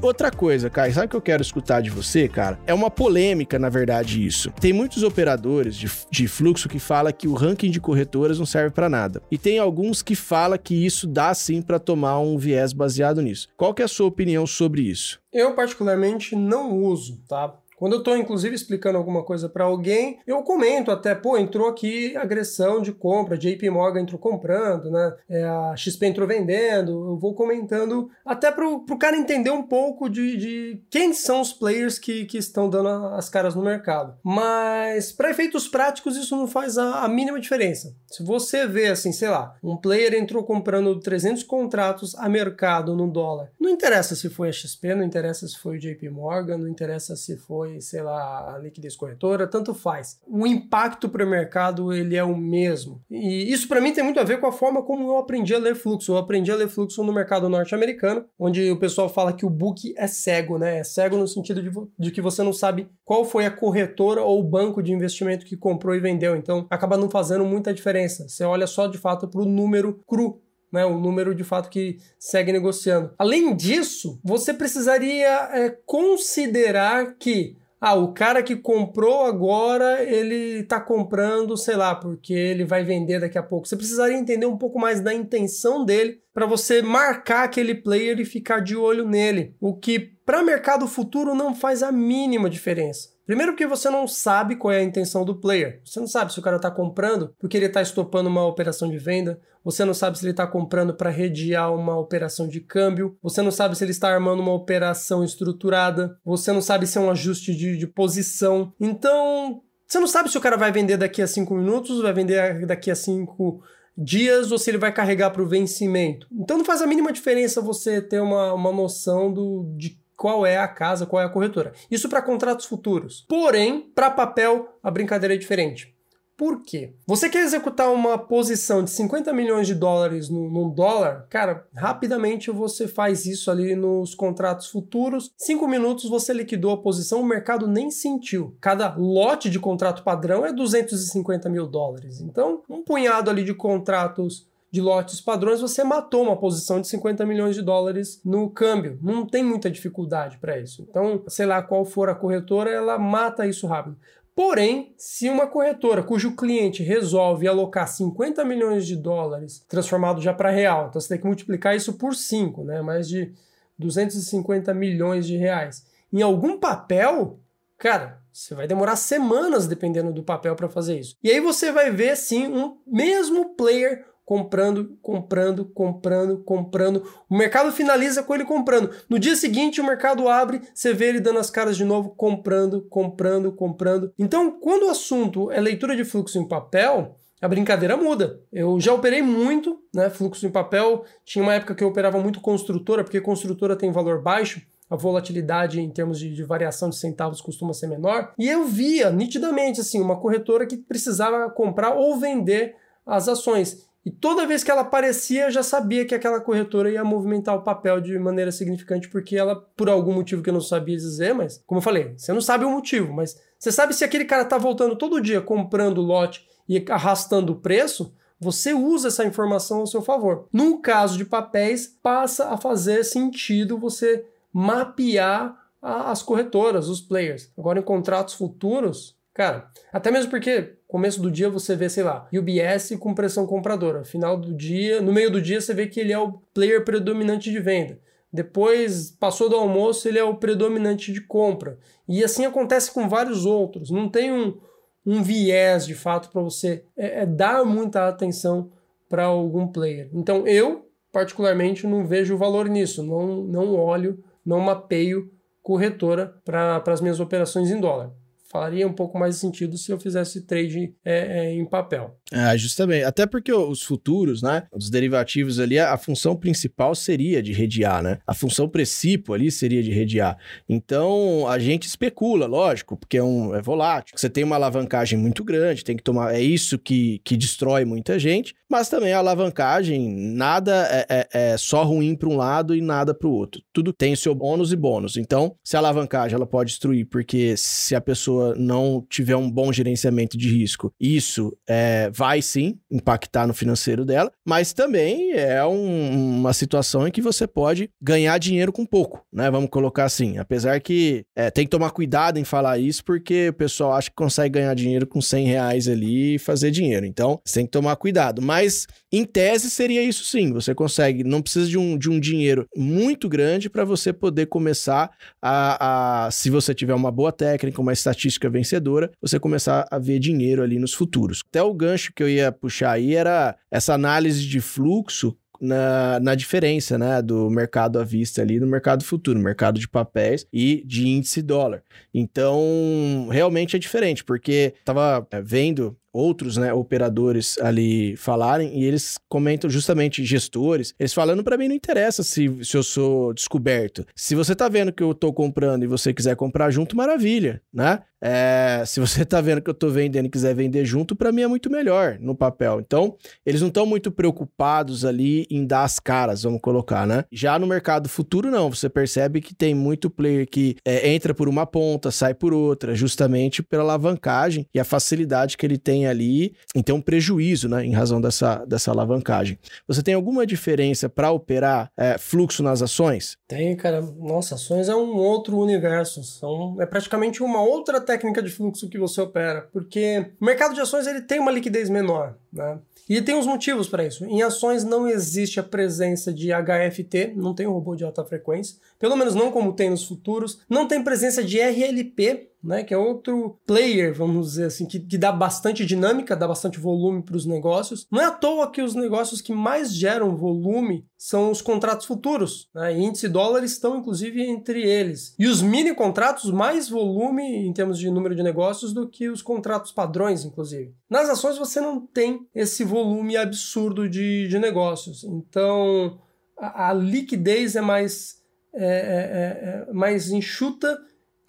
E 0.02 0.06
outra 0.06 0.32
coisa, 0.32 0.70
Kai, 0.70 0.94
sabe 0.94 1.08
o 1.08 1.10
que 1.10 1.16
eu 1.18 1.22
quero 1.22 1.42
escutar 1.42 1.82
de 1.82 1.90
você, 1.90 2.30
cara? 2.30 2.58
É 2.66 2.74
uma 2.74 2.90
polêmica, 2.90 3.60
na 3.60 3.68
verdade, 3.68 4.26
isso. 4.26 4.50
Tem 4.52 4.72
muitos 4.72 5.04
operadores 5.04 5.76
de, 5.76 5.92
de 6.10 6.26
fluxo 6.26 6.70
que 6.70 6.80
fala 6.80 7.12
que 7.12 7.28
o 7.28 7.34
ranking 7.34 7.70
de 7.70 7.82
corretoras 7.82 8.40
não 8.40 8.46
serve 8.46 8.70
para 8.70 8.88
nada. 8.88 9.22
E 9.30 9.38
tem 9.38 9.60
alguns 9.60 10.02
que 10.02 10.16
fala 10.16 10.58
que 10.58 10.86
isso 10.86 11.06
dá 11.06 11.34
sim 11.34 11.62
para 11.62 11.80
tomar 11.80 12.18
um 12.20 12.38
viés 12.38 12.72
baseado 12.72 13.22
nisso. 13.22 13.50
Qual 13.58 13.74
que 13.74 13.82
é 13.82 13.86
a 13.86 13.90
sua 13.90 14.08
opinião 14.08 14.48
sobre 14.48 14.84
isso? 14.84 15.20
Eu 15.34 15.54
particularmente 15.54 16.34
não 16.34 16.78
uso, 16.78 17.22
tá? 17.28 17.54
Quando 17.80 17.94
eu 17.94 18.00
estou, 18.00 18.18
inclusive, 18.18 18.54
explicando 18.54 18.98
alguma 18.98 19.24
coisa 19.24 19.48
para 19.48 19.64
alguém, 19.64 20.20
eu 20.28 20.44
comento 20.44 20.92
até, 20.92 21.16
pô, 21.16 21.38
entrou 21.38 21.70
aqui 21.70 22.16
agressão 22.18 22.82
de 22.82 22.92
compra, 22.92 23.38
JP 23.38 23.70
Morgan 23.70 24.02
entrou 24.02 24.20
comprando, 24.20 24.92
né? 24.92 25.16
É, 25.30 25.44
a 25.46 25.74
XP 25.78 26.06
entrou 26.06 26.28
vendendo, 26.28 26.92
eu 26.92 27.18
vou 27.18 27.34
comentando 27.34 28.10
até 28.26 28.52
para 28.52 28.68
o 28.68 28.98
cara 28.98 29.16
entender 29.16 29.50
um 29.50 29.64
pouco 29.64 30.10
de, 30.10 30.36
de 30.36 30.84
quem 30.90 31.14
são 31.14 31.40
os 31.40 31.54
players 31.54 31.98
que, 31.98 32.26
que 32.26 32.38
estão 32.38 32.70
dando 32.70 32.90
as 33.16 33.30
caras 33.30 33.56
no 33.56 33.64
mercado. 33.64 34.14
Mas, 34.22 35.14
para 35.14 35.32
efeitos 35.32 35.70
práticos, 35.70 36.18
isso 36.18 36.36
não 36.36 36.48
faz 36.48 36.78
a, 36.78 37.06
a 37.06 37.08
mínima 37.08 37.40
diferença. 37.40 37.96
Se 38.08 38.24
você 38.24 38.68
vê, 38.68 38.88
assim, 38.88 39.14
sei 39.14 39.30
lá, 39.30 39.56
um 39.64 39.78
player 39.78 40.14
entrou 40.16 40.44
comprando 40.44 41.00
300 41.00 41.44
contratos 41.44 42.14
a 42.16 42.28
mercado 42.28 42.94
no 42.94 43.10
dólar, 43.10 43.52
não 43.58 43.70
interessa 43.70 44.16
se 44.16 44.30
foi 44.30 44.50
a 44.50 44.52
XP, 44.52 44.96
não 44.96 45.04
interessa 45.04 45.48
se 45.48 45.58
foi 45.58 45.78
o 45.78 45.80
JP 45.80 46.10
Morgan, 46.10 46.58
não 46.58 46.68
interessa 46.68 47.16
se 47.16 47.38
foi 47.38 47.69
foi, 47.70 47.82
sei 47.82 48.02
lá, 48.02 48.56
a 48.56 48.58
liquidez 48.58 48.96
corretora, 48.96 49.48
tanto 49.48 49.74
faz. 49.74 50.20
O 50.28 50.48
impacto 50.48 51.08
para 51.08 51.26
o 51.26 51.30
mercado 51.30 51.94
ele 51.94 52.16
é 52.16 52.24
o 52.24 52.36
mesmo. 52.36 53.02
E 53.10 53.52
isso 53.52 53.68
para 53.68 53.82
mim 53.82 53.94
tem 53.94 54.04
muito 54.04 54.20
a 54.20 54.24
ver 54.24 54.40
com 54.40 54.48
a 54.48 54.52
forma 54.52 54.82
como 54.82 55.08
eu 55.08 55.18
aprendi 55.18 55.54
a 55.54 55.60
ler 55.60 55.76
fluxo. 55.76 56.12
Eu 56.12 56.18
aprendi 56.18 56.52
a 56.52 56.56
ler 56.56 56.68
fluxo 56.68 57.04
no 57.04 57.14
mercado 57.14 57.48
norte-americano, 57.48 58.26
onde 58.38 58.72
o 58.72 58.80
pessoal 58.80 59.08
fala 59.08 59.34
que 59.34 59.46
o 59.46 59.50
book 59.50 59.94
é 59.98 60.08
cego, 60.08 60.58
né? 60.58 60.80
É 60.80 60.84
cego 60.84 61.18
no 61.18 61.28
sentido 61.28 61.62
de, 61.62 61.72
de 61.98 62.12
que 62.12 62.22
você 62.22 62.42
não 62.42 62.54
sabe 62.54 62.90
qual 63.06 63.24
foi 63.24 63.46
a 63.46 63.52
corretora 63.52 64.22
ou 64.22 64.40
o 64.40 64.44
banco 64.44 64.82
de 64.82 64.92
investimento 64.92 65.46
que 65.46 65.58
comprou 65.58 65.96
e 65.96 66.00
vendeu. 66.00 66.36
Então 66.36 66.66
acaba 66.70 66.98
não 66.98 67.10
fazendo 67.10 67.46
muita 67.46 67.74
diferença. 67.74 68.28
Você 68.28 68.44
olha 68.44 68.68
só 68.68 68.88
de 68.88 68.98
fato 68.98 69.28
para 69.28 69.42
o 69.42 69.46
número 69.46 70.02
cru 70.08 70.42
né, 70.72 70.86
o 70.86 71.00
número 71.00 71.34
de 71.34 71.44
fato 71.44 71.70
que 71.70 71.98
segue 72.18 72.52
negociando. 72.52 73.12
Além 73.18 73.56
disso, 73.56 74.20
você 74.24 74.54
precisaria 74.54 75.50
é, 75.54 75.78
considerar 75.86 77.16
que 77.18 77.58
ah, 77.82 77.96
o 77.96 78.14
cara 78.14 78.44
que 78.44 78.58
comprou 78.58 79.24
agora, 79.24 80.04
ele 80.04 80.64
tá 80.64 80.82
comprando, 80.82 81.56
sei 81.56 81.78
lá, 81.78 81.96
porque 81.96 82.34
ele 82.34 82.66
vai 82.66 82.84
vender 82.84 83.22
daqui 83.22 83.38
a 83.38 83.44
pouco. 83.44 83.68
Você 83.68 83.78
precisaria 83.78 84.18
entender 84.18 84.46
um 84.46 84.58
pouco 84.58 84.78
mais 84.78 85.00
da 85.00 85.14
intenção 85.14 85.86
dele 85.86 86.22
para 86.34 86.46
você 86.46 86.82
marcar 86.82 87.44
aquele 87.44 87.74
player 87.74 88.20
e 88.20 88.26
ficar 88.26 88.60
de 88.60 88.76
olho 88.76 89.08
nele. 89.08 89.56
O 89.62 89.74
que 89.74 90.00
para 90.26 90.44
mercado 90.44 90.88
futuro 90.88 91.34
não 91.34 91.56
faz 91.56 91.82
a 91.82 91.92
mínima 91.92 92.50
diferença. 92.50 93.10
Primeiro 93.30 93.52
porque 93.52 93.68
você 93.68 93.92
não 93.92 94.08
sabe 94.08 94.56
qual 94.56 94.74
é 94.74 94.80
a 94.80 94.84
intenção 94.84 95.24
do 95.24 95.36
player. 95.36 95.80
Você 95.86 96.00
não 96.00 96.08
sabe 96.08 96.34
se 96.34 96.40
o 96.40 96.42
cara 96.42 96.56
está 96.56 96.72
comprando 96.72 97.32
porque 97.38 97.56
ele 97.56 97.68
está 97.68 97.80
estopando 97.80 98.28
uma 98.28 98.44
operação 98.44 98.90
de 98.90 98.98
venda. 98.98 99.40
Você 99.64 99.86
não 99.86 99.94
sabe 99.94 100.18
se 100.18 100.26
ele 100.26 100.32
está 100.32 100.48
comprando 100.48 100.96
para 100.96 101.12
rediar 101.12 101.72
uma 101.72 101.96
operação 101.96 102.48
de 102.48 102.60
câmbio. 102.60 103.16
Você 103.22 103.44
não 103.44 103.52
sabe 103.52 103.78
se 103.78 103.84
ele 103.84 103.92
está 103.92 104.12
armando 104.12 104.42
uma 104.42 104.56
operação 104.56 105.24
estruturada. 105.24 106.18
Você 106.26 106.52
não 106.52 106.60
sabe 106.60 106.88
se 106.88 106.98
é 106.98 107.02
um 107.02 107.12
ajuste 107.12 107.54
de, 107.54 107.78
de 107.78 107.86
posição. 107.86 108.74
Então, 108.80 109.62
você 109.88 110.00
não 110.00 110.08
sabe 110.08 110.32
se 110.32 110.38
o 110.40 110.42
cara 110.42 110.58
vai 110.58 110.72
vender 110.72 110.98
daqui 110.98 111.22
a 111.22 111.28
cinco 111.28 111.54
minutos, 111.54 112.02
vai 112.02 112.12
vender 112.12 112.66
daqui 112.66 112.90
a 112.90 112.96
cinco 112.96 113.62
dias 113.96 114.52
ou 114.52 114.58
se 114.58 114.72
ele 114.72 114.78
vai 114.78 114.94
carregar 114.94 115.30
para 115.30 115.44
o 115.44 115.48
vencimento. 115.48 116.26
Então 116.32 116.58
não 116.58 116.66
faz 116.66 116.82
a 116.82 116.88
mínima 116.88 117.12
diferença 117.12 117.62
você 117.62 118.02
ter 118.02 118.22
uma, 118.22 118.54
uma 118.54 118.72
noção 118.72 119.32
do, 119.32 119.72
de 119.78 119.99
qual 120.20 120.46
é 120.46 120.58
a 120.58 120.68
casa, 120.68 121.06
qual 121.06 121.24
é 121.24 121.26
a 121.26 121.30
corretora. 121.30 121.72
Isso 121.90 122.10
para 122.10 122.22
contratos 122.22 122.66
futuros. 122.66 123.26
Porém, 123.30 123.90
para 123.96 124.12
papel, 124.12 124.78
a 124.84 124.92
brincadeira 124.92 125.34
é 125.34 125.38
diferente. 125.38 125.96
Por 126.36 126.62
quê? 126.62 126.94
Você 127.06 127.30
quer 127.30 127.44
executar 127.44 127.92
uma 127.92 128.18
posição 128.18 128.84
de 128.84 128.90
50 128.92 129.32
milhões 129.34 129.68
de 129.68 129.76
dólares 129.76 130.30
num 130.30 130.70
dólar? 130.70 131.26
Cara, 131.30 131.68
rapidamente 131.74 132.52
você 132.52 132.88
faz 132.88 133.26
isso 133.26 133.50
ali 133.50 133.76
nos 133.76 134.14
contratos 134.14 134.68
futuros. 134.68 135.32
Cinco 135.38 135.68
minutos 135.68 136.10
você 136.10 136.34
liquidou 136.34 136.72
a 136.72 136.82
posição, 136.82 137.22
o 137.22 137.26
mercado 137.26 137.68
nem 137.68 137.90
sentiu. 137.90 138.56
Cada 138.62 138.94
lote 138.98 139.50
de 139.50 139.60
contrato 139.60 140.04
padrão 140.04 140.46
é 140.46 140.52
250 140.52 141.50
mil 141.50 141.66
dólares. 141.66 142.20
Então, 142.22 142.62
um 142.70 142.84
punhado 142.84 143.30
ali 143.30 143.44
de 143.44 143.54
contratos 143.54 144.48
de 144.72 144.82
lotes 144.82 145.20
padrões, 145.20 145.62
você 145.62 145.84
matou 145.84 146.24
uma 146.24 146.38
posição 146.38 146.80
de 146.80 146.88
50 146.88 147.26
milhões 147.26 147.56
de 147.56 147.62
dólares 147.62 148.22
no 148.24 148.50
câmbio. 148.50 149.00
Não 149.02 149.26
tem 149.26 149.44
muita 149.44 149.70
dificuldade 149.70 150.38
para 150.38 150.60
isso. 150.60 150.86
Então, 150.88 151.24
sei 151.28 151.46
lá 151.46 151.62
qual 151.62 151.84
for 151.84 152.10
a 152.10 152.16
corretora, 152.16 152.70
ela 152.70 153.00
mata 153.00 153.48
isso 153.48 153.66
rápido. 153.66 153.98
Porém, 154.36 154.94
se 154.98 155.28
uma 155.28 155.48
corretora 155.48 156.02
cujo 156.04 156.36
cliente 156.36 156.82
resolve 156.82 157.48
alocar 157.48 157.88
50 157.88 158.46
milhões 158.46 158.86
de 158.86 158.96
dólares, 158.96 159.66
transformado 159.68 160.22
já 160.22 160.34
para 160.34 160.50
real, 160.50 160.88
então 160.88 161.02
você 161.02 161.10
tem 161.10 161.18
que 161.18 161.28
multiplicar 161.28 161.76
isso 161.76 161.94
por 161.94 162.16
5, 162.16 162.64
né? 162.64 162.82
mais 162.82 163.10
de 163.10 163.34
250 163.78 164.74
milhões 164.74 165.28
de 165.28 165.36
reais, 165.36 165.86
em 166.14 166.22
algum 166.22 166.58
papel, 166.58 167.40
cara, 167.78 168.22
você 168.32 168.56
vai 168.56 168.68
demorar 168.68 168.96
semanas 168.96 169.68
dependendo 169.68 170.14
do 170.14 170.24
papel 170.24 170.56
para 170.56 170.70
fazer 170.70 171.00
isso. 171.00 171.18
E 171.22 171.30
aí 171.30 171.42
você 171.42 171.72
vai 171.72 171.92
ver 171.92 172.16
sim 172.16 172.48
um 172.48 172.78
mesmo 172.88 173.56
player 173.56 174.06
comprando, 174.30 174.96
comprando, 175.02 175.66
comprando, 175.66 176.38
comprando. 176.44 177.04
O 177.28 177.36
mercado 177.36 177.72
finaliza 177.72 178.22
com 178.22 178.36
ele 178.36 178.46
comprando. 178.46 178.92
No 179.10 179.18
dia 179.18 179.36
seguinte, 179.36 179.82
o 179.82 179.84
mercado 179.84 180.30
abre, 180.30 180.62
você 180.72 180.94
vê 180.94 181.08
ele 181.08 181.20
dando 181.20 181.40
as 181.40 181.50
caras 181.50 181.76
de 181.76 181.84
novo, 181.84 182.12
comprando, 182.12 182.84
comprando, 182.84 183.52
comprando. 183.52 184.14
Então, 184.20 184.52
quando 184.52 184.86
o 184.86 184.92
assunto 184.92 185.50
é 185.50 185.60
leitura 185.60 185.96
de 185.96 186.06
fluxo 186.06 186.38
em 186.38 186.48
papel, 186.48 187.16
a 187.42 187.48
brincadeira 187.48 187.98
muda. 187.98 188.40
Eu 188.54 188.80
já 188.80 188.94
operei 188.94 189.24
muito, 189.24 189.80
né? 189.92 190.12
Fluxo 190.12 190.46
em 190.46 190.52
papel. 190.52 191.06
Tinha 191.26 191.42
uma 191.42 191.56
época 191.56 191.74
que 191.74 191.84
eu 191.84 191.88
operava 191.88 192.20
muito 192.20 192.40
construtora, 192.40 193.04
porque 193.04 193.20
construtora 193.20 193.76
tem 193.76 193.92
valor 193.92 194.22
baixo 194.22 194.62
a 194.88 194.96
volatilidade 194.96 195.80
em 195.80 195.90
termos 195.90 196.18
de, 196.18 196.34
de, 196.34 196.44
variação 196.44 196.90
de 196.90 196.98
centavos 196.98 197.42
costuma 197.42 197.74
ser 197.74 197.86
menor. 197.86 198.34
E 198.40 198.48
eu 198.50 198.66
via 198.66 199.12
nitidamente 199.12 199.80
assim 199.80 200.02
uma 200.02 200.20
corretora 200.20 200.66
que 200.66 200.78
precisava 200.78 201.48
comprar 201.52 201.94
ou 201.94 202.20
vender 202.20 202.76
as 203.06 203.28
ações. 203.28 203.89
E 204.06 204.12
toda 204.12 204.48
vez 204.48 204.64
que 204.64 204.72
ela 204.72 204.82
aparecia, 204.82 205.46
eu 205.46 205.52
já 205.52 205.62
sabia 205.62 206.06
que 206.06 206.16
aquela 206.16 206.40
corretora 206.40 206.90
ia 206.90 207.04
movimentar 207.04 207.56
o 207.56 207.64
papel 207.64 208.00
de 208.00 208.18
maneira 208.18 208.52
significante, 208.52 209.10
porque 209.10 209.36
ela, 209.36 209.56
por 209.76 209.90
algum 209.90 210.14
motivo 210.14 210.42
que 210.42 210.50
eu 210.50 210.54
não 210.54 210.62
sabia 210.62 210.96
dizer, 210.96 211.34
mas, 211.34 211.62
como 211.68 211.80
eu 211.80 211.84
falei, 211.84 212.14
você 212.18 212.32
não 212.32 212.42
sabe 212.42 212.64
o 212.64 212.72
motivo, 212.72 213.14
mas 213.14 213.38
você 213.58 213.72
sabe 213.72 213.94
se 213.94 214.06
aquele 214.06 214.26
cara 214.26 214.46
tá 214.46 214.58
voltando 214.58 214.96
todo 214.96 215.22
dia 215.22 215.42
comprando 215.42 216.02
lote 216.02 216.48
e 216.68 216.84
arrastando 216.90 217.54
o 217.54 217.60
preço, 217.60 218.14
você 218.40 218.74
usa 218.74 219.10
essa 219.10 219.26
informação 219.26 219.80
ao 219.80 219.88
seu 219.88 220.02
favor. 220.02 220.48
No 220.54 220.82
caso 220.82 221.18
de 221.18 221.26
papéis, 221.26 221.88
passa 222.02 222.50
a 222.50 222.58
fazer 222.58 223.04
sentido 223.04 223.78
você 223.78 224.26
mapear 224.54 225.58
as 225.82 226.22
corretoras, 226.22 226.88
os 226.88 227.02
players. 227.02 227.52
Agora, 227.58 227.80
em 227.80 227.84
contratos 227.84 228.34
futuros, 228.34 229.19
cara, 229.40 229.72
até 229.94 230.12
mesmo 230.12 230.30
porque 230.30 230.74
começo 230.86 231.22
do 231.22 231.32
dia 231.32 231.50
você 231.50 231.74
vê, 231.74 231.88
sei 231.88 232.04
lá, 232.04 232.28
UBS 232.34 232.98
com 233.00 233.16
pressão 233.16 233.48
compradora. 233.48 234.04
Final 234.04 234.36
do 234.36 234.54
dia, 234.54 235.00
no 235.00 235.14
meio 235.14 235.32
do 235.32 235.42
dia 235.42 235.62
você 235.62 235.74
vê 235.74 235.88
que 235.88 235.98
ele 235.98 236.12
é 236.12 236.20
o 236.20 236.34
player 236.54 236.84
predominante 236.84 237.50
de 237.50 237.58
venda. 237.58 237.98
Depois, 238.34 239.12
passou 239.12 239.48
do 239.48 239.56
almoço, 239.56 240.10
ele 240.10 240.20
é 240.20 240.24
o 240.26 240.36
predominante 240.36 241.14
de 241.14 241.22
compra. 241.22 241.80
E 242.06 242.22
assim 242.22 242.46
acontece 242.46 242.92
com 242.92 243.08
vários 243.08 243.46
outros. 243.46 243.90
Não 243.90 244.10
tem 244.10 244.30
um, 244.30 244.58
um 245.06 245.24
viés 245.24 245.86
de 245.86 245.96
fato 245.96 246.30
para 246.30 246.42
você 246.42 246.84
é, 246.98 247.22
é 247.22 247.26
dar 247.26 247.64
muita 247.64 248.10
atenção 248.10 248.70
para 249.08 249.24
algum 249.24 249.68
player. 249.68 250.10
Então 250.14 250.46
eu, 250.46 250.86
particularmente, 251.14 251.88
não 251.88 252.06
vejo 252.06 252.38
valor 252.38 252.68
nisso. 252.68 253.02
Não, 253.02 253.38
não 253.46 253.74
olho, 253.74 254.22
não 254.46 254.60
mapeio 254.60 255.32
corretora 255.64 256.36
para 256.44 256.84
as 256.88 257.00
minhas 257.00 257.22
operações 257.22 257.72
em 257.72 257.80
dólar 257.80 258.12
faria 258.50 258.88
um 258.88 258.94
pouco 258.94 259.18
mais 259.18 259.36
sentido 259.36 259.78
se 259.78 259.92
eu 259.92 260.00
fizesse 260.00 260.42
trade 260.42 260.94
é, 261.06 261.40
é, 261.40 261.54
em 261.54 261.66
papel. 261.66 262.18
É, 262.32 262.58
justamente. 262.58 263.04
Até 263.04 263.26
porque 263.26 263.54
os 263.54 263.84
futuros, 263.84 264.42
né? 264.42 264.64
Os 264.74 264.90
derivativos 264.90 265.60
ali, 265.60 265.78
a, 265.78 265.98
função 265.98 266.36
principal 266.36 266.96
seria 266.96 267.42
de 267.42 267.54
redear, 267.54 268.02
né? 268.02 268.20
A 268.26 268.34
função 268.34 268.68
precipo 268.68 269.34
ali 269.34 269.52
seria 269.52 269.84
de 269.84 269.92
redear. 269.92 270.38
Então, 270.68 271.48
a 271.48 271.60
gente 271.60 271.88
especula, 271.88 272.46
lógico, 272.46 272.98
porque 272.98 273.18
é, 273.18 273.24
um, 273.24 273.56
é 273.56 273.62
volátil. 273.62 274.18
Você 274.18 274.30
tem 274.30 274.44
uma 274.44 274.56
alavancagem 274.56 275.18
muito 275.18 275.44
grande, 275.44 275.84
tem 275.84 275.96
que 275.96 276.04
tomar. 276.04 276.34
É 276.34 276.42
isso 276.42 276.78
que, 276.78 277.22
que 277.24 277.38
destrói 277.38 277.86
muita 277.86 278.18
gente. 278.18 278.56
Mas 278.70 278.88
também 278.88 279.14
a 279.14 279.18
alavancagem, 279.18 280.12
nada 280.12 280.88
é, 280.92 281.06
é, 281.10 281.28
é 281.54 281.58
só 281.58 281.84
ruim 281.84 282.16
para 282.16 282.30
um 282.30 282.38
lado 282.38 282.76
e 282.76 282.82
nada 282.82 283.16
para 283.16 283.28
o 283.28 283.32
outro. 283.32 283.62
Tudo 283.74 283.92
tem 283.92 284.16
seu 284.16 284.38
ônus 284.40 284.72
e 284.72 284.76
bônus. 284.76 285.18
Então, 285.18 285.56
se 285.64 285.76
a 285.76 285.80
alavancagem 285.80 286.36
ela 286.36 286.46
pode 286.46 286.70
destruir, 286.70 287.06
porque 287.06 287.58
se 287.58 287.96
a 287.96 288.02
pessoa 288.02 288.39
pessoa 288.40 288.56
não 288.56 289.06
tiver 289.10 289.36
um 289.36 289.50
bom 289.50 289.72
gerenciamento 289.72 290.38
de 290.38 290.50
risco, 290.50 290.94
isso 291.00 291.56
é, 291.68 292.10
vai 292.12 292.42
sim 292.42 292.80
impactar 292.90 293.46
no 293.46 293.54
financeiro 293.54 294.06
dela, 294.06 294.32
mas 294.46 294.74
também 294.74 295.32
é 295.34 295.64
um, 295.66 296.38
uma 296.40 296.54
situação 296.54 297.08
em 297.08 297.12
que 297.12 297.22
você 297.22 297.46
pode 297.46 297.90
ganhar 298.02 298.38
dinheiro 298.38 298.72
com 298.72 298.86
pouco, 298.86 299.26
né? 299.32 299.50
Vamos 299.52 299.70
colocar 299.70 300.06
assim. 300.06 300.38
Apesar 300.38 300.80
que 300.80 301.26
é, 301.36 301.52
tem 301.52 301.66
que 301.66 301.72
tomar 301.72 301.92
cuidado 301.92 302.38
em 302.38 302.44
falar 302.44 302.78
isso, 302.78 303.04
porque 303.04 303.50
o 303.50 303.54
pessoal 303.54 303.94
acha 303.94 304.10
que 304.10 304.16
consegue 304.16 304.60
ganhar 304.60 304.74
dinheiro 304.74 305.06
com 305.06 305.22
100 305.22 305.46
reais 305.46 305.88
ali 305.88 306.36
e 306.36 306.40
fazer 306.40 306.72
dinheiro. 306.72 307.06
Então, 307.06 307.40
você 307.44 307.60
tem 307.60 307.66
que 307.66 307.72
tomar 307.72 307.96
cuidado. 307.96 308.42
Mas, 308.42 308.88
em 309.12 309.26
tese, 309.26 309.70
seria 309.70 310.04
isso 310.04 310.24
sim. 310.24 310.52
Você 310.54 310.74
consegue, 310.74 311.24
não 311.24 311.42
precisa 311.42 311.68
de 311.68 311.78
um, 311.78 311.98
de 311.98 312.10
um 312.10 312.20
dinheiro 312.20 312.68
muito 312.76 313.28
grande 313.28 313.70
para 313.70 313.84
você 313.84 314.14
poder 314.14 314.46
começar 314.48 315.12
a, 315.42 316.26
a, 316.26 316.32
se 316.32 316.50
você 316.50 316.74
tiver 316.74 316.94
uma 316.94 317.12
boa 317.12 317.32
técnica, 317.32 317.82
uma 317.82 317.94
estatística 317.94 318.29
estatística 318.30 318.50
vencedora, 318.50 319.12
você 319.22 319.40
começar 319.40 319.88
a 319.90 319.98
ver 319.98 320.20
dinheiro 320.20 320.62
ali 320.62 320.80
nos 320.80 320.94
futuros. 320.94 321.44
Até 321.50 321.62
o 321.62 321.74
gancho 321.74 322.14
que 322.14 322.24
eu 322.24 322.30
ia 322.30 322.52
puxar 322.52 322.92
aí 322.92 323.16
era 323.16 323.56
essa 323.72 323.94
análise 323.94 324.46
de 324.46 324.62
fluxo 324.62 325.36
na, 325.60 326.20
na 326.22 326.36
diferença 326.36 326.98
né, 326.98 327.22
do 327.22 327.50
mercado 327.50 328.00
à 328.00 328.04
vista 328.04 328.42
ali 328.42 328.60
no 328.60 328.68
mercado 328.68 329.04
futuro, 329.04 329.38
mercado 329.38 329.78
de 329.78 329.90
papéis 329.90 330.48
e 330.54 330.84
de 330.86 331.08
índice 331.08 331.42
dólar. 331.42 331.84
Então, 332.14 333.28
realmente 333.30 333.76
é 333.76 333.80
diferente, 333.80 334.24
porque 334.24 334.74
estava 334.80 335.28
é, 335.32 335.42
vendo 335.42 335.98
outros 336.14 336.58
né, 336.58 336.74
operadores 336.74 337.58
ali 337.60 338.16
falarem 338.16 338.80
e 338.80 338.84
eles 338.84 339.18
comentam 339.28 339.70
justamente 339.70 340.24
gestores, 340.24 340.94
eles 341.00 341.14
falando 341.14 341.44
para 341.44 341.58
mim 341.58 341.68
não 341.68 341.76
interessa 341.76 342.24
se, 342.24 342.64
se 342.64 342.76
eu 342.76 342.84
sou 342.84 343.34
descoberto. 343.34 344.06
Se 344.16 344.36
você 344.36 344.56
tá 344.56 344.68
vendo 344.68 344.92
que 344.92 345.04
eu 345.04 345.14
tô 345.14 345.32
comprando 345.32 345.84
e 345.84 345.88
você 345.88 346.14
quiser 346.14 346.36
comprar 346.36 346.72
junto, 346.72 346.96
maravilha, 346.96 347.62
né? 347.74 348.02
É, 348.22 348.84
se 348.86 349.00
você 349.00 349.24
tá 349.24 349.40
vendo 349.40 349.62
que 349.62 349.70
eu 349.70 349.74
tô 349.74 349.90
vendendo 349.90 350.26
e 350.26 350.30
quiser 350.30 350.54
vender 350.54 350.86
junto, 350.86 351.16
para 351.16 351.32
mim 351.32 351.42
é 351.42 351.48
muito 351.48 351.70
melhor 351.70 352.18
no 352.20 352.36
papel. 352.36 352.80
Então, 352.80 353.16
eles 353.46 353.62
não 353.62 353.70
estão 353.70 353.86
muito 353.86 354.12
preocupados 354.12 355.06
ali 355.06 355.48
em 355.50 355.66
dar 355.66 355.84
as 355.84 356.00
caras, 356.00 356.44
vamos 356.44 356.62
colocar, 356.62 357.08
né? 357.08 357.24
Já 357.32 357.58
no 357.58 357.68
mercado 357.68 358.10
futuro, 358.10 358.52
não. 358.52 358.70
Você 358.70 358.90
percebe 358.90 359.42
que 359.42 359.56
tem 359.56 359.74
muito 359.74 360.10
player 360.10 360.48
que 360.48 360.76
é, 360.84 361.10
entra 361.10 361.34
por 361.34 361.48
uma 361.48 361.66
ponta, 361.66 362.12
sai 362.12 362.34
por 362.34 362.54
outra, 362.54 362.94
justamente 362.94 363.64
pela 363.64 363.84
alavancagem 363.84 364.68
e 364.74 364.80
a 364.80 364.84
facilidade 364.84 365.58
que 365.58 365.66
ele 365.66 365.78
tem 365.78 365.99
tem 366.00 366.08
ali, 366.08 366.56
então 366.74 366.98
um 366.98 367.02
prejuízo, 367.02 367.68
né, 367.68 367.86
em 367.86 367.94
razão 367.94 368.22
dessa, 368.22 368.64
dessa 368.66 368.92
alavancagem. 368.92 369.60
Você 369.88 370.02
tem 370.02 370.14
alguma 370.14 370.46
diferença 370.46 371.10
para 371.10 371.32
operar 371.32 371.92
é, 371.98 372.18
fluxo 372.18 372.64
nas 372.64 372.82
ações? 372.82 373.38
Tem, 373.48 373.76
cara. 373.76 374.02
Nossa, 374.02 374.56
ações 374.56 374.88
é 374.88 374.96
um 374.96 375.16
outro 375.16 375.58
universo. 375.58 376.24
São, 376.24 376.78
é 376.80 376.86
praticamente 376.86 377.44
uma 377.44 377.62
outra 377.62 378.00
técnica 378.00 378.42
de 378.42 378.50
fluxo 378.50 378.90
que 378.90 378.98
você 378.98 379.20
opera, 379.22 379.68
porque 379.74 380.32
o 380.40 380.46
mercado 380.46 380.74
de 380.74 380.82
ações 380.82 381.08
ele 381.08 381.22
tem 381.22 381.40
uma 381.40 381.52
liquidez 381.52 381.90
menor, 381.90 382.36
né? 382.52 382.80
E 383.10 383.20
tem 383.24 383.34
uns 383.34 383.48
motivos 383.48 383.90
para 383.90 384.06
isso. 384.06 384.24
Em 384.24 384.44
ações 384.44 384.84
não 384.84 385.08
existe 385.08 385.60
a 385.60 385.64
presença 385.64 386.32
de 386.32 386.50
HFT, 386.50 387.34
não 387.36 387.56
tem 387.56 387.66
um 387.66 387.72
robô 387.72 387.96
de 387.96 388.04
alta 388.04 388.24
frequência, 388.24 388.78
pelo 389.00 389.16
menos 389.16 389.34
não 389.34 389.52
como 389.52 389.74
tem 389.74 389.90
nos 389.90 390.04
futuros. 390.04 390.60
Não 390.70 390.88
tem 390.88 391.04
presença 391.04 391.44
de 391.44 391.58
RLP, 391.58 392.50
né, 392.62 392.84
que 392.84 392.94
é 392.94 392.98
outro 392.98 393.58
player, 393.66 394.14
vamos 394.14 394.50
dizer 394.50 394.66
assim, 394.66 394.86
que, 394.86 395.00
que 395.00 395.18
dá 395.18 395.32
bastante 395.32 395.86
dinâmica, 395.86 396.36
dá 396.36 396.46
bastante 396.46 396.78
volume 396.78 397.24
para 397.24 397.38
os 397.38 397.46
negócios. 397.46 398.06
Não 398.12 398.22
é 398.22 398.26
à 398.26 398.32
toa 398.32 398.70
que 398.70 398.82
os 398.82 398.94
negócios 398.94 399.40
que 399.42 399.54
mais 399.54 399.94
geram 399.94 400.36
volume 400.36 401.06
são 401.18 401.50
os 401.50 401.62
contratos 401.62 402.06
futuros. 402.06 402.68
Né? 402.76 402.94
E 402.94 403.02
índice 403.02 403.30
dólar 403.30 403.64
estão, 403.64 403.98
inclusive, 403.98 404.44
entre 404.44 404.84
eles. 404.84 405.34
E 405.40 405.48
os 405.48 405.62
mini 405.62 405.96
contratos, 405.96 406.52
mais 406.52 406.90
volume 406.90 407.44
em 407.44 407.72
termos 407.72 407.98
de 407.98 408.12
número 408.12 408.36
de 408.36 408.44
negócios 408.44 408.94
do 408.94 409.10
que 409.10 409.30
os 409.30 409.42
contratos 409.42 409.94
padrões, 409.94 410.44
inclusive. 410.44 410.94
Nas 411.10 411.30
ações 411.30 411.58
você 411.58 411.80
não 411.80 412.06
tem 412.06 412.42
esse 412.54 412.84
volume 412.84 413.38
absurdo 413.38 414.10
de, 414.10 414.50
de 414.50 414.60
negócios. 414.60 415.24
Então 415.24 416.20
a, 416.60 416.90
a 416.90 416.94
liquidez 416.94 417.76
é 417.76 417.82
mais, 417.82 418.39
é, 418.74 418.86
é, 418.86 419.86
é, 419.86 419.90
é 419.90 419.94
mais 419.94 420.30
enxuta 420.32 421.00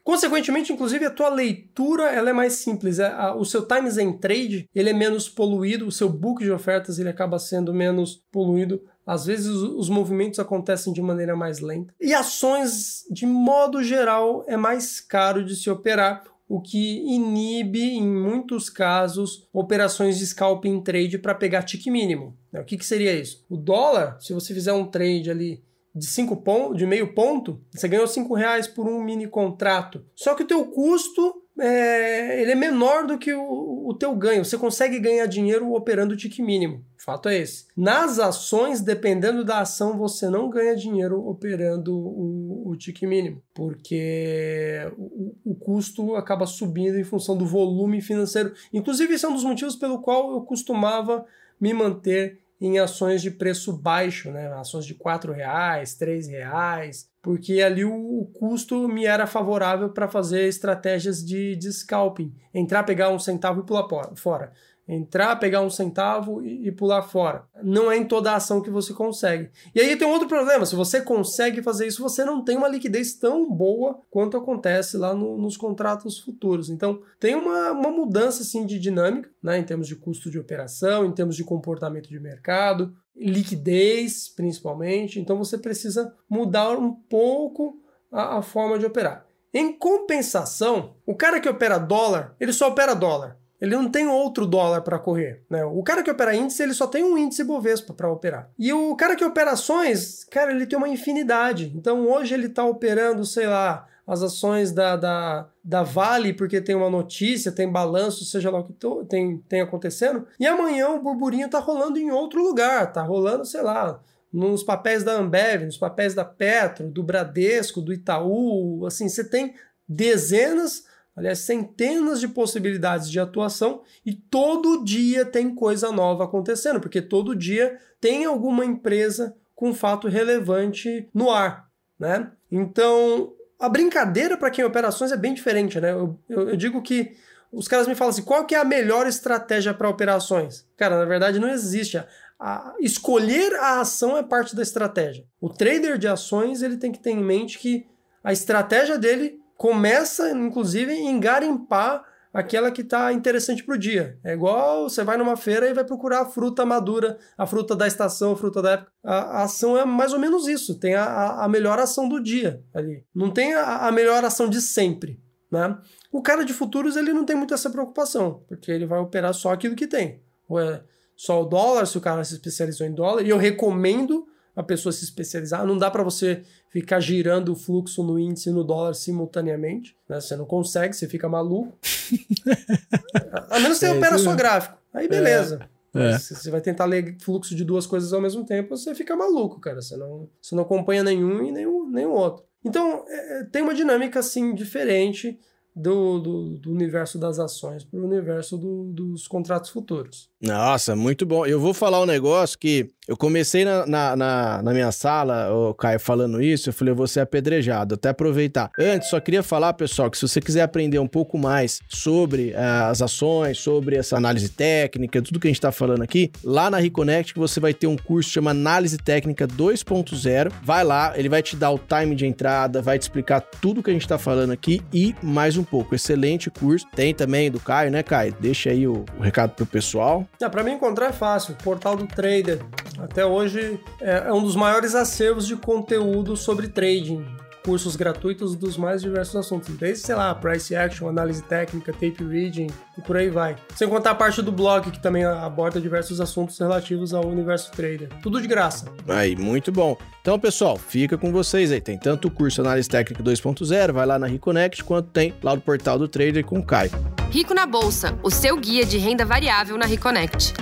Consequentemente, 0.03 0.73
inclusive, 0.73 1.05
a 1.05 1.11
tua 1.11 1.29
leitura 1.29 2.05
ela 2.11 2.31
é 2.31 2.33
mais 2.33 2.55
simples. 2.55 2.99
É, 2.99 3.15
o 3.37 3.45
seu 3.45 3.67
times 3.67 3.99
em 3.99 4.13
trade 4.13 4.69
ele 4.75 4.91
é 4.91 4.93
menos 4.93 5.29
poluído, 5.29 5.87
o 5.87 5.93
seu 5.93 6.09
book 6.09 6.43
de 6.43 6.51
ofertas 6.51 6.99
ele 6.99 7.09
acaba 7.09 7.39
sendo 7.39 7.73
menos 7.73 8.23
poluído. 8.33 8.83
Às 9.07 9.27
vezes 9.27 9.49
os 9.49 9.89
movimentos 9.89 10.39
acontecem 10.39 10.93
de 10.93 11.03
maneira 11.03 11.37
mais 11.37 11.61
lenta. 11.61 11.95
E 12.01 12.15
ações, 12.15 13.05
de 13.11 13.27
modo 13.27 13.83
geral, 13.83 14.45
é 14.47 14.57
mais 14.57 15.01
caro 15.01 15.45
de 15.45 15.57
se 15.57 15.71
operar, 15.71 16.25
o 16.49 16.61
que 16.61 16.99
inibe, 17.07 17.81
em 17.81 18.03
muitos 18.03 18.69
casos, 18.69 19.49
operações 19.53 20.19
de 20.19 20.27
scalping 20.27 20.83
trade 20.83 21.17
para 21.17 21.33
pegar 21.33 21.63
tique 21.63 21.89
mínimo. 21.89 22.37
O 22.53 22.65
que, 22.65 22.77
que 22.77 22.85
seria 22.85 23.15
isso? 23.15 23.45
O 23.49 23.57
dólar, 23.57 24.21
se 24.21 24.33
você 24.33 24.53
fizer 24.53 24.73
um 24.73 24.85
trade 24.85 25.31
ali 25.31 25.63
de 25.95 26.07
cinco 26.07 26.37
pontos, 26.37 26.79
de 26.79 26.87
meio 26.87 27.15
ponto, 27.15 27.61
você 27.73 27.89
ganhou 27.89 28.07
cinco 28.07 28.35
reais 28.35 28.67
por 28.67 28.89
um 28.89 29.03
mini 29.03 29.27
contrato. 29.27 30.05
Só 30.15 30.35
que 30.35 30.45
o 30.45 30.47
teu 30.47 30.65
custo 30.67 31.43
é, 31.59 32.41
ele 32.41 32.53
é 32.53 32.55
menor 32.55 33.07
do 33.07 33.19
que 33.19 33.33
o, 33.35 33.89
o 33.89 33.95
teu 33.95 34.15
ganho. 34.15 34.45
Você 34.45 34.57
consegue 34.57 34.99
ganhar 34.99 35.27
dinheiro 35.27 35.73
operando 35.73 36.15
o 36.15 36.17
tique 36.17 36.43
mínimo. 36.43 36.85
Fato 36.97 37.29
é 37.29 37.39
esse. 37.39 37.67
Nas 37.77 38.19
ações, 38.19 38.81
dependendo 38.81 39.45
da 39.45 39.61
ação, 39.61 39.99
você 39.99 40.29
não 40.29 40.49
ganha 40.49 40.77
dinheiro 40.77 41.27
operando 41.27 41.95
o, 41.97 42.69
o 42.69 42.77
tique 42.77 43.07
mínimo, 43.07 43.43
porque 43.53 44.91
o, 44.97 45.35
o 45.45 45.55
custo 45.55 46.15
acaba 46.15 46.47
subindo 46.47 46.99
em 46.99 47.05
função 47.05 47.37
do 47.37 47.47
volume 47.47 48.01
financeiro. 48.01 48.53
Inclusive, 48.73 49.15
esse 49.15 49.25
é 49.25 49.29
um 49.29 49.35
dos 49.35 49.45
motivos 49.45 49.77
pelo 49.77 50.01
qual 50.01 50.33
eu 50.33 50.43
costumava 50.43 51.27
me 51.61 51.75
manter 51.75 52.41
em 52.61 52.79
ações 52.79 53.23
de 53.23 53.31
preço 53.31 53.73
baixo, 53.73 54.31
né? 54.31 54.53
ações 54.53 54.85
de 54.85 54.93
R$ 54.93 55.33
reais, 55.33 55.99
R$ 55.99 56.21
reais, 56.29 57.09
porque 57.23 57.61
ali 57.61 57.85
o, 57.85 58.31
custo 58.35 58.87
me 58.87 59.07
era 59.07 59.27
favorável 59.27 59.89
para 59.91 60.09
fazer 60.09 60.47
estratégias 60.47 61.25
de, 61.25 61.57
de 61.57 61.73
scalping, 61.73 62.35
entrar, 62.53 62.83
pegar 62.83 63.11
um 63.11 63.19
centavo 63.19 63.61
e 63.61 63.67
pular 63.67 63.89
fora 64.15 64.53
entrar, 64.91 65.37
pegar 65.37 65.61
um 65.61 65.71
centavo 65.71 66.43
e, 66.43 66.67
e, 66.67 66.73
pular 66.73 67.03
fora. 67.03 67.45
Não 67.63 67.91
é 67.91 67.97
em 67.97 68.05
toda 68.05 68.33
a 68.33 68.37
ação 68.37 68.61
que 68.61 68.71
você 68.71 68.93
consegue. 68.93 69.51
E 69.75 69.81
aí 69.81 69.97
tem 69.97 70.07
um 70.07 70.11
outro 70.11 70.27
problema: 70.27 70.67
se 70.67 70.75
você 70.75 71.01
consegue 71.01 71.63
fazer 71.63 71.87
isso, 71.87 72.03
você 72.03 72.25
não 72.25 72.45
tem 72.45 72.57
uma 72.57 72.69
liquidez 72.69 73.15
tão 73.15 73.49
boa 73.49 74.01
quanto 74.11 74.37
acontece 74.37 74.97
lá 74.97 75.15
no, 75.15 75.39
nos 75.39 75.57
contratos 75.57 76.19
futuros. 76.19 76.69
Então 76.69 77.01
tem 77.21 77.35
uma, 77.35 77.71
uma 77.71 77.91
mudança 77.91 78.43
assim, 78.43 78.67
de 78.67 78.79
dinâmica, 78.79 79.31
né, 79.43 79.59
em 79.59 79.65
termos 79.65 79.87
de 79.87 79.95
custo 79.95 80.31
de 80.31 80.39
operação, 80.39 81.07
em 81.07 81.13
termos 81.13 81.37
de 81.37 81.45
comportamento 81.45 82.09
de 82.09 82.19
mercado, 82.19 82.93
liquidez 83.17 84.29
principalmente. 84.29 85.21
Então 85.21 85.39
você 85.39 85.57
precisa 85.57 86.13
mudar 86.29 86.77
um 86.77 86.93
pouco 86.93 87.81
a, 88.11 88.39
a 88.39 88.43
forma 88.43 88.79
de 88.79 88.87
operar. 88.87 89.25
Em 89.53 89.73
compensação, 89.73 90.95
o 91.05 91.15
cara 91.15 91.41
que 91.41 91.49
opera 91.49 91.77
dólar, 91.77 92.37
ele 92.39 92.53
só 92.53 92.69
opera 92.69 92.95
dólar. 92.95 93.40
Ele 93.61 93.77
não 93.77 93.91
tem 93.91 94.07
outro 94.09 94.47
dólar 94.47 94.81
para 94.81 94.99
correr. 94.99 95.43
Né? 95.51 95.65
O 95.65 95.83
cara 95.83 96.03
que 96.03 96.11
opera 96.11 96.35
índice, 96.35 96.63
ele 96.63 96.73
só 96.73 96.87
tem 96.87 97.05
um 97.05 97.19
índice 97.19 97.45
Bovespa 97.45 97.93
para 97.93 98.11
operar. 98.11 98.51
E 98.59 98.73
o 98.73 98.97
cara 98.97 99.15
que 99.15 99.25
opera 99.25 99.53
ações, 99.53 100.25
cara, 100.25 100.51
ele 100.51 100.67
tem 100.67 100.79
uma 100.79 100.89
infinidade. 100.89 101.73
Então 101.77 102.09
hoje 102.09 102.33
ele 102.33 102.47
está 102.47 102.65
operando, 102.65 103.25
sei 103.27 103.47
lá, 103.47 103.87
as 104.07 104.23
ações 104.23 104.73
da, 104.73 104.97
da, 104.97 105.49
da 105.63 105.83
Vale, 105.83 106.33
porque 106.33 106.61
tem 106.61 106.75
uma 106.75 106.91
notícia, 106.91 107.53
tem 107.53 107.71
balanço, 107.71 108.25
seja 108.25 108.51
lá 108.51 108.61
o 108.61 108.65
que 108.65 108.75
tem, 109.09 109.39
tem 109.49 109.61
acontecendo. 109.61 110.27
E 110.39 110.47
amanhã 110.47 110.89
o 110.89 111.03
burburinho 111.03 111.47
está 111.47 111.59
rolando 111.59 111.99
em 111.99 112.11
outro 112.11 112.43
lugar. 112.43 112.89
Está 112.89 113.03
rolando, 113.03 113.45
sei 113.45 113.63
lá, 113.63 114.01
nos 114.33 114.63
papéis 114.63 115.05
da 115.05 115.13
Ambev, 115.13 115.65
nos 115.65 115.77
papéis 115.77 116.15
da 116.15 116.25
Petro, 116.25 116.89
do 116.89 117.03
Bradesco, 117.03 117.81
do 117.81 117.93
Itaú. 117.93 118.85
Assim, 118.87 119.09
você 119.09 119.23
tem 119.23 119.55
dezenas 119.89 120.85
aliás, 121.17 121.41
centenas 121.41 122.21
de 122.21 122.29
possibilidades 122.29 123.11
de 123.11 123.21
atuação 123.21 123.83
e 124.05 124.15
todo 124.15 124.85
dia 124.85 125.25
tem 125.25 125.55
coisa 125.55 125.93
nova 125.93 126.25
acontecendo, 126.25 126.81
porque 126.81 127.03
todo 127.03 127.37
dia 127.37 127.79
tem 128.01 128.25
alguma 128.25 128.65
empresa 128.65 129.35
com 129.55 129.75
fato 129.75 130.09
relevante 130.09 131.09
no 131.13 131.31
ar, 131.31 131.69
né? 131.99 132.31
Então, 132.51 133.35
a 133.59 133.69
brincadeira 133.69 134.37
para 134.37 134.51
quem 134.51 134.65
operações 134.65 135.13
é 135.13 135.17
bem 135.17 135.35
diferente, 135.35 135.79
né? 135.79 135.93
Eu, 135.93 136.19
eu, 136.29 136.49
eu, 136.51 136.57
digo 136.57 136.81
que 136.81 137.15
os 137.53 137.69
caras 137.69 137.87
me 137.87 137.95
falam 137.95 138.11
assim, 138.11 138.23
qual 138.23 138.47
que 138.47 138.55
é 138.55 138.59
a 138.59 138.65
melhor 138.65 139.07
estratégia 139.07 139.75
para 139.75 139.89
operações? 139.89 140.67
Cara, 140.77 140.99
na 140.99 141.05
verdade 141.05 141.39
não 141.39 141.51
existe. 141.51 141.99
A, 141.99 142.07
a, 142.39 142.75
escolher 142.81 143.53
a 143.57 143.81
ação 143.81 144.17
é 144.17 144.23
parte 144.23 144.57
da 144.57 144.63
estratégia. 144.63 145.27
O 145.39 145.51
trader 145.51 145.99
de 145.99 146.09
ações 146.09 146.63
ele 146.63 146.79
tem 146.79 146.91
que 146.91 146.99
ter 147.01 147.11
em 147.11 147.23
mente 147.23 147.59
que 147.59 147.87
a 148.25 148.33
estratégia 148.33 148.97
dele 148.97 149.40
começa, 149.61 150.31
inclusive, 150.31 150.91
em 150.91 151.21
garimpar 151.21 152.03
aquela 152.33 152.71
que 152.71 152.81
está 152.81 153.13
interessante 153.13 153.63
para 153.63 153.75
o 153.75 153.79
dia. 153.79 154.19
É 154.25 154.33
igual 154.33 154.89
você 154.89 155.05
vai 155.05 155.19
numa 155.19 155.37
feira 155.37 155.69
e 155.69 155.75
vai 155.75 155.85
procurar 155.85 156.23
a 156.23 156.25
fruta 156.25 156.65
madura, 156.65 157.19
a 157.37 157.47
fruta 157.47 157.77
da 157.77 157.87
estação, 157.87 158.33
a 158.33 158.37
fruta 158.39 158.63
da 158.63 158.71
época. 158.71 158.91
A, 159.05 159.17
a 159.17 159.43
ação 159.43 159.77
é 159.77 159.85
mais 159.85 160.15
ou 160.15 160.19
menos 160.19 160.49
isso. 160.49 160.79
Tem 160.79 160.95
a, 160.95 161.45
a 161.45 161.47
melhor 161.47 161.79
ação 161.79 162.09
do 162.09 162.23
dia 162.23 162.65
ali. 162.73 163.05
Não 163.15 163.31
tem 163.31 163.53
a, 163.53 163.87
a 163.87 163.93
melhor 163.93 164.25
ação 164.25 164.49
de 164.49 164.63
sempre. 164.63 165.23
Né? 165.53 165.77
O 166.11 166.23
cara 166.23 166.43
de 166.43 166.55
futuros 166.55 166.97
ele 166.97 167.13
não 167.13 167.27
tem 167.27 167.37
muito 167.37 167.53
essa 167.53 167.69
preocupação, 167.69 168.43
porque 168.49 168.73
ele 168.73 168.87
vai 168.87 168.99
operar 168.99 169.35
só 169.35 169.53
aquilo 169.53 169.77
que 169.77 169.87
tem. 169.87 170.23
Ou 170.49 170.59
é 170.59 170.83
só 171.15 171.43
o 171.43 171.45
dólar, 171.45 171.85
se 171.85 171.99
o 171.99 172.01
cara 172.01 172.25
se 172.25 172.33
especializou 172.33 172.87
em 172.87 172.95
dólar. 172.95 173.27
E 173.27 173.29
eu 173.29 173.37
recomendo 173.37 174.27
a 174.55 174.63
pessoa 174.63 174.93
se 174.93 175.05
especializar. 175.05 175.67
Não 175.67 175.77
dá 175.77 175.91
para 175.91 176.03
você 176.03 176.43
ficar 176.69 177.01
girando 177.01 177.53
o 177.53 177.57
fluxo 177.57 178.03
no 178.03 178.19
índice 178.19 178.49
e 178.49 178.53
no 178.53 178.65
dólar 178.65 178.95
simultaneamente. 178.95 179.97
Né? 180.09 180.21
Você 180.21 180.37
não 180.37 180.45
consegue, 180.45 180.95
você 180.95 181.09
fica 181.09 181.29
maluco. 181.29 181.77
a 183.51 183.59
menos 183.61 183.79
que 183.79 183.87
você 183.87 183.93
é, 183.93 183.97
opera 183.97 184.19
só 184.19 184.35
gráfico. 184.35 184.79
Aí 184.93 185.09
beleza. 185.09 185.69
É. 185.95 186.19
Se 186.19 186.37
você 186.37 186.51
vai 186.51 186.61
tentar 186.61 186.85
ler 186.85 187.17
fluxo 187.21 187.55
de 187.55 187.65
duas 187.65 187.87
coisas 187.87 188.13
ao 188.13 188.21
mesmo 188.21 188.45
tempo, 188.45 188.77
você 188.77 188.95
fica 188.95 189.17
maluco, 189.17 189.61
cara. 189.61 189.83
Você 189.83 189.97
não, 189.97 190.29
você 190.41 190.55
não 190.55 190.63
acompanha 190.63 191.03
nenhum 191.03 191.45
e 191.45 191.51
nenhum, 191.51 191.91
nenhum 191.91 192.13
outro. 192.13 192.45
Então, 192.65 193.05
é, 193.09 193.45
tem 193.45 193.63
uma 193.63 193.75
dinâmica 193.75 194.21
assim 194.21 194.55
diferente 194.55 195.39
do, 195.75 196.19
do, 196.19 196.59
do 196.59 196.71
universo 196.71 197.19
das 197.19 197.39
ações 197.39 197.85
para 197.85 197.99
o 197.99 198.05
universo 198.05 198.57
do, 198.57 198.85
dos 198.85 199.27
contratos 199.27 199.71
futuros. 199.71 200.30
Nossa, 200.41 200.97
muito 200.97 201.27
bom. 201.27 201.45
Eu 201.45 201.61
vou 201.61 201.75
falar 201.75 202.01
um 202.01 202.07
negócio 202.07 202.59
que 202.59 202.89
eu 203.11 203.17
comecei 203.17 203.65
na, 203.65 203.85
na, 203.87 204.17
na, 204.17 204.63
na, 204.63 204.73
minha 204.73 204.93
sala, 204.93 205.53
o 205.53 205.75
Caio 205.75 205.99
falando 205.99 206.41
isso, 206.41 206.69
eu 206.69 206.73
falei, 206.73 206.93
eu 206.93 206.97
vou 206.97 207.09
ser 207.09 207.19
apedrejado, 207.19 207.97
até 207.97 208.11
aproveitar. 208.11 208.71
Antes, 208.79 209.11
só 209.11 209.19
queria 209.19 209.43
falar, 209.43 209.73
pessoal, 209.73 210.09
que 210.09 210.17
se 210.17 210.29
você 210.29 210.41
quiser 210.41 210.63
aprender 210.63 211.01
um 211.01 211.09
pouco 211.09 211.37
mais 211.37 211.81
sobre 211.89 212.53
uh, 212.53 212.85
as 212.89 213.03
ações, 213.03 213.59
sobre 213.59 213.97
essa 213.97 214.17
análise 214.17 214.49
técnica, 214.49 215.21
tudo 215.21 215.41
que 215.41 215.49
a 215.49 215.51
gente 215.51 215.59
está 215.59 215.73
falando 215.73 216.03
aqui, 216.03 216.31
lá 216.45 216.71
na 216.71 216.79
Reconnect 216.79 217.35
você 217.35 217.59
vai 217.59 217.75
ter 217.75 217.89
um 217.89 217.97
curso 217.97 218.31
chamado 218.31 218.57
Análise 218.61 218.97
Técnica 218.97 219.49
2.0. 219.49 220.53
Vai 220.63 220.85
lá, 220.85 221.13
ele 221.19 221.29
vai 221.29 221.43
te 221.43 221.57
dar 221.57 221.73
o 221.73 221.79
time 221.79 222.15
de 222.15 222.27
entrada, 222.27 222.81
vai 222.81 222.97
te 222.97 223.03
explicar 223.03 223.41
tudo 223.41 223.83
que 223.83 223.91
a 223.91 223.93
gente 223.93 224.03
está 224.03 224.19
falando 224.19 224.53
aqui 224.53 224.81
e 224.95 225.17
mais 225.21 225.57
um 225.57 225.65
pouco. 225.65 225.97
Excelente 225.97 226.49
curso. 226.49 226.87
Tem 226.95 227.13
também 227.13 227.51
do 227.51 227.59
Caio, 227.59 227.91
né, 227.91 228.05
Caio? 228.05 228.37
Deixa 228.39 228.71
aí 228.71 228.87
o, 228.87 229.05
o 229.19 229.21
recado 229.21 229.51
pro 229.51 229.67
pessoal. 229.67 230.30
Ah, 230.43 230.49
para 230.49 230.63
mim 230.63 230.73
encontrar 230.73 231.07
é 231.07 231.13
fácil, 231.13 231.55
portal 231.63 231.97
do 231.97 232.07
Trader. 232.07 232.61
Até 232.99 233.25
hoje 233.25 233.81
é, 234.01 234.29
é 234.29 234.33
um 234.33 234.43
dos 234.43 234.57
maiores 234.57 234.95
acervos 234.95 235.47
de 235.47 235.57
conteúdo 235.57 236.37
sobre 236.37 236.69
trading 236.69 237.40
cursos 237.71 237.95
gratuitos 237.95 238.57
dos 238.57 238.77
mais 238.77 239.01
diversos 239.01 239.37
assuntos, 239.37 239.77
desde, 239.77 240.05
sei 240.05 240.17
lá, 240.17 240.35
price 240.35 240.75
action, 240.75 241.09
análise 241.09 241.41
técnica, 241.45 241.93
tape 241.93 242.25
reading 242.29 242.67
e 242.99 243.01
por 243.01 243.17
aí 243.17 243.31
vai. 243.31 243.55
Sem 243.77 243.89
contar 243.89 244.11
a 244.11 244.15
parte 244.17 244.43
do 244.43 244.51
blog, 244.51 244.91
que 244.91 244.99
também 244.99 245.25
aborda 245.25 245.81
diversos 245.81 246.21
assuntos 246.21 246.59
relativos 246.59 247.15
ao 247.15 247.25
universo 247.25 247.71
trader. 247.71 248.09
Tudo 248.25 248.43
de 248.43 248.49
graça. 248.49 248.87
Aí, 249.07 249.37
muito 249.37 249.71
bom. 249.71 249.97
Então, 250.21 250.37
pessoal, 250.37 250.77
fica 250.77 251.17
com 251.17 251.31
vocês 251.31 251.71
aí. 251.71 251.81
Tem 251.81 251.97
tanto 251.97 252.27
o 252.27 252.31
curso 252.33 252.61
Análise 252.61 252.89
Técnica 252.89 253.23
2.0, 253.23 253.93
vai 253.93 254.05
lá 254.05 254.19
na 254.19 254.27
Reconnect, 254.27 254.83
quanto 254.83 255.11
tem 255.11 255.33
lá 255.41 255.55
no 255.55 255.61
portal 255.61 255.97
do 255.97 256.09
Trader 256.09 256.45
com 256.45 256.59
o 256.59 256.67
Caio. 256.67 256.91
Rico 257.31 257.55
na 257.55 257.67
Bolsa, 257.67 258.19
o 258.25 258.33
seu 258.33 258.57
guia 258.57 258.85
de 258.85 258.99
renda 258.99 259.25
variável 259.25 259.79
na 259.79 259.87
Reconnect. 259.87 260.55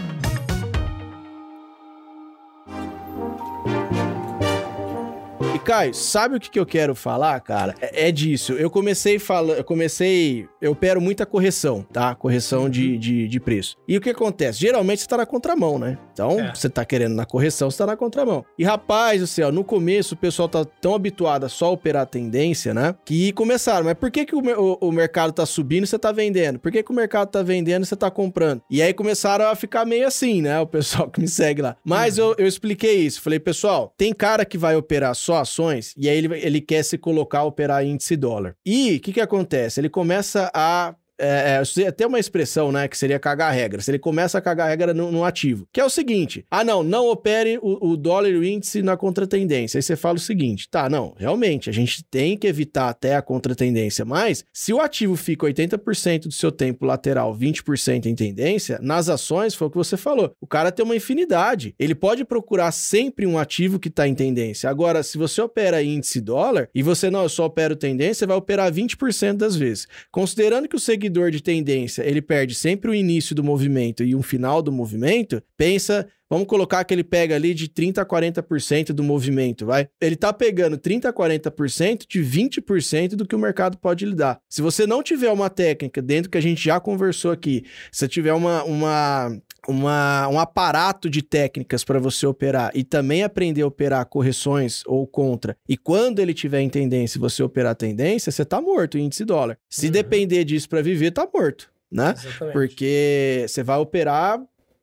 Caio, 5.68 5.92
sabe 5.92 6.34
o 6.34 6.40
que, 6.40 6.48
que 6.48 6.58
eu 6.58 6.64
quero 6.64 6.94
falar, 6.94 7.38
cara? 7.40 7.74
É, 7.78 8.08
é 8.08 8.10
disso. 8.10 8.54
Eu 8.54 8.70
comecei 8.70 9.18
falando, 9.18 9.58
eu 9.58 9.64
comecei, 9.64 10.48
eu 10.62 10.72
opero 10.72 10.98
muita 10.98 11.26
correção, 11.26 11.82
tá? 11.92 12.14
Correção 12.14 12.70
de, 12.70 12.92
uhum. 12.92 12.98
de, 12.98 13.28
de, 13.28 13.38
preço. 13.38 13.76
E 13.86 13.94
o 13.94 14.00
que 14.00 14.08
acontece? 14.08 14.58
Geralmente 14.58 15.02
você 15.02 15.06
tá 15.06 15.18
na 15.18 15.26
contramão, 15.26 15.78
né? 15.78 15.98
Então, 16.10 16.40
é. 16.40 16.54
você 16.54 16.70
tá 16.70 16.86
querendo 16.86 17.14
na 17.14 17.26
correção, 17.26 17.70
você 17.70 17.76
tá 17.76 17.84
na 17.84 17.98
contramão. 17.98 18.46
E 18.58 18.64
rapaz 18.64 19.20
do 19.20 19.26
céu, 19.26 19.52
no 19.52 19.62
começo 19.62 20.14
o 20.14 20.16
pessoal 20.16 20.48
tá 20.48 20.64
tão 20.64 20.94
habituado 20.94 21.44
a 21.44 21.50
só 21.50 21.70
operar 21.70 22.04
a 22.04 22.06
tendência, 22.06 22.72
né? 22.72 22.94
Que 23.04 23.30
começaram, 23.32 23.84
mas 23.84 23.94
por 23.94 24.10
que, 24.10 24.24
que 24.24 24.34
o, 24.34 24.40
o, 24.40 24.88
o 24.88 24.90
mercado 24.90 25.34
tá 25.34 25.44
subindo 25.44 25.84
e 25.84 25.86
você 25.86 25.98
tá 25.98 26.10
vendendo? 26.10 26.58
Por 26.58 26.72
que, 26.72 26.82
que 26.82 26.90
o 26.90 26.94
mercado 26.94 27.28
tá 27.28 27.42
vendendo 27.42 27.82
e 27.82 27.86
você 27.86 27.94
tá 27.94 28.10
comprando? 28.10 28.62
E 28.70 28.80
aí 28.80 28.94
começaram 28.94 29.44
a 29.44 29.54
ficar 29.54 29.84
meio 29.84 30.06
assim, 30.06 30.40
né? 30.40 30.58
O 30.60 30.66
pessoal 30.66 31.10
que 31.10 31.20
me 31.20 31.28
segue 31.28 31.60
lá. 31.60 31.76
Mas 31.84 32.16
uhum. 32.16 32.28
eu, 32.28 32.36
eu 32.38 32.46
expliquei 32.46 33.00
isso. 33.00 33.20
Falei, 33.20 33.38
pessoal, 33.38 33.92
tem 33.98 34.14
cara 34.14 34.46
que 34.46 34.56
vai 34.56 34.74
operar 34.74 35.14
só 35.14 35.36
ações 35.36 35.57
e 35.96 36.08
aí 36.08 36.16
ele, 36.16 36.34
ele 36.38 36.60
quer 36.60 36.82
se 36.82 36.96
colocar 36.96 37.40
a 37.40 37.44
operar 37.44 37.84
índice 37.84 38.16
dólar. 38.16 38.56
E 38.64 38.96
o 38.96 39.00
que, 39.00 39.12
que 39.12 39.20
acontece? 39.20 39.80
Ele 39.80 39.88
começa 39.88 40.50
a 40.54 40.94
é, 41.18 41.62
é, 41.62 41.86
até 41.86 42.06
uma 42.06 42.18
expressão, 42.18 42.70
né, 42.70 42.86
que 42.88 42.96
seria 42.96 43.18
cagar 43.18 43.50
a 43.50 43.54
regra. 43.54 43.80
Se 43.80 43.90
ele 43.90 43.98
começa 43.98 44.38
a 44.38 44.40
cagar 44.40 44.66
a 44.66 44.70
regra 44.70 44.94
no, 44.94 45.10
no 45.10 45.24
ativo, 45.24 45.66
que 45.72 45.80
é 45.80 45.84
o 45.84 45.90
seguinte: 45.90 46.44
ah, 46.50 46.64
não, 46.64 46.82
não 46.82 47.08
opere 47.08 47.58
o, 47.60 47.92
o 47.92 47.96
dólar 47.96 48.30
e 48.30 48.36
o 48.36 48.44
índice 48.44 48.82
na 48.82 48.96
contratendência. 48.96 49.78
Aí 49.78 49.82
você 49.82 49.96
fala 49.96 50.16
o 50.16 50.20
seguinte: 50.20 50.68
tá, 50.68 50.88
não, 50.88 51.14
realmente, 51.18 51.68
a 51.68 51.72
gente 51.72 52.04
tem 52.04 52.36
que 52.36 52.46
evitar 52.46 52.88
até 52.88 53.16
a 53.16 53.22
contratendência, 53.22 54.04
mas 54.04 54.44
se 54.52 54.72
o 54.72 54.80
ativo 54.80 55.16
fica 55.16 55.46
80% 55.46 56.24
do 56.24 56.32
seu 56.32 56.52
tempo 56.52 56.86
lateral, 56.86 57.36
20% 57.36 58.06
em 58.06 58.14
tendência, 58.14 58.78
nas 58.82 59.08
ações, 59.08 59.54
foi 59.54 59.68
o 59.68 59.70
que 59.70 59.76
você 59.76 59.96
falou, 59.96 60.32
o 60.40 60.46
cara 60.46 60.70
tem 60.70 60.84
uma 60.84 60.96
infinidade. 60.96 61.74
Ele 61.78 61.94
pode 61.94 62.24
procurar 62.24 62.72
sempre 62.72 63.26
um 63.26 63.38
ativo 63.38 63.78
que 63.78 63.88
está 63.88 64.06
em 64.06 64.14
tendência. 64.14 64.70
Agora, 64.70 65.02
se 65.02 65.18
você 65.18 65.40
opera 65.40 65.82
índice 65.82 66.20
dólar 66.20 66.68
e 66.74 66.82
você 66.82 67.10
não, 67.10 67.22
eu 67.22 67.28
só 67.28 67.46
opero 67.46 67.76
tendência, 67.76 68.14
você 68.14 68.26
vai 68.26 68.36
operar 68.36 68.72
20% 68.72 69.34
das 69.34 69.56
vezes. 69.56 69.86
Considerando 70.10 70.68
que 70.68 70.76
o 70.76 70.80
seguidor 70.80 71.07
seguidor 71.08 71.30
de 71.30 71.42
tendência 71.42 72.02
ele 72.02 72.20
perde 72.20 72.54
sempre 72.54 72.90
o 72.90 72.94
início 72.94 73.34
do 73.34 73.42
movimento 73.42 74.04
e 74.04 74.14
um 74.14 74.22
final 74.22 74.62
do 74.62 74.70
movimento, 74.70 75.42
pensa 75.56 76.06
Vamos 76.30 76.46
colocar 76.46 76.84
que 76.84 76.92
ele 76.92 77.04
pega 77.04 77.34
ali 77.34 77.54
de 77.54 77.68
30 77.68 78.02
a 78.02 78.06
40% 78.06 78.92
do 78.92 79.02
movimento, 79.02 79.64
vai? 79.64 79.88
Ele 80.00 80.16
tá 80.16 80.32
pegando 80.32 80.76
30 80.76 81.08
a 81.08 81.12
40% 81.12 82.04
de 82.08 82.20
20% 82.20 83.10
do 83.16 83.26
que 83.26 83.34
o 83.34 83.38
mercado 83.38 83.78
pode 83.78 84.04
lhe 84.04 84.14
dar. 84.14 84.38
Se 84.48 84.60
você 84.60 84.86
não 84.86 85.02
tiver 85.02 85.30
uma 85.30 85.48
técnica 85.48 86.02
dentro 86.02 86.30
que 86.30 86.38
a 86.38 86.42
gente 86.42 86.62
já 86.62 86.78
conversou 86.78 87.30
aqui, 87.30 87.64
se 87.90 88.06
tiver 88.06 88.32
uma, 88.32 88.62
uma 88.64 89.40
uma, 89.68 90.26
um 90.28 90.38
aparato 90.38 91.10
de 91.10 91.20
técnicas 91.20 91.84
para 91.84 91.98
você 91.98 92.26
operar 92.26 92.70
e 92.74 92.82
também 92.82 93.22
aprender 93.22 93.60
a 93.60 93.66
operar 93.66 94.06
correções 94.06 94.82
ou 94.86 95.06
contra, 95.06 95.56
e 95.68 95.76
quando 95.76 96.20
ele 96.20 96.32
tiver 96.32 96.60
em 96.60 96.70
tendência 96.70 97.20
você 97.20 97.42
operar 97.42 97.74
tendência, 97.74 98.32
você 98.32 98.46
tá 98.46 98.60
morto, 98.62 98.96
índice 98.96 99.26
dólar. 99.26 99.58
Se 99.68 99.86
uhum. 99.86 99.92
depender 99.92 100.44
disso 100.44 100.68
para 100.68 100.80
viver, 100.80 101.10
tá 101.10 101.28
morto, 101.32 101.70
né? 101.92 102.14
Exatamente. 102.16 102.52
Porque 102.54 103.44
você 103.46 103.62
vai 103.62 103.78
operar 103.78 104.40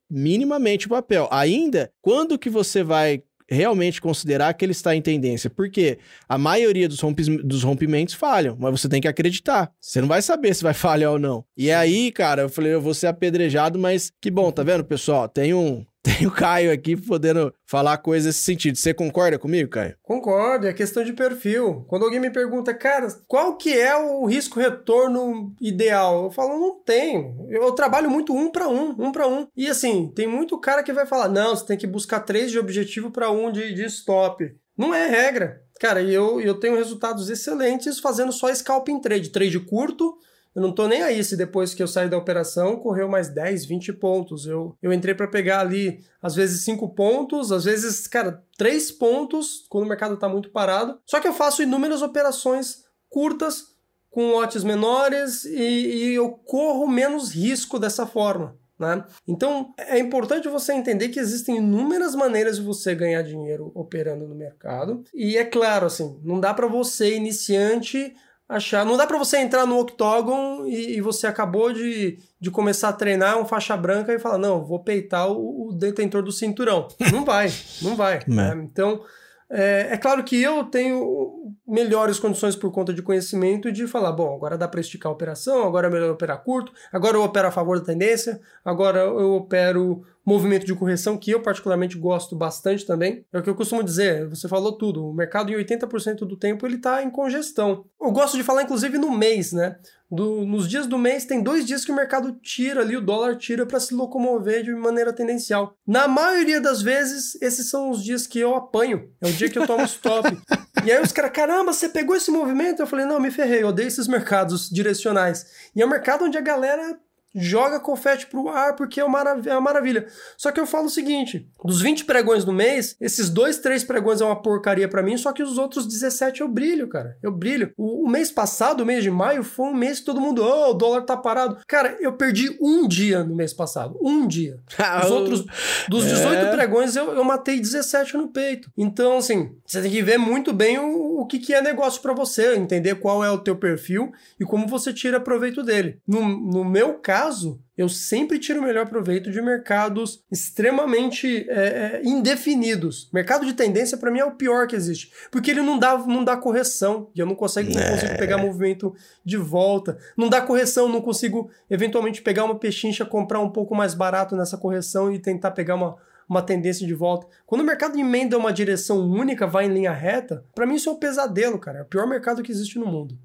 minimamente 0.10 0.88
o 0.88 0.90
papel. 0.90 1.28
Ainda, 1.32 1.92
quando 2.02 2.38
que 2.38 2.50
você 2.50 2.84
vai 2.84 3.24
realmente 3.50 4.02
considerar 4.02 4.54
que 4.54 4.66
ele 4.66 4.72
está 4.72 4.96
em 4.96 5.02
tendência. 5.02 5.50
Porque 5.50 6.00
a 6.28 6.38
maioria 6.38 6.88
dos, 6.90 7.00
dos 7.44 7.64
rompimentos 7.64 8.16
falham, 8.16 8.58
mas 8.60 8.72
você 8.72 8.90
tem 8.90 9.02
que 9.02 9.08
acreditar. 9.08 9.72
Você 9.80 10.02
não 10.02 10.08
vai 10.08 10.22
saber 10.22 10.54
se 10.54 10.64
vai 10.64 10.74
falhar 10.74 11.12
ou 11.12 11.20
não. 11.20 11.46
E 11.56 11.72
aí, 11.72 12.12
cara, 12.12 12.44
eu 12.44 12.50
falei, 12.50 12.74
eu 12.74 12.82
vou 12.82 12.94
ser 12.94 13.08
apedrejado, 13.08 13.78
mas 13.78 14.12
que 14.22 14.32
bom, 14.32 14.52
tá 14.52 14.64
vendo, 14.64 14.84
pessoal? 14.84 15.30
Tem 15.30 15.54
um, 15.54 15.86
tem 16.06 16.28
o 16.28 16.32
Caio 16.32 16.72
aqui 16.72 16.96
podendo 16.96 17.52
falar 17.66 17.98
coisas 17.98 18.28
nesse 18.28 18.44
sentido. 18.44 18.78
Você 18.78 18.94
concorda 18.94 19.40
comigo, 19.40 19.72
Caio? 19.72 19.96
Concordo, 20.04 20.68
é 20.68 20.74
questão 20.74 21.04
de 21.04 21.12
perfil. 21.14 21.84
Quando 21.88 22.06
alguém 22.06 22.20
me 22.20 22.30
pergunta, 22.30 22.74
cara, 22.76 23.08
qual 23.28 23.58
que 23.58 23.74
é 23.74 23.96
o 23.98 24.26
risco-retorno 24.26 25.56
ideal? 25.60 26.26
Eu 26.26 26.32
falo, 26.32 26.60
não 26.60 26.80
tem. 26.84 27.36
Eu 27.50 27.72
trabalho 27.72 28.10
muito 28.10 28.36
um 28.36 28.52
para 28.52 28.70
um, 28.70 28.92
um 29.00 29.12
para 29.12 29.28
um. 29.28 29.48
E 29.58 29.68
assim, 29.68 30.12
tem 30.16 30.28
muito 30.28 30.60
cara 30.60 30.84
que 30.84 30.94
vai 30.94 31.08
falar, 31.08 31.28
não, 31.28 31.56
você 31.56 31.66
tem 31.66 31.78
que 31.78 31.88
buscar 31.88 32.20
três 32.20 32.52
de 32.52 32.60
objetivo 32.60 33.10
para 33.10 33.32
um 33.32 33.52
de, 33.52 33.74
de 33.74 33.86
stop. 33.86 34.56
Não 34.78 34.94
é 34.94 35.08
regra. 35.08 35.62
Cara, 35.80 36.02
eu, 36.04 36.40
eu 36.40 36.54
tenho 36.60 36.76
resultados 36.76 37.30
excelentes 37.30 38.00
fazendo 38.00 38.32
só 38.32 38.54
scalping 38.54 39.02
trade, 39.02 39.30
trade 39.30 39.60
curto, 39.60 40.18
eu 40.56 40.62
não 40.62 40.72
tô 40.72 40.88
nem 40.88 41.02
aí 41.02 41.22
se 41.24 41.36
depois 41.36 41.74
que 41.74 41.84
eu 41.84 41.88
saí 41.88 42.10
da 42.10 42.18
operação 42.18 42.78
correu 42.78 43.10
mais 43.10 43.28
10, 43.28 43.66
20 43.66 43.94
pontos. 43.94 44.46
Eu, 44.46 44.78
eu 44.82 44.94
entrei 44.94 45.14
para 45.14 45.28
pegar 45.28 45.60
ali, 45.60 46.04
às 46.22 46.34
vezes 46.34 46.64
5 46.64 46.96
pontos, 46.96 47.52
às 47.52 47.66
vezes, 47.66 48.08
cara, 48.08 48.42
3 48.58 48.92
pontos 48.94 49.66
quando 49.70 49.84
o 49.84 49.90
mercado 49.90 50.16
tá 50.16 50.30
muito 50.30 50.50
parado. 50.50 50.98
Só 51.06 51.20
que 51.20 51.28
eu 51.28 51.34
faço 51.34 51.62
inúmeras 51.62 52.02
operações 52.02 52.86
curtas, 53.10 53.76
com 54.16 54.32
lotes 54.32 54.64
menores 54.64 55.44
e, 55.44 55.58
e 55.58 56.16
eu 56.16 56.32
corro 56.32 56.88
menos 56.88 57.32
risco 57.32 57.78
dessa 57.78 58.08
forma. 58.08 58.58
Né? 58.80 59.04
Então 59.28 59.74
é 59.78 60.00
importante 60.00 60.48
você 60.48 60.72
entender 60.72 61.10
que 61.10 61.20
existem 61.20 61.58
inúmeras 61.58 62.16
maneiras 62.16 62.58
de 62.58 62.64
você 62.64 62.96
ganhar 62.96 63.22
dinheiro 63.24 63.74
operando 63.76 64.26
no 64.26 64.34
mercado. 64.34 65.04
E 65.14 65.36
é 65.36 65.44
claro, 65.44 65.86
assim, 65.86 66.18
não 66.24 66.40
dá 66.40 66.54
para 66.54 66.66
você, 66.66 67.14
iniciante, 67.14 68.16
achar. 68.48 68.86
Não 68.86 68.98
dá 68.98 69.08
para 69.08 69.18
você 69.18 69.38
entrar 69.38 69.66
no 69.66 69.80
octógon 69.80 70.66
e, 70.66 70.98
e, 70.98 71.02
você 71.02 71.28
acabou 71.28 71.74
de, 71.74 72.20
de 72.40 72.52
começar 72.52 72.90
a 72.90 72.94
treinar 72.94 73.40
um 73.40 73.46
faixa 73.46 73.76
branca 73.76 74.14
e 74.14 74.20
falar, 74.20 74.38
não, 74.38 74.64
vou 74.64 74.80
peitar 74.80 75.30
o, 75.32 75.70
o 75.70 75.74
detentor 75.74 76.24
do 76.24 76.32
cinturão. 76.32 76.88
Não 77.12 77.24
vai, 77.24 77.52
não 77.82 77.96
vai. 77.96 78.20
Né? 78.28 78.54
Então, 78.64 79.02
é, 79.50 79.90
é, 79.92 79.98
claro 79.98 80.24
que 80.24 80.42
eu 80.42 80.64
tenho 80.66 81.54
melhores 81.68 82.20
condições 82.20 82.56
por 82.56 82.72
conta 82.72 82.94
de 82.94 83.02
conhecimento 83.02 83.72
de 83.72 83.88
falar, 83.88 84.12
bom, 84.12 84.36
agora 84.36 84.58
dá 84.58 84.68
para 84.68 84.82
esticar 84.82 85.10
a 85.10 85.14
operação, 85.14 85.66
agora 85.66 85.88
é 85.88 85.90
melhor 85.90 86.12
operar 86.12 86.44
curto, 86.44 86.72
agora 86.92 87.18
eu 87.18 87.24
opero 87.24 87.48
a 87.48 87.52
favor 87.52 87.80
da 87.80 87.86
tendência, 87.86 88.42
agora 88.64 89.00
eu 89.00 89.34
opero 89.34 90.04
movimento 90.26 90.66
de 90.66 90.74
correção, 90.74 91.18
que 91.18 91.32
eu 91.32 91.42
particularmente 91.42 91.98
gosto 91.98 92.36
bastante 92.36 92.86
também. 92.86 93.24
É 93.32 93.38
o 93.38 93.44
que 93.44 93.50
eu 93.50 93.56
costumo 93.56 93.84
dizer, 93.84 94.28
você 94.28 94.48
falou 94.48 94.78
tudo, 94.78 95.08
o 95.08 95.14
mercado 95.14 95.52
em 95.52 95.56
80% 95.56 96.20
do 96.20 96.36
tempo 96.36 96.66
ele 96.66 96.76
está 96.76 97.04
em 97.04 97.10
congestão. 97.10 97.86
Eu 98.02 98.12
gosto 98.12 98.36
de 98.36 98.44
falar 98.44 98.64
inclusive 98.64 98.98
no 98.98 99.16
mês, 99.16 99.54
né? 99.54 99.78
Do, 100.10 100.46
nos 100.46 100.68
dias 100.68 100.86
do 100.86 101.00
mês 101.00 101.26
tem 101.26 101.42
dois 101.42 101.66
dias 101.66 101.84
que 101.84 101.92
o 101.92 101.96
mercado 101.96 102.34
tira 102.42 102.82
ali, 102.82 102.96
o 102.96 103.02
dólar 103.02 103.36
tira 103.38 103.66
para 103.66 103.80
se 103.80 103.94
locomover 103.94 104.64
de 104.64 104.74
maneira 104.74 105.12
tendencial. 105.12 105.76
Na 105.86 106.08
maioria 106.08 106.62
das 106.62 106.82
vezes, 106.82 107.36
esses 107.42 107.70
são 107.70 107.90
os 107.90 108.04
dias 108.04 108.28
que 108.28 108.40
eu 108.40 108.56
apanho. 108.56 109.10
É 109.20 109.28
o 109.28 109.34
dia 109.34 109.50
que 109.50 109.58
eu 109.58 109.66
tomo 109.66 109.84
stop. 109.86 110.30
e 110.86 110.92
aí 110.92 111.02
os 111.02 111.12
caras, 111.12 111.32
caramba, 111.32 111.74
você 111.74 111.90
pegou 111.90 112.16
esse 112.16 112.30
movimento? 112.30 112.82
Eu 112.82 112.88
falei, 112.88 113.06
não, 113.06 113.20
me 113.20 113.32
ferrei, 113.32 113.64
eu 113.64 113.70
odeio 113.70 113.88
esses 113.88 114.08
mercados 114.08 114.70
direcionais. 114.70 115.46
E 115.76 115.82
é 115.82 115.86
um 115.86 115.90
mercado 115.90 116.24
onde 116.24 116.38
a 116.38 116.42
galera 116.42 116.98
joga 117.36 117.80
confete 117.80 118.28
pro 118.28 118.50
ar 118.50 118.76
porque 118.76 119.00
é 119.00 119.04
uma, 119.04 119.16
marav 119.24 119.48
é 119.48 119.52
uma 119.52 119.62
maravilha. 119.62 120.08
Só 120.38 120.52
que 120.52 120.60
eu 120.60 120.66
falo 120.66 120.86
o 120.86 120.90
seguinte: 120.90 121.48
dos 121.64 121.82
20 121.82 122.06
pregões 122.06 122.46
do 122.46 122.54
mês, 122.54 122.96
esses 123.00 123.30
dois, 123.30 123.58
três 123.58 123.84
pregões 123.84 124.22
é 124.22 124.26
uma 124.26 124.42
porcaria 124.42 124.88
para 124.88 125.04
mim, 125.04 125.18
só 125.18 125.32
que 125.32 125.44
os 125.44 125.58
outros 125.58 125.86
17 125.86 126.42
eu 126.42 126.48
brilho, 126.48 126.88
cara. 126.88 127.18
Eu 127.22 127.32
brilho. 127.32 127.72
O, 127.78 128.06
o, 128.06 128.10
mês 128.10 128.32
passado, 128.32 128.82
o 128.82 128.86
mês 128.86 129.04
de 129.04 129.12
maio, 129.12 129.44
foi 129.44 129.68
um 129.68 129.74
mês 129.74 130.00
que 130.00 130.06
todo 130.06 130.22
mundo, 130.22 130.44
oh, 130.44 130.72
o 130.72 130.74
dólar 130.74 131.02
tá 131.02 131.18
parado. 131.18 131.58
Cara, 131.68 131.98
eu 132.00 132.14
perdi 132.14 132.56
um 132.62 132.88
dia 132.88 133.24
no 133.24 133.36
mês 133.36 133.54
passado. 133.54 133.98
Um 134.02 134.28
dia. 134.28 134.60
Os 135.04 135.12
outros, 135.12 135.46
dos 135.90 136.06
18 136.06 136.34
é. 136.34 136.52
pregões, 136.52 136.96
eu, 136.96 137.14
eu 137.14 137.24
matei 137.24 137.60
17 137.60 138.18
no 138.18 138.30
peito. 138.30 138.72
Então, 138.78 139.18
assim, 139.18 139.56
você 139.66 139.82
tem 139.82 139.92
que 139.92 140.02
ver 140.02 140.18
muito 140.18 140.54
bem 140.54 140.78
o, 140.78 141.22
o 141.22 141.26
que, 141.26 141.40
que 141.40 141.54
é 141.54 141.62
negócio 141.62 142.02
para 142.02 142.14
você, 142.14 142.56
entender 142.56 142.96
qual 142.96 143.24
é 143.24 143.30
o 143.30 143.38
teu 143.38 143.56
perfil 143.56 144.12
e 144.40 144.46
como 144.46 144.68
você 144.68 144.94
tira 144.94 145.20
proveito 145.20 145.64
dele. 145.64 146.00
No, 146.08 146.22
no 146.28 146.64
meu 146.64 146.96
caso, 146.96 147.25
caso, 147.26 147.60
eu 147.78 147.90
sempre 147.90 148.40
tiro 148.40 148.60
o 148.60 148.64
melhor 148.64 148.88
proveito 148.88 149.32
de 149.32 149.42
mercados 149.42 150.24
extremamente 150.32 151.46
é, 151.50 151.56
é, 151.56 152.02
indefinidos. 152.04 153.10
Mercado 153.12 153.46
de 153.46 153.54
tendência, 153.54 153.98
para 153.98 154.12
mim, 154.12 154.20
é 154.20 154.26
o 154.26 154.36
pior 154.36 154.68
que 154.68 154.76
existe. 154.76 155.12
Porque 155.32 155.52
ele 155.52 155.62
não 155.62 155.78
dá, 155.80 155.98
não 155.98 156.24
dá 156.24 156.38
correção. 156.38 157.10
E 157.16 157.20
eu 157.20 157.26
não 157.26 157.36
consigo, 157.36 157.74
não 157.74 157.82
consigo 157.82 158.12
é. 158.12 158.18
pegar 158.18 158.38
movimento 158.38 158.94
de 159.24 159.38
volta. 159.38 159.98
Não 160.16 160.30
dá 160.30 160.42
correção, 160.42 160.88
não 160.88 161.02
consigo, 161.02 161.50
eventualmente, 161.70 162.22
pegar 162.22 162.44
uma 162.44 162.60
pechincha, 162.60 163.06
comprar 163.06 163.40
um 163.40 163.50
pouco 163.50 163.76
mais 163.76 163.94
barato 163.94 164.36
nessa 164.36 164.58
correção 164.58 165.12
e 165.12 165.20
tentar 165.20 165.52
pegar 165.52 165.76
uma, 165.76 165.96
uma 166.30 166.42
tendência 166.42 166.86
de 166.86 166.94
volta. 166.94 167.28
Quando 167.46 167.62
o 167.62 167.66
mercado 167.66 168.00
emenda 168.00 168.38
uma 168.38 168.54
direção 168.54 169.00
única, 169.00 169.48
vai 169.48 169.66
em 169.66 169.74
linha 169.74 169.92
reta, 169.92 170.46
para 170.54 170.66
mim 170.66 170.76
isso 170.76 170.90
é 170.90 170.92
um 170.92 171.00
pesadelo, 171.00 171.58
cara. 171.60 171.80
É 171.80 171.82
o 171.82 171.86
pior 171.86 172.08
mercado 172.08 172.44
que 172.44 172.52
existe 172.52 172.78
no 172.78 172.86
mundo. 172.86 173.18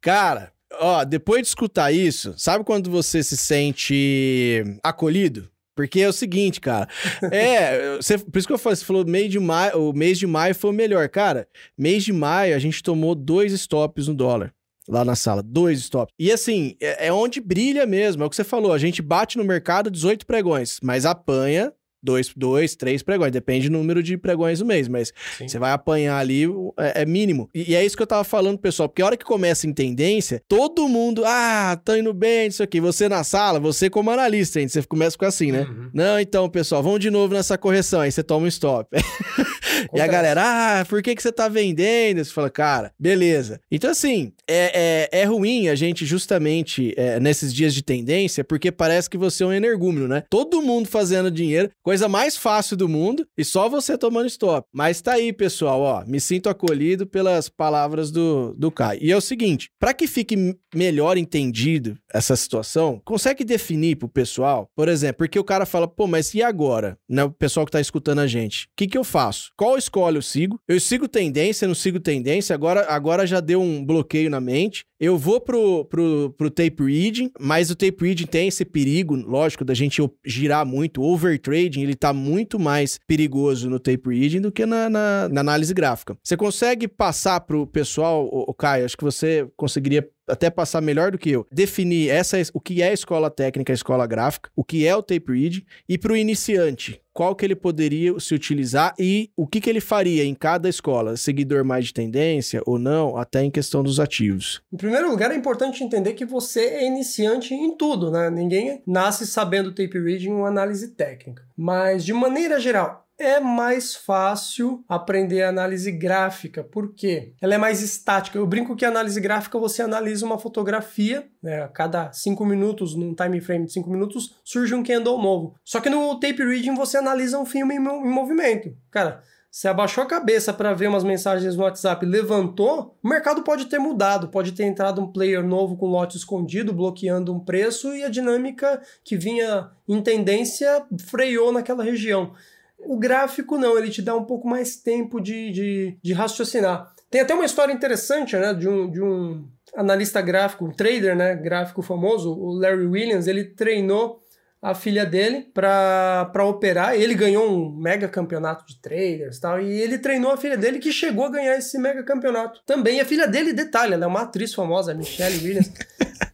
Cara, 0.00 0.52
ó, 0.80 1.04
depois 1.04 1.42
de 1.42 1.48
escutar 1.48 1.92
isso, 1.92 2.34
sabe 2.36 2.64
quando 2.64 2.90
você 2.90 3.22
se 3.22 3.36
sente 3.36 4.64
acolhido? 4.82 5.48
Porque 5.74 6.00
é 6.00 6.08
o 6.08 6.12
seguinte, 6.12 6.60
cara. 6.60 6.88
É, 7.30 7.96
você, 7.96 8.18
por 8.18 8.36
isso 8.36 8.48
que 8.48 8.52
eu 8.52 8.58
falei, 8.58 8.76
você 8.76 8.84
falou 8.84 9.06
mês 9.06 9.30
de 9.30 9.38
maio, 9.38 9.90
o 9.90 9.92
mês 9.92 10.18
de 10.18 10.26
maio 10.26 10.54
foi 10.54 10.70
o 10.70 10.74
melhor. 10.74 11.08
Cara, 11.08 11.46
mês 11.76 12.02
de 12.04 12.12
maio 12.12 12.56
a 12.56 12.58
gente 12.58 12.82
tomou 12.82 13.14
dois 13.14 13.52
stops 13.52 14.08
no 14.08 14.14
dólar 14.14 14.52
lá 14.88 15.04
na 15.04 15.14
sala. 15.14 15.42
Dois 15.42 15.78
stops. 15.80 16.12
E 16.18 16.32
assim, 16.32 16.74
é, 16.80 17.08
é, 17.08 17.12
onde 17.12 17.40
brilha 17.40 17.86
mesmo. 17.86 18.22
É 18.22 18.26
o 18.26 18.30
que 18.30 18.34
você 18.34 18.42
falou. 18.42 18.72
A 18.72 18.78
gente 18.78 19.02
bate 19.02 19.36
no 19.36 19.44
mercado 19.44 19.90
18 19.90 20.26
pregões, 20.26 20.80
mas 20.82 21.04
apanha 21.04 21.72
dois, 22.02 22.32
dois, 22.36 22.76
três 22.76 23.02
pregões, 23.02 23.32
depende 23.32 23.68
do 23.68 23.72
número 23.76 24.02
de 24.02 24.16
pregões 24.16 24.60
no 24.60 24.66
mês, 24.66 24.88
mas 24.88 25.12
Sim. 25.36 25.48
você 25.48 25.58
vai 25.58 25.72
apanhar 25.72 26.18
ali, 26.18 26.44
é, 26.78 27.02
é 27.02 27.06
mínimo. 27.06 27.48
E, 27.54 27.72
e, 27.72 27.74
é 27.74 27.84
isso 27.84 27.96
que 27.96 28.02
eu 28.02 28.06
tava 28.06 28.24
falando, 28.24 28.58
pessoal, 28.58 28.88
porque 28.88 29.02
a 29.02 29.06
hora 29.06 29.16
que 29.16 29.24
começa 29.24 29.66
em 29.66 29.72
tendência, 29.72 30.42
todo 30.48 30.88
mundo, 30.88 31.22
ah, 31.24 31.78
tá 31.84 31.98
indo 31.98 32.12
bem, 32.12 32.48
isso 32.48 32.62
aqui. 32.62 32.80
Você 32.80 33.08
na 33.08 33.24
sala, 33.24 33.58
você 33.58 33.90
como 33.90 34.10
analista, 34.10 34.60
hein, 34.60 34.68
você 34.68 34.82
começa 34.82 35.16
com 35.16 35.24
assim, 35.24 35.52
né? 35.52 35.62
Uhum. 35.62 35.90
Não, 35.92 36.20
então, 36.20 36.48
pessoal, 36.48 36.82
vamos 36.82 37.00
de 37.00 37.10
novo 37.10 37.34
nessa 37.34 37.58
correção, 37.58 38.00
aí 38.00 38.12
você 38.12 38.22
toma 38.22 38.46
um 38.46 38.48
stop. 38.48 38.88
e 39.94 40.00
a 40.00 40.06
galera, 40.06 40.42
ah, 40.44 40.84
por 40.84 41.02
que, 41.02 41.14
que 41.14 41.22
você 41.22 41.32
tá 41.32 41.48
vendendo? 41.48 42.24
Você 42.24 42.32
fala, 42.32 42.50
cara, 42.50 42.92
beleza. 42.98 43.60
Então, 43.70 43.90
assim, 43.90 44.32
é, 44.46 45.08
é, 45.12 45.20
é 45.20 45.24
ruim 45.24 45.68
a 45.68 45.74
gente 45.74 46.04
justamente 46.04 46.94
é, 46.96 47.18
nesses 47.20 47.52
dias 47.52 47.74
de 47.74 47.82
tendência, 47.82 48.44
porque 48.44 48.70
parece 48.70 49.08
que 49.08 49.18
você 49.18 49.42
é 49.42 49.46
um 49.46 49.52
energúmeno, 49.52 50.08
né? 50.08 50.24
Todo 50.30 50.62
mundo 50.62 50.88
fazendo 50.88 51.30
dinheiro, 51.30 51.70
Coisa 51.88 52.06
mais 52.06 52.36
fácil 52.36 52.76
do 52.76 52.88
mundo 52.88 53.26
e 53.36 53.44
só 53.44 53.68
você 53.68 53.96
tomando 53.96 54.26
stop. 54.26 54.68
Mas 54.72 55.00
tá 55.00 55.14
aí, 55.14 55.32
pessoal, 55.32 55.80
ó. 55.80 56.04
Me 56.04 56.20
sinto 56.20 56.48
acolhido 56.48 57.06
pelas 57.06 57.48
palavras 57.48 58.10
do, 58.10 58.54
do 58.58 58.70
Kai. 58.70 58.98
E 59.00 59.10
é 59.10 59.16
o 59.16 59.22
seguinte: 59.22 59.70
para 59.80 59.94
que 59.94 60.06
fique 60.06 60.36
melhor 60.74 61.16
entendido 61.16 61.96
essa 62.12 62.36
situação, 62.36 63.00
consegue 63.04 63.44
definir 63.44 63.96
pro 63.96 64.08
pessoal, 64.08 64.68
por 64.76 64.88
exemplo, 64.88 65.18
porque 65.18 65.38
o 65.38 65.44
cara 65.44 65.64
fala, 65.64 65.88
pô, 65.88 66.06
mas 66.06 66.34
e 66.34 66.42
agora? 66.42 66.98
Né, 67.08 67.24
o 67.24 67.30
pessoal 67.30 67.64
que 67.64 67.72
tá 67.72 67.80
escutando 67.80 68.20
a 68.20 68.26
gente. 68.26 68.64
O 68.64 68.68
que, 68.76 68.86
que 68.86 68.98
eu 68.98 69.04
faço? 69.04 69.50
Qual 69.56 69.67
escolha 69.76 70.18
eu 70.18 70.22
sigo? 70.22 70.60
Eu 70.66 70.78
sigo 70.80 71.08
tendência, 71.08 71.68
não 71.68 71.74
sigo 71.74 72.00
tendência, 72.00 72.54
agora, 72.54 72.86
agora 72.88 73.26
já 73.26 73.40
deu 73.40 73.60
um 73.60 73.84
bloqueio 73.84 74.30
na 74.30 74.40
mente. 74.40 74.84
Eu 75.00 75.16
vou 75.16 75.40
pro, 75.40 75.84
pro, 75.84 76.34
pro 76.36 76.50
tape 76.50 76.82
reading, 76.82 77.30
mas 77.38 77.70
o 77.70 77.76
tape 77.76 78.04
reading 78.04 78.26
tem 78.26 78.48
esse 78.48 78.64
perigo, 78.64 79.14
lógico, 79.14 79.64
da 79.64 79.74
gente 79.74 80.02
girar 80.24 80.66
muito. 80.66 81.00
O 81.00 81.12
overtrading, 81.12 81.82
ele 81.82 81.94
tá 81.94 82.12
muito 82.12 82.58
mais 82.58 82.98
perigoso 83.06 83.70
no 83.70 83.78
tape 83.78 84.08
reading 84.08 84.40
do 84.40 84.50
que 84.50 84.66
na, 84.66 84.90
na, 84.90 85.28
na 85.28 85.40
análise 85.40 85.72
gráfica. 85.72 86.16
Você 86.22 86.36
consegue 86.36 86.88
passar 86.88 87.40
pro 87.40 87.66
pessoal, 87.66 88.24
o, 88.24 88.50
o 88.50 88.54
Caio, 88.54 88.84
acho 88.84 88.96
que 88.96 89.04
você 89.04 89.48
conseguiria 89.56 90.08
até 90.28 90.50
passar 90.50 90.80
melhor 90.80 91.10
do 91.10 91.18
que 91.18 91.30
eu, 91.30 91.46
definir 91.50 92.10
essa, 92.10 92.36
o 92.52 92.60
que 92.60 92.82
é 92.82 92.90
a 92.90 92.92
escola 92.92 93.30
técnica, 93.30 93.72
a 93.72 93.74
escola 93.74 94.06
gráfica, 94.06 94.50
o 94.54 94.64
que 94.64 94.86
é 94.86 94.94
o 94.94 95.02
tape 95.02 95.32
reading, 95.32 95.64
e 95.88 95.96
para 95.98 96.12
o 96.12 96.16
iniciante, 96.16 97.00
qual 97.12 97.34
que 97.34 97.44
ele 97.44 97.56
poderia 97.56 98.18
se 98.20 98.32
utilizar 98.32 98.94
e 98.96 99.32
o 99.36 99.44
que, 99.44 99.60
que 99.60 99.68
ele 99.68 99.80
faria 99.80 100.24
em 100.24 100.36
cada 100.36 100.68
escola, 100.68 101.16
seguidor 101.16 101.64
mais 101.64 101.86
de 101.86 101.92
tendência 101.92 102.62
ou 102.64 102.78
não, 102.78 103.16
até 103.16 103.42
em 103.42 103.50
questão 103.50 103.82
dos 103.82 103.98
ativos. 103.98 104.62
Em 104.72 104.76
primeiro 104.76 105.10
lugar, 105.10 105.32
é 105.32 105.34
importante 105.34 105.82
entender 105.82 106.12
que 106.12 106.24
você 106.24 106.60
é 106.60 106.86
iniciante 106.86 107.52
em 107.54 107.76
tudo, 107.76 108.12
né? 108.12 108.30
Ninguém 108.30 108.82
nasce 108.86 109.26
sabendo 109.26 109.74
tape 109.74 109.98
reading 109.98 110.30
ou 110.30 110.46
análise 110.46 110.94
técnica. 110.94 111.42
Mas, 111.56 112.04
de 112.04 112.12
maneira 112.12 112.60
geral, 112.60 113.07
é 113.18 113.40
mais 113.40 113.96
fácil 113.96 114.84
aprender 114.88 115.42
análise 115.42 115.90
gráfica. 115.90 116.62
Por 116.62 116.94
quê? 116.94 117.32
Ela 117.40 117.54
é 117.54 117.58
mais 117.58 117.82
estática. 117.82 118.38
Eu 118.38 118.46
brinco 118.46 118.76
que 118.76 118.84
análise 118.84 119.20
gráfica 119.20 119.58
você 119.58 119.82
analisa 119.82 120.24
uma 120.24 120.38
fotografia, 120.38 121.28
né? 121.42 121.62
a 121.62 121.68
cada 121.68 122.12
5 122.12 122.46
minutos, 122.46 122.94
num 122.94 123.14
time 123.14 123.40
frame 123.40 123.66
de 123.66 123.72
5 123.72 123.90
minutos, 123.90 124.36
surge 124.44 124.74
um 124.74 124.84
candle 124.84 125.20
novo. 125.20 125.56
Só 125.64 125.80
que 125.80 125.90
no 125.90 126.18
tape 126.20 126.44
reading 126.44 126.74
você 126.74 126.98
analisa 126.98 127.38
um 127.38 127.44
filme 127.44 127.74
em 127.74 127.80
movimento. 127.80 128.72
Cara, 128.90 129.22
você 129.50 129.66
abaixou 129.66 130.04
a 130.04 130.06
cabeça 130.06 130.52
para 130.52 130.74
ver 130.74 130.88
umas 130.88 131.02
mensagens 131.02 131.56
no 131.56 131.64
WhatsApp, 131.64 132.04
levantou, 132.04 132.96
o 133.02 133.08
mercado 133.08 133.42
pode 133.42 133.66
ter 133.66 133.78
mudado, 133.78 134.28
pode 134.28 134.52
ter 134.52 134.64
entrado 134.64 135.00
um 135.00 135.10
player 135.10 135.42
novo 135.42 135.76
com 135.76 135.86
lote 135.86 136.16
escondido, 136.16 136.72
bloqueando 136.72 137.34
um 137.34 137.40
preço 137.40 137.94
e 137.94 138.04
a 138.04 138.08
dinâmica 138.08 138.80
que 139.02 139.16
vinha 139.16 139.70
em 139.88 140.02
tendência 140.02 140.84
freou 141.06 141.50
naquela 141.50 141.82
região. 141.82 142.34
O 142.78 142.98
gráfico 142.98 143.58
não, 143.58 143.76
ele 143.76 143.90
te 143.90 144.00
dá 144.00 144.14
um 144.14 144.24
pouco 144.24 144.48
mais 144.48 144.76
tempo 144.76 145.20
de, 145.20 145.50
de, 145.50 145.98
de 146.02 146.12
raciocinar. 146.12 146.92
Tem 147.10 147.20
até 147.20 147.34
uma 147.34 147.44
história 147.44 147.72
interessante, 147.72 148.36
né, 148.36 148.52
de 148.52 148.68
um, 148.68 148.90
de 148.90 149.02
um 149.02 149.48
analista 149.74 150.20
gráfico, 150.20 150.66
um 150.66 150.72
trader, 150.72 151.16
né, 151.16 151.34
gráfico 151.34 151.82
famoso, 151.82 152.32
o 152.32 152.52
Larry 152.52 152.86
Williams, 152.86 153.26
ele 153.26 153.44
treinou 153.44 154.20
a 154.60 154.74
filha 154.74 155.06
dele 155.06 155.50
para 155.54 156.44
operar. 156.44 156.94
Ele 156.94 157.14
ganhou 157.14 157.48
um 157.48 157.72
mega 157.76 158.08
campeonato 158.08 158.66
de 158.66 158.80
traders 158.80 159.38
tal, 159.38 159.60
e 159.60 159.80
ele 159.80 159.98
treinou 159.98 160.32
a 160.32 160.36
filha 160.36 160.56
dele 160.56 160.78
que 160.78 160.92
chegou 160.92 161.24
a 161.24 161.30
ganhar 161.30 161.56
esse 161.56 161.78
mega 161.78 162.02
campeonato. 162.02 162.60
Também 162.66 163.00
a 163.00 163.04
filha 163.04 163.26
dele, 163.26 163.52
detalhe, 163.52 163.94
ela 163.94 164.04
é 164.04 164.08
uma 164.08 164.22
atriz 164.22 164.52
famosa, 164.52 164.92
a 164.92 164.94
Michelle 164.94 165.38
Williams, 165.38 165.72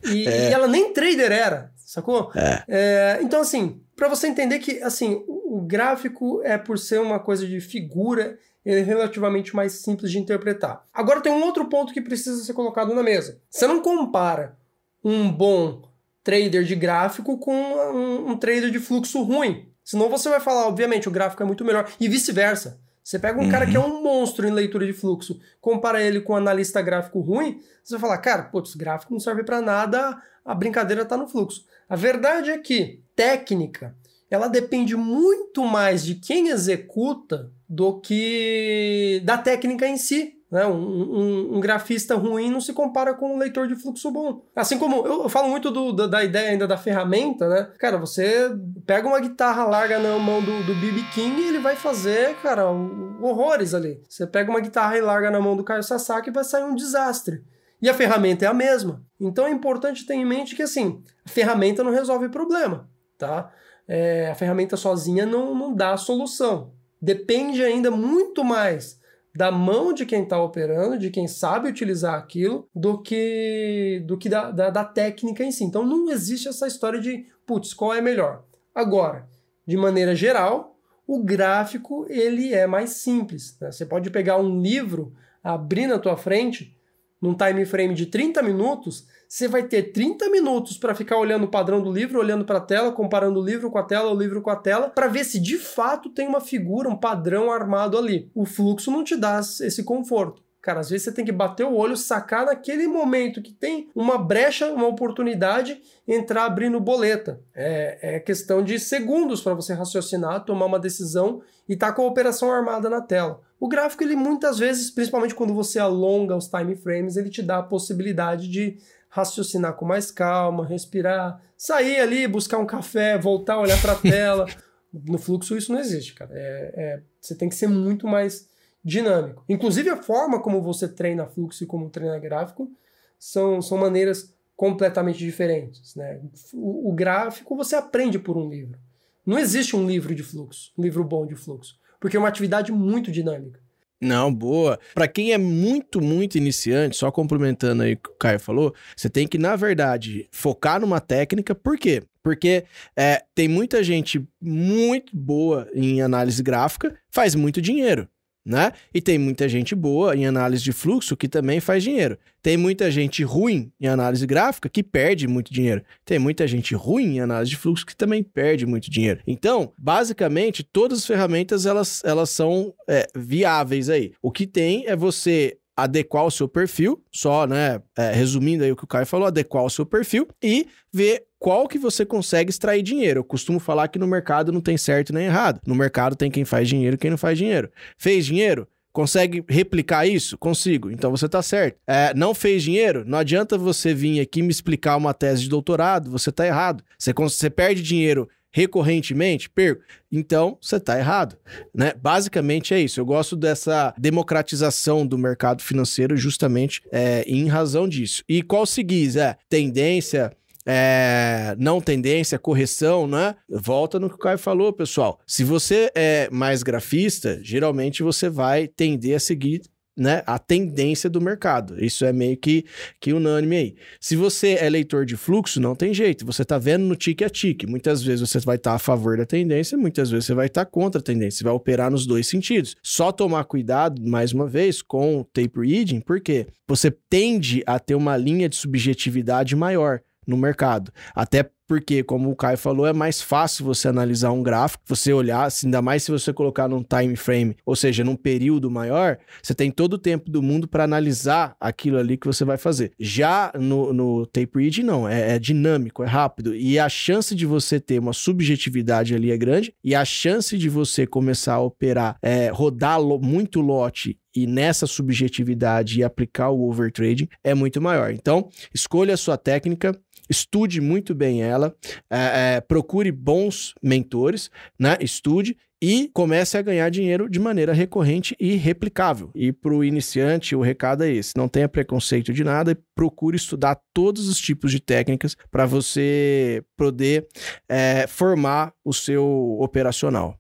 e, 0.05 0.27
é. 0.27 0.51
e, 0.51 0.53
ela 0.53 0.67
nem 0.67 0.93
trader 0.93 1.31
era, 1.31 1.71
sacou? 1.77 2.33
É. 2.35 2.63
É, 2.67 3.19
então, 3.23 3.41
assim, 3.41 3.81
para 3.97 4.09
você 4.09 4.27
entender 4.27 4.59
que, 4.59 4.83
assim, 4.83 5.23
o 5.27 5.61
gráfico 5.61 6.41
é 6.43 6.59
por 6.59 6.79
ser 6.79 7.01
uma 7.01 7.19
coisa 7.19 7.47
de 7.47 7.61
figura, 7.61 8.39
ele 8.65 8.81
é 8.81 8.83
relativamente 8.83 9.55
mais 9.55 9.73
simples 9.73 10.11
de 10.11 10.19
interpretar. 10.19 10.85
Agora 10.93 11.21
tem 11.21 11.33
um 11.33 11.43
outro 11.43 11.69
ponto 11.69 11.93
que 11.93 12.01
precisa 12.01 12.43
ser 12.43 12.55
colocado 12.55 12.95
na 12.95 13.03
mesa. 13.03 13.41
Você 13.49 13.67
não 13.67 13.81
compara 13.81 14.57
um 15.05 15.31
bom 15.31 15.83
trader 16.23 16.65
de 16.65 16.75
gráfico 16.75 17.39
com 17.39 17.55
um, 17.55 18.31
um 18.31 18.37
trader 18.37 18.71
de 18.71 18.79
fluxo 18.79 19.23
ruim. 19.23 19.69
Senão 19.85 20.09
você 20.09 20.31
vai 20.31 20.41
falar, 20.41 20.67
obviamente, 20.67 21.09
o 21.09 21.13
gráfico 21.13 21.43
é 21.43 21.47
muito 21.47 21.65
melhor. 21.65 21.91
E 22.01 22.09
vice-versa. 22.09 22.81
Você 23.05 23.19
pega 23.19 23.39
um 23.39 23.45
uhum. 23.45 23.51
cara 23.51 23.67
que 23.67 23.77
é 23.77 23.81
um 23.81 24.03
monstro 24.03 24.49
em 24.49 24.51
leitura 24.51 24.87
de 24.87 24.95
fluxo, 24.95 25.39
compara 25.61 26.03
ele 26.03 26.23
com 26.23 26.33
um 26.33 26.37
analista 26.37 26.81
gráfico 26.81 27.21
ruim, 27.21 27.61
você 27.83 27.95
vai 27.95 28.01
falar, 28.01 28.19
cara, 28.19 28.43
putz, 28.45 28.75
gráfico 28.75 29.13
não 29.13 29.21
serve 29.21 29.45
para 29.45 29.61
nada, 29.61 30.19
a 30.43 30.55
brincadeira 30.55 31.03
está 31.03 31.15
no 31.15 31.29
fluxo. 31.29 31.67
A 31.87 31.97
verdade 31.97 32.51
é 32.51 32.57
que 32.57 33.03
técnica 33.15 33.95
ela 34.31 34.49
depende 34.49 34.97
muito 34.97 35.65
mais 35.65 36.03
de 36.03 36.15
quem 36.15 36.49
executa 36.49 37.53
do 37.69 38.01
que 38.01 39.23
da 39.23 39.37
técnica 39.37 39.87
em 39.87 39.99
si. 39.99 40.39
Né? 40.55 40.65
Um, 40.65 40.73
um, 40.73 41.57
um, 41.57 41.61
grafista 41.61 42.15
ruim 42.15 42.49
não 42.49 42.61
se 42.61 42.73
compara 42.73 43.13
com 43.13 43.35
um 43.35 43.39
leitor 43.39 43.67
de 43.67 43.75
fluxo 43.75 44.09
bom. 44.13 44.45
Assim 44.55 44.79
como 44.79 45.05
eu, 45.05 45.25
eu 45.25 45.29
falo 45.29 45.49
muito 45.49 45.69
do, 45.69 45.93
da, 45.93 46.07
da, 46.07 46.23
ideia 46.23 46.51
ainda 46.51 46.65
da 46.65 46.77
ferramenta, 46.77 47.49
né? 47.49 47.71
Cara, 47.77 47.99
você 47.99 48.51
pega 48.87 49.09
uma 49.09 49.19
guitarra 49.19 49.65
larga 49.65 49.99
na 49.99 50.17
mão 50.17 50.41
do, 50.41 50.63
do 50.63 50.75
BB 50.77 51.03
King 51.13 51.43
e 51.43 51.49
ele 51.49 51.59
vai 51.59 51.75
fazer, 51.75 52.37
cara, 52.37 52.71
horrores 52.71 53.75
ali. 53.75 54.01
Você 54.09 54.27
pega 54.27 54.49
uma 54.49 54.61
guitarra 54.61 54.97
e 54.97 55.01
larga 55.01 55.29
na 55.29 55.41
mão 55.41 55.57
do 55.57 55.65
Caio 55.65 55.83
Sasaki 55.83 56.31
e 56.31 56.33
vai 56.33 56.45
sair 56.45 56.63
um 56.63 56.77
desastre. 56.77 57.43
E 57.83 57.89
a 57.89 57.95
ferramenta 57.95 58.45
é 58.45 58.49
a 58.49 58.55
mesma. 58.55 59.05
Então 59.21 59.47
é 59.49 59.51
importante 59.51 60.07
ter 60.07 60.15
em 60.15 60.25
mente 60.25 60.55
que 60.55 60.63
assim, 60.63 61.03
a 61.27 61.29
ferramenta 61.29 61.83
não 61.83 61.91
resolve 61.91 62.27
o 62.27 62.31
problema, 62.31 62.89
tá? 63.19 63.51
é, 63.87 64.31
a 64.31 64.35
ferramenta 64.35 64.77
sozinha 64.77 65.27
não, 65.27 65.55
não 65.55 65.75
dá 65.75 65.93
a 65.93 65.99
solução. 65.99 66.73
Depende 67.01 67.63
ainda 67.63 67.91
muito 67.91 68.43
mais 68.43 68.99
da 69.35 69.51
mão 69.51 69.93
de 69.93 70.07
quem 70.07 70.23
está 70.23 70.41
operando, 70.41 70.99
de 70.99 71.11
quem 71.11 71.27
sabe 71.27 71.69
utilizar 71.69 72.15
aquilo, 72.15 72.69
do 72.75 73.03
que 73.03 74.03
do 74.07 74.17
que 74.17 74.29
da, 74.29 74.51
da, 74.51 74.71
da, 74.71 74.85
técnica 74.85 75.43
em 75.43 75.51
si. 75.51 75.65
Então 75.65 75.85
não 75.85 76.11
existe 76.11 76.49
essa 76.49 76.67
história 76.67 77.01
de, 77.01 77.27
putz, 77.45 77.75
qual 77.75 77.93
é 77.93 78.01
melhor. 78.01 78.45
Agora, 78.73 79.29
de 79.67 79.77
maneira 79.77 80.15
geral, 80.15 80.77
o 81.07 81.23
gráfico 81.23 82.07
ele 82.09 82.55
é 82.55 82.67
mais 82.67 82.91
simples. 82.91 83.57
Né? 83.61 83.73
Você 83.73 83.85
pode 83.85 84.09
pegar 84.11 84.37
um 84.37 84.61
livro, 84.61 85.13
abrir 85.43 85.89
na 85.89 85.99
tua 85.99 86.17
frente, 86.17 86.77
num 87.21 87.35
time 87.35 87.65
frame 87.67 87.95
de 87.95 88.07
30 88.07 88.43
minutos, 88.43 89.07
você 89.35 89.49
vai 89.49 89.65
ter 89.65 89.91
30 89.91 90.31
minutos 90.31 90.79
para 90.79 90.95
ficar 90.95 91.19
olhando 91.19 91.43
o 91.43 91.51
padrão 91.51 91.83
do 91.83 91.91
livro, 91.91 92.21
olhando 92.21 92.45
para 92.45 92.59
a 92.59 92.61
tela, 92.61 92.93
comparando 92.93 93.41
o 93.41 93.45
livro 93.45 93.69
com 93.69 93.79
a 93.79 93.83
tela, 93.83 94.13
o 94.13 94.17
livro 94.17 94.41
com 94.41 94.49
a 94.49 94.55
tela, 94.55 94.89
para 94.89 95.09
ver 95.09 95.25
se 95.25 95.41
de 95.41 95.59
fato 95.59 96.09
tem 96.09 96.29
uma 96.29 96.41
figura, 96.41 96.89
um 96.89 96.97
padrão 96.97 97.51
armado 97.51 97.99
ali. 97.99 98.31
O 98.33 98.45
fluxo 98.45 98.93
não 98.93 99.03
te 99.03 99.17
dá 99.17 99.41
esse 99.41 99.83
conforto. 99.83 100.41
Cara, 100.63 100.79
às 100.79 100.89
vezes 100.89 101.05
você 101.05 101.13
tem 101.13 101.25
que 101.25 101.33
bater 101.33 101.67
o 101.67 101.75
olho, 101.75 101.97
sacar 101.97 102.47
naquele 102.47 102.87
momento 102.87 103.43
que 103.43 103.53
tem 103.53 103.89
uma 103.93 104.17
brecha, 104.17 104.71
uma 104.71 104.87
oportunidade, 104.87 105.83
entrar 106.07 106.45
abrindo 106.45 106.79
boleta. 106.79 107.41
É, 107.53 108.17
é 108.17 108.21
questão 108.21 108.63
de 108.63 108.79
segundos 108.79 109.41
para 109.43 109.53
você 109.53 109.75
raciocinar, 109.75 110.45
tomar 110.45 110.67
uma 110.67 110.79
decisão 110.79 111.43
e 111.69 111.73
estar 111.73 111.89
tá 111.89 111.93
com 111.93 112.03
a 112.03 112.07
operação 112.07 112.53
armada 112.53 112.89
na 112.89 113.01
tela. 113.01 113.41
O 113.59 113.67
gráfico, 113.67 114.05
ele 114.05 114.15
muitas 114.15 114.59
vezes, 114.59 114.91
principalmente 114.91 115.35
quando 115.35 115.53
você 115.53 115.79
alonga 115.79 116.37
os 116.37 116.49
time 116.49 116.77
frames, 116.77 117.17
ele 117.17 117.31
te 117.31 117.43
dá 117.43 117.59
a 117.59 117.63
possibilidade 117.63 118.49
de 118.49 118.79
raciocinar 119.15 119.75
com 119.75 119.85
mais 119.85 120.11
calma, 120.11 120.67
respirar, 120.67 121.41
sair 121.57 122.01
ali, 122.01 122.27
buscar 122.27 122.59
um 122.59 122.67
café, 122.67 123.17
voltar 123.17 123.59
olhar 123.59 123.81
para 123.81 123.93
a 123.93 123.97
tela, 123.97 124.47
No 125.03 125.19
fluxo 125.19 125.57
isso 125.57 125.73
não 125.73 125.81
existe, 125.81 126.15
cara. 126.15 126.31
É, 126.33 126.73
é, 126.77 127.03
você 127.21 127.35
tem 127.35 127.49
que 127.49 127.55
ser 127.57 127.67
muito 127.67 128.07
mais 128.07 128.49
dinâmico. 128.85 129.45
Inclusive 129.49 129.91
a 129.91 129.97
forma 129.97 130.41
como 130.41 130.63
você 130.63 130.87
treina 130.87 131.27
fluxo 131.27 131.65
e 131.65 131.67
como 131.67 131.91
treina 131.91 132.19
gráfico 132.19 132.71
são, 133.19 133.61
são 133.61 133.77
maneiras 133.77 134.33
completamente 134.55 135.19
diferentes. 135.19 135.97
Né? 135.97 136.21
O, 136.53 136.91
o 136.91 136.93
gráfico 136.93 137.57
você 137.57 137.75
aprende 137.75 138.21
por 138.21 138.37
um 138.37 138.49
livro. 138.49 138.79
Não 139.27 139.39
existe 139.39 139.75
um 139.75 139.87
livro 139.87 140.15
de 140.15 140.23
fluxo, 140.23 140.73
um 140.79 140.83
livro 140.83 141.03
bom 141.03 141.27
de 141.27 141.35
fluxo, 141.35 141.77
porque 141.99 142.17
é 142.17 142.21
uma 142.21 142.29
atividade 142.29 142.71
muito 142.71 143.11
dinâmica. 143.11 143.61
Não, 144.05 144.33
boa. 144.33 144.79
Para 144.95 145.09
quem 145.09 145.33
é 145.33 145.39
muito, 145.39 146.01
muito 146.01 146.37
iniciante, 146.37 146.97
só 146.97 147.11
complementando 147.11 147.83
aí 147.83 147.95
o 147.95 147.97
que 147.97 148.11
o 148.11 148.15
Caio 148.15 148.39
falou, 148.39 148.75
você 148.95 149.09
tem 149.09 149.27
que, 149.27 149.39
na 149.39 149.57
verdade, 149.57 150.29
focar 150.31 150.79
numa 150.79 151.01
técnica. 151.01 151.55
Por 151.55 151.79
quê? 151.79 152.03
Porque 152.23 152.65
é, 152.97 153.23
tem 153.35 153.49
muita 153.49 153.83
gente 153.83 154.23
muito 154.41 155.17
boa 155.17 155.69
em 155.75 156.03
análise 156.03 156.43
gráfica, 156.43 156.95
faz 157.11 157.35
muito 157.35 157.63
dinheiro 157.63 158.09
né? 158.45 158.73
E 158.93 159.01
tem 159.01 159.19
muita 159.19 159.49
gente 159.49 159.75
boa 159.75 160.15
em 160.15 160.27
análise 160.27 160.63
de 160.63 160.73
fluxo 160.73 161.17
que 161.17 161.29
também 161.29 161.61
faz 161.61 161.83
dinheiro. 161.83 162.19
Tem 162.43 162.57
muita 162.57 162.91
gente 162.91 163.23
ruim 163.23 163.73
em 163.81 163.87
análise 163.87 164.27
gráfica 164.27 164.69
que 164.69 164.83
perde 164.83 165.27
muito 165.27 165.53
dinheiro. 165.53 165.83
Tem 166.05 166.19
muita 166.19 166.47
gente 166.47 166.75
ruim 166.75 167.17
em 167.17 167.21
análise 167.21 167.51
de 167.51 167.57
fluxo 167.57 167.87
que 167.87 167.97
também 167.97 168.23
perde 168.23 168.67
muito 168.67 168.91
dinheiro. 168.91 169.21
Então, 169.27 169.73
basicamente, 169.79 170.63
todas 170.63 170.99
as 170.99 171.07
ferramentas 171.07 171.65
elas, 171.65 172.03
elas 172.05 172.29
são 172.31 172.75
é, 172.89 173.07
viáveis 173.17 173.89
aí. 173.89 174.13
O 174.21 174.31
que 174.31 174.47
tem 174.47 174.87
é 174.87 174.95
você 174.95 175.57
adequar 175.77 176.25
o 176.25 176.31
seu 176.31 176.49
perfil, 176.49 177.03
só, 177.11 177.47
né, 177.47 177.81
é, 177.99 178.13
resumindo 178.13 178.63
aí 178.63 178.71
o 178.71 178.77
que 178.77 178.85
o 178.85 178.87
Caio 178.87 179.07
falou, 179.07 179.27
adequar 179.27 179.65
o 179.65 179.71
seu 179.71 179.85
perfil 179.85 180.29
e 180.43 180.69
ver 180.93 181.25
qual 181.45 181.69
que 181.69 181.79
você 181.79 182.07
consegue 182.07 182.49
extrair 182.49 182.83
dinheiro. 182.83 183.21
Eu 183.21 183.25
costumo 183.25 183.61
falar 183.61 183.89
que 183.89 183.99
no 183.99 184.07
mercado 184.07 184.51
não 184.51 184.63
tem 184.63 184.79
certo 184.79 185.13
nem 185.13 185.27
errado. 185.27 185.61
No 185.67 185.75
mercado 185.75 186.17
tem 186.17 186.31
quem 186.31 186.43
faz 186.43 186.67
dinheiro 186.67 186.95
e 186.95 186.99
quem 186.99 187.11
não 187.11 187.19
faz 187.19 187.37
dinheiro. 187.37 187.71
Fez 187.99 188.25
dinheiro? 188.25 188.67
Consegue 188.95 189.45
replicar 189.47 190.07
isso? 190.07 190.39
Consigo. 190.39 190.91
Então 190.91 191.11
você 191.11 191.27
está 191.27 191.43
certo. 191.43 191.77
É, 191.87 192.15
não 192.15 192.33
fez 192.33 192.63
dinheiro? 192.63 193.05
Não 193.07 193.19
adianta 193.19 193.59
você 193.59 193.93
vir 193.93 194.21
aqui 194.21 194.41
me 194.41 194.49
explicar 194.49 194.97
uma 194.97 195.13
tese 195.13 195.43
de 195.43 195.51
doutorado. 195.51 196.11
Você 196.11 196.31
está 196.31 196.47
errado. 196.47 196.83
Você, 196.99 197.13
você 197.13 197.51
perde 197.51 197.83
dinheiro 197.83 198.27
recorrentemente, 198.51 199.51
perco. 199.51 199.83
Então, 200.13 200.57
você 200.63 200.77
está 200.77 200.97
errado, 200.97 201.37
né? 201.75 201.93
Basicamente 202.01 202.73
é 202.73 202.81
isso. 202.81 203.01
Eu 203.01 203.05
gosto 203.05 203.37
dessa 203.37 203.93
democratização 203.99 205.05
do 205.05 205.19
mercado 205.19 205.61
financeiro 205.61 206.17
justamente 206.17 206.81
é, 206.93 207.25
em 207.27 207.49
razão 207.49 207.89
disso. 207.89 208.23
E 208.29 208.43
qual 208.43 208.65
seguir? 208.65 209.19
É 209.19 209.37
tendência, 209.49 210.31
é, 210.67 211.55
não 211.59 211.81
tendência, 211.81 212.39
correção, 212.39 213.07
né? 213.07 213.35
Volta 213.49 214.01
no 214.01 214.09
que 214.09 214.15
o 214.15 214.19
Caio 214.19 214.39
falou, 214.39 214.73
pessoal. 214.73 215.21
Se 215.27 215.45
você 215.45 215.91
é 215.95 216.29
mais 216.31 216.63
grafista, 216.63 217.39
geralmente 217.43 218.03
você 218.03 218.29
vai 218.29 218.67
tender 218.67 219.17
a 219.17 219.21
seguir 219.21 219.63
né, 219.97 220.23
a 220.27 220.39
tendência 220.39 221.09
do 221.09 221.21
mercado. 221.21 221.83
Isso 221.83 222.05
é 222.05 222.13
meio 222.13 222.37
que, 222.37 222.65
que 223.01 223.13
unânime 223.13 223.57
aí. 223.57 223.75
Se 224.01 224.17
você 224.17 224.57
é 224.61 224.69
leitor 224.69 225.07
de 225.07 225.17
fluxo, 225.17 225.61
não 225.61 225.75
tem 225.75 225.95
jeito. 225.95 226.27
Você 226.27 226.43
está 226.43 226.59
vendo 226.59 226.85
no 226.85 226.97
tique 226.97 227.25
a 227.25 227.31
tique. 227.31 227.67
Muitas 227.67 228.03
vezes 228.03 228.29
você 228.29 228.41
vai 228.41 228.57
estar 228.57 228.71
tá 228.71 228.77
a 228.77 228.79
favor 228.79 229.17
da 229.17 229.25
tendência, 229.25 229.79
muitas 229.79 230.11
vezes 230.11 230.27
você 230.27 230.35
vai 230.35 230.47
estar 230.47 230.65
tá 230.65 230.71
contra 230.71 231.01
a 231.01 231.05
tendência. 231.05 231.39
Você 231.39 231.45
vai 231.45 231.53
operar 231.53 231.91
nos 231.91 232.07
dois 232.07 232.27
sentidos. 232.27 232.75
Só 232.83 233.13
tomar 233.13 233.45
cuidado, 233.45 234.03
mais 234.03 234.33
uma 234.33 234.47
vez, 234.47 234.83
com 234.83 235.21
o 235.21 235.25
tape 235.25 235.61
reading, 235.61 236.01
porque 236.01 236.47
você 236.67 236.91
tende 236.91 237.63
a 237.67 237.79
ter 237.79 237.95
uma 237.95 238.17
linha 238.17 238.49
de 238.49 238.57
subjetividade 238.57 239.55
maior 239.55 240.01
no 240.27 240.37
mercado. 240.37 240.93
Até 241.15 241.49
porque, 241.67 242.03
como 242.03 242.31
o 242.31 242.37
Caio 242.37 242.59
falou, 242.59 242.87
é 242.87 242.93
mais 242.93 243.23
fácil 243.23 243.65
você 243.65 243.89
analisar 243.89 244.31
um 244.33 244.43
gráfico, 244.43 244.85
você 244.87 245.13
olhar, 245.13 245.49
ainda 245.65 245.81
mais 245.81 246.03
se 246.03 246.11
você 246.11 246.33
colocar 246.33 246.69
num 246.69 246.83
time 246.83 247.17
frame, 247.17 247.57
ou 247.65 247.75
seja, 247.75 248.05
num 248.05 248.17
período 248.17 248.71
maior, 248.71 249.19
você 249.43 249.55
tem 249.55 249.71
todo 249.71 249.95
o 249.95 249.99
tempo 249.99 250.31
do 250.31 250.43
mundo 250.43 250.69
para 250.69 250.85
analisar 250.85 251.57
aquilo 251.59 251.99
ali 251.99 252.17
que 252.17 252.27
você 252.27 252.45
vai 252.45 252.59
fazer. 252.59 252.93
Já 252.99 253.53
no, 253.59 253.93
no 253.93 254.27
tape 254.27 254.51
read, 254.55 254.83
não, 254.83 255.09
é, 255.09 255.37
é, 255.37 255.39
dinâmico, 255.39 256.03
é 256.03 256.07
rápido, 256.07 256.55
e 256.55 256.79
a 256.79 256.89
chance 256.89 257.35
de 257.35 257.47
você 257.47 257.81
ter 257.81 257.99
uma 257.99 258.13
subjetividade 258.13 259.15
ali 259.15 259.31
é 259.31 259.37
grande, 259.37 259.75
e 259.83 259.95
a 259.95 260.05
chance 260.05 260.59
de 260.59 260.69
você 260.69 261.07
começar 261.07 261.55
a 261.55 261.61
operar, 261.61 262.17
é, 262.23 262.49
rodar 262.49 263.01
lo, 263.01 263.19
muito 263.19 263.61
lote 263.61 264.19
e 264.35 264.47
nessa 264.47 264.87
subjetividade 264.87 266.01
e 266.01 266.05
aplicar 266.05 266.51
o 266.51 266.69
overtrading 266.69 267.29
é 267.43 267.55
muito 267.55 267.81
maior. 267.81 268.11
Então, 268.11 268.49
escolha 268.75 269.15
a 269.15 269.17
sua 269.17 269.39
técnica, 269.39 269.97
estude 270.29 270.81
muito 270.81 271.15
bem 271.15 271.43
ela, 271.43 271.75
é, 272.11 272.57
é, 272.57 272.61
procure 272.61 273.11
bons 273.13 273.75
mentores, 273.83 274.51
né? 274.79 274.97
Estude 275.01 275.57
e 275.83 276.09
comece 276.15 276.57
a 276.57 276.63
ganhar 276.63 276.89
dinheiro 276.89 277.29
de 277.29 277.39
maneira 277.39 277.75
recorrente 277.75 278.35
e 278.41 278.55
replicável. 278.55 279.31
E 279.35 279.53
para 279.53 279.75
o 279.75 279.85
iniciante, 279.85 280.57
o 280.57 280.63
recado 280.63 281.05
é 281.05 281.11
esse: 281.11 281.35
não 281.37 281.47
tenha 281.47 281.69
preconceito 281.69 282.33
de 282.33 282.43
nada 282.43 282.73
e 282.73 282.79
procure 282.95 283.37
estudar 283.37 283.79
todos 283.93 284.29
os 284.29 284.39
tipos 284.39 284.71
de 284.71 284.81
técnicas 284.81 285.37
para 285.51 285.67
você 285.67 286.65
poder 286.77 287.27
é, 287.69 288.07
formar 288.07 288.73
o 288.83 288.95
seu 288.95 289.59
operacional. 289.61 290.39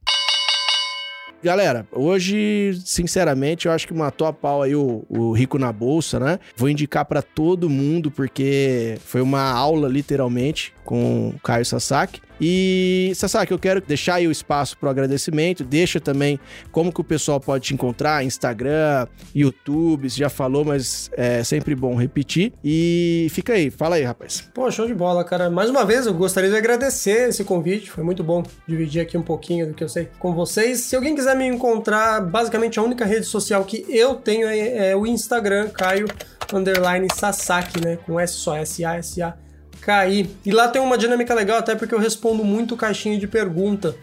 Galera, 1.44 1.86
hoje, 1.92 2.80
sinceramente, 2.86 3.66
eu 3.66 3.72
acho 3.72 3.86
que 3.86 3.92
matou 3.92 4.26
a 4.26 4.32
pau 4.32 4.62
aí 4.62 4.74
o, 4.74 5.04
o 5.10 5.30
Rico 5.32 5.58
na 5.58 5.70
Bolsa, 5.70 6.18
né? 6.18 6.38
Vou 6.56 6.70
indicar 6.70 7.04
para 7.04 7.20
todo 7.20 7.68
mundo, 7.68 8.10
porque 8.10 8.96
foi 9.04 9.20
uma 9.20 9.42
aula, 9.42 9.86
literalmente, 9.86 10.72
com 10.86 11.34
o 11.36 11.40
Caio 11.40 11.66
Sasaki. 11.66 12.22
E, 12.40 13.12
Sasaki, 13.14 13.52
eu 13.52 13.58
quero 13.58 13.80
deixar 13.80 14.16
aí 14.16 14.26
o 14.26 14.30
espaço 14.30 14.76
para 14.78 14.88
o 14.88 14.90
agradecimento. 14.90 15.64
Deixa 15.64 16.00
também 16.00 16.38
como 16.72 16.92
que 16.92 17.00
o 17.00 17.04
pessoal 17.04 17.40
pode 17.40 17.64
te 17.64 17.74
encontrar, 17.74 18.24
Instagram, 18.24 19.06
YouTube, 19.34 20.08
você 20.08 20.18
já 20.18 20.28
falou, 20.28 20.64
mas 20.64 21.10
é 21.12 21.44
sempre 21.44 21.74
bom 21.74 21.94
repetir. 21.94 22.52
E 22.64 23.28
fica 23.30 23.54
aí, 23.54 23.70
fala 23.70 23.96
aí, 23.96 24.02
rapaz. 24.02 24.48
Pô, 24.52 24.70
show 24.70 24.86
de 24.86 24.94
bola, 24.94 25.24
cara. 25.24 25.48
Mais 25.48 25.70
uma 25.70 25.84
vez, 25.84 26.06
eu 26.06 26.14
gostaria 26.14 26.50
de 26.50 26.56
agradecer 26.56 27.28
esse 27.28 27.44
convite. 27.44 27.90
Foi 27.90 28.04
muito 28.04 28.22
bom 28.24 28.42
dividir 28.66 29.00
aqui 29.00 29.16
um 29.16 29.22
pouquinho 29.22 29.68
do 29.68 29.74
que 29.74 29.84
eu 29.84 29.88
sei 29.88 30.08
com 30.18 30.34
vocês. 30.34 30.80
Se 30.80 30.96
alguém 30.96 31.14
quiser 31.14 31.36
me 31.36 31.46
encontrar, 31.46 32.20
basicamente 32.20 32.78
a 32.78 32.82
única 32.82 33.04
rede 33.04 33.26
social 33.26 33.64
que 33.64 33.84
eu 33.88 34.16
tenho 34.16 34.46
é, 34.48 34.90
é 34.90 34.96
o 34.96 35.06
Instagram, 35.06 35.68
Caio 35.68 36.06
Underline 36.52 37.08
Sasaki, 37.14 37.84
né? 37.84 37.98
Com 38.04 38.18
S 38.18 38.34
só, 38.34 38.56
S-A-S-A 38.56 39.43
cair. 39.84 40.30
E 40.44 40.50
lá 40.50 40.68
tem 40.68 40.80
uma 40.80 40.96
dinâmica 40.96 41.34
legal, 41.34 41.58
até 41.58 41.74
porque 41.74 41.94
eu 41.94 41.98
respondo 41.98 42.42
muito 42.42 42.76
caixinha 42.76 43.18
de 43.18 43.26
pergunta. 43.26 43.94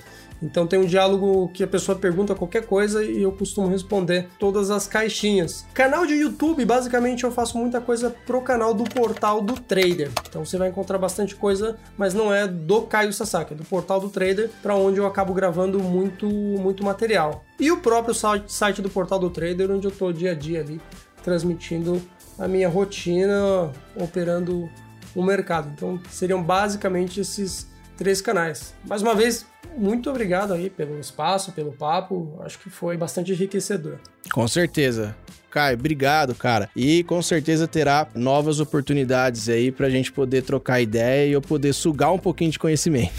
Então 0.41 0.65
tem 0.65 0.79
um 0.79 0.85
diálogo 0.85 1.49
que 1.53 1.63
a 1.63 1.67
pessoa 1.67 1.97
pergunta 1.97 2.33
qualquer 2.33 2.65
coisa 2.65 3.03
e 3.03 3.21
eu 3.21 3.31
costumo 3.31 3.67
responder 3.67 4.27
todas 4.39 4.71
as 4.71 4.87
caixinhas. 4.87 5.65
Canal 5.71 6.05
de 6.05 6.15
YouTube, 6.15 6.65
basicamente 6.65 7.23
eu 7.23 7.31
faço 7.31 7.57
muita 7.57 7.79
coisa 7.79 8.09
pro 8.25 8.41
canal 8.41 8.73
do 8.73 8.83
Portal 8.83 9.39
do 9.41 9.53
Trader. 9.53 10.09
Então 10.27 10.43
você 10.43 10.57
vai 10.57 10.69
encontrar 10.69 10.97
bastante 10.97 11.35
coisa, 11.35 11.77
mas 11.95 12.15
não 12.15 12.33
é 12.33 12.47
do 12.47 12.81
Caio 12.81 13.13
Sasaki, 13.13 13.53
é 13.53 13.55
do 13.55 13.63
Portal 13.63 13.99
do 13.99 14.09
Trader, 14.09 14.49
para 14.63 14.75
onde 14.75 14.99
eu 14.99 15.05
acabo 15.05 15.31
gravando 15.31 15.79
muito 15.79 16.25
muito 16.27 16.83
material. 16.83 17.43
E 17.59 17.71
o 17.71 17.77
próprio 17.77 18.15
site 18.47 18.81
do 18.81 18.89
Portal 18.89 19.19
do 19.19 19.29
Trader, 19.29 19.69
onde 19.69 19.85
eu 19.85 19.91
tô 19.91 20.11
dia 20.11 20.31
a 20.31 20.35
dia 20.35 20.61
ali 20.61 20.81
transmitindo 21.23 22.01
a 22.39 22.47
minha 22.47 22.67
rotina, 22.67 23.71
operando 23.95 24.67
o 25.15 25.23
mercado. 25.23 25.71
Então 25.75 25.99
seriam 26.09 26.41
basicamente 26.41 27.19
esses 27.19 27.67
três 27.97 28.21
canais. 28.21 28.73
Mais 28.87 29.01
uma 29.01 29.13
vez, 29.13 29.45
muito 29.77 30.09
obrigado 30.09 30.53
aí 30.53 30.69
pelo 30.69 30.99
espaço, 30.99 31.51
pelo 31.51 31.71
papo. 31.71 32.39
Acho 32.41 32.59
que 32.59 32.69
foi 32.69 32.97
bastante 32.97 33.31
enriquecedor. 33.31 33.97
Com 34.31 34.47
certeza. 34.47 35.15
Caio, 35.49 35.77
obrigado, 35.77 36.33
cara. 36.33 36.69
E 36.75 37.03
com 37.03 37.21
certeza 37.21 37.67
terá 37.67 38.07
novas 38.15 38.59
oportunidades 38.59 39.49
aí 39.49 39.71
pra 39.71 39.89
gente 39.89 40.11
poder 40.11 40.43
trocar 40.43 40.79
ideia 40.79 41.27
e 41.27 41.33
eu 41.33 41.41
poder 41.41 41.73
sugar 41.73 42.13
um 42.13 42.17
pouquinho 42.17 42.51
de 42.51 42.57
conhecimento. 42.57 43.13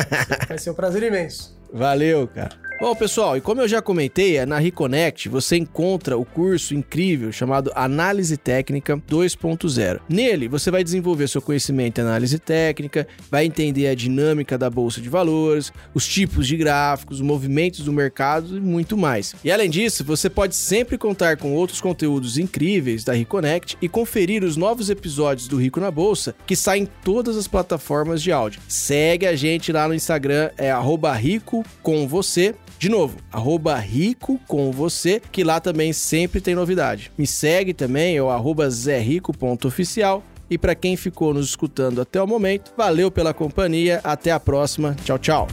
Vai 0.46 0.58
ser 0.58 0.70
um 0.70 0.74
prazer 0.74 1.02
imenso. 1.02 1.56
Valeu, 1.72 2.28
cara. 2.28 2.67
Bom, 2.80 2.94
pessoal, 2.94 3.36
e 3.36 3.40
como 3.40 3.60
eu 3.60 3.66
já 3.66 3.82
comentei, 3.82 4.36
é 4.36 4.46
na 4.46 4.56
Reconnect 4.56 5.28
você 5.28 5.56
encontra 5.56 6.16
o 6.16 6.24
curso 6.24 6.76
incrível 6.76 7.32
chamado 7.32 7.72
Análise 7.74 8.36
Técnica 8.36 8.96
2.0. 8.96 9.98
Nele, 10.08 10.46
você 10.46 10.70
vai 10.70 10.84
desenvolver 10.84 11.26
seu 11.26 11.42
conhecimento 11.42 11.98
em 11.98 12.02
análise 12.02 12.38
técnica, 12.38 13.08
vai 13.28 13.46
entender 13.46 13.88
a 13.88 13.96
dinâmica 13.96 14.56
da 14.56 14.70
bolsa 14.70 15.00
de 15.00 15.08
valores, 15.08 15.72
os 15.92 16.06
tipos 16.06 16.46
de 16.46 16.56
gráficos, 16.56 17.16
os 17.16 17.26
movimentos 17.26 17.80
do 17.80 17.92
mercado 17.92 18.56
e 18.56 18.60
muito 18.60 18.96
mais. 18.96 19.34
E 19.42 19.50
além 19.50 19.68
disso, 19.68 20.04
você 20.04 20.30
pode 20.30 20.54
sempre 20.54 20.96
contar 20.96 21.36
com 21.36 21.54
outros 21.54 21.80
conteúdos 21.80 22.38
incríveis 22.38 23.02
da 23.02 23.12
Reconnect 23.12 23.76
e 23.82 23.88
conferir 23.88 24.44
os 24.44 24.56
novos 24.56 24.88
episódios 24.88 25.48
do 25.48 25.56
Rico 25.56 25.80
na 25.80 25.90
Bolsa 25.90 26.32
que 26.46 26.54
saem 26.54 26.84
em 26.84 26.88
todas 27.02 27.36
as 27.36 27.48
plataformas 27.48 28.22
de 28.22 28.30
áudio. 28.30 28.60
Segue 28.68 29.26
a 29.26 29.34
gente 29.34 29.72
lá 29.72 29.88
no 29.88 29.94
Instagram, 29.94 30.52
é 30.56 30.72
rico 31.18 31.64
com 31.82 32.06
você 32.06 32.54
de 32.78 32.88
novo, 32.88 33.18
arroba 33.32 33.74
rico 33.76 34.40
com 34.46 34.70
você, 34.70 35.20
que 35.32 35.42
lá 35.42 35.58
também 35.58 35.92
sempre 35.92 36.40
tem 36.40 36.54
novidade. 36.54 37.10
Me 37.18 37.26
segue 37.26 37.74
também, 37.74 38.16
é 38.16 38.22
o 38.22 38.30
arroba 38.30 38.70
zerrico.oficial. 38.70 40.22
E 40.48 40.56
para 40.56 40.76
quem 40.76 40.96
ficou 40.96 41.34
nos 41.34 41.48
escutando 41.48 42.00
até 42.00 42.22
o 42.22 42.26
momento, 42.26 42.72
valeu 42.76 43.10
pela 43.10 43.34
companhia, 43.34 44.00
até 44.04 44.30
a 44.30 44.38
próxima, 44.38 44.96
tchau, 45.04 45.18
tchau. 45.18 45.48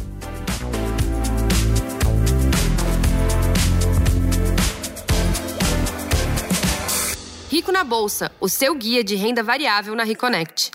Rico 7.49 7.71
na 7.71 7.83
Bolsa, 7.83 8.31
o 8.39 8.47
seu 8.47 8.75
guia 8.75 9.03
de 9.03 9.15
renda 9.15 9.41
variável 9.41 9.95
na 9.95 10.03
Reconnect. 10.03 10.71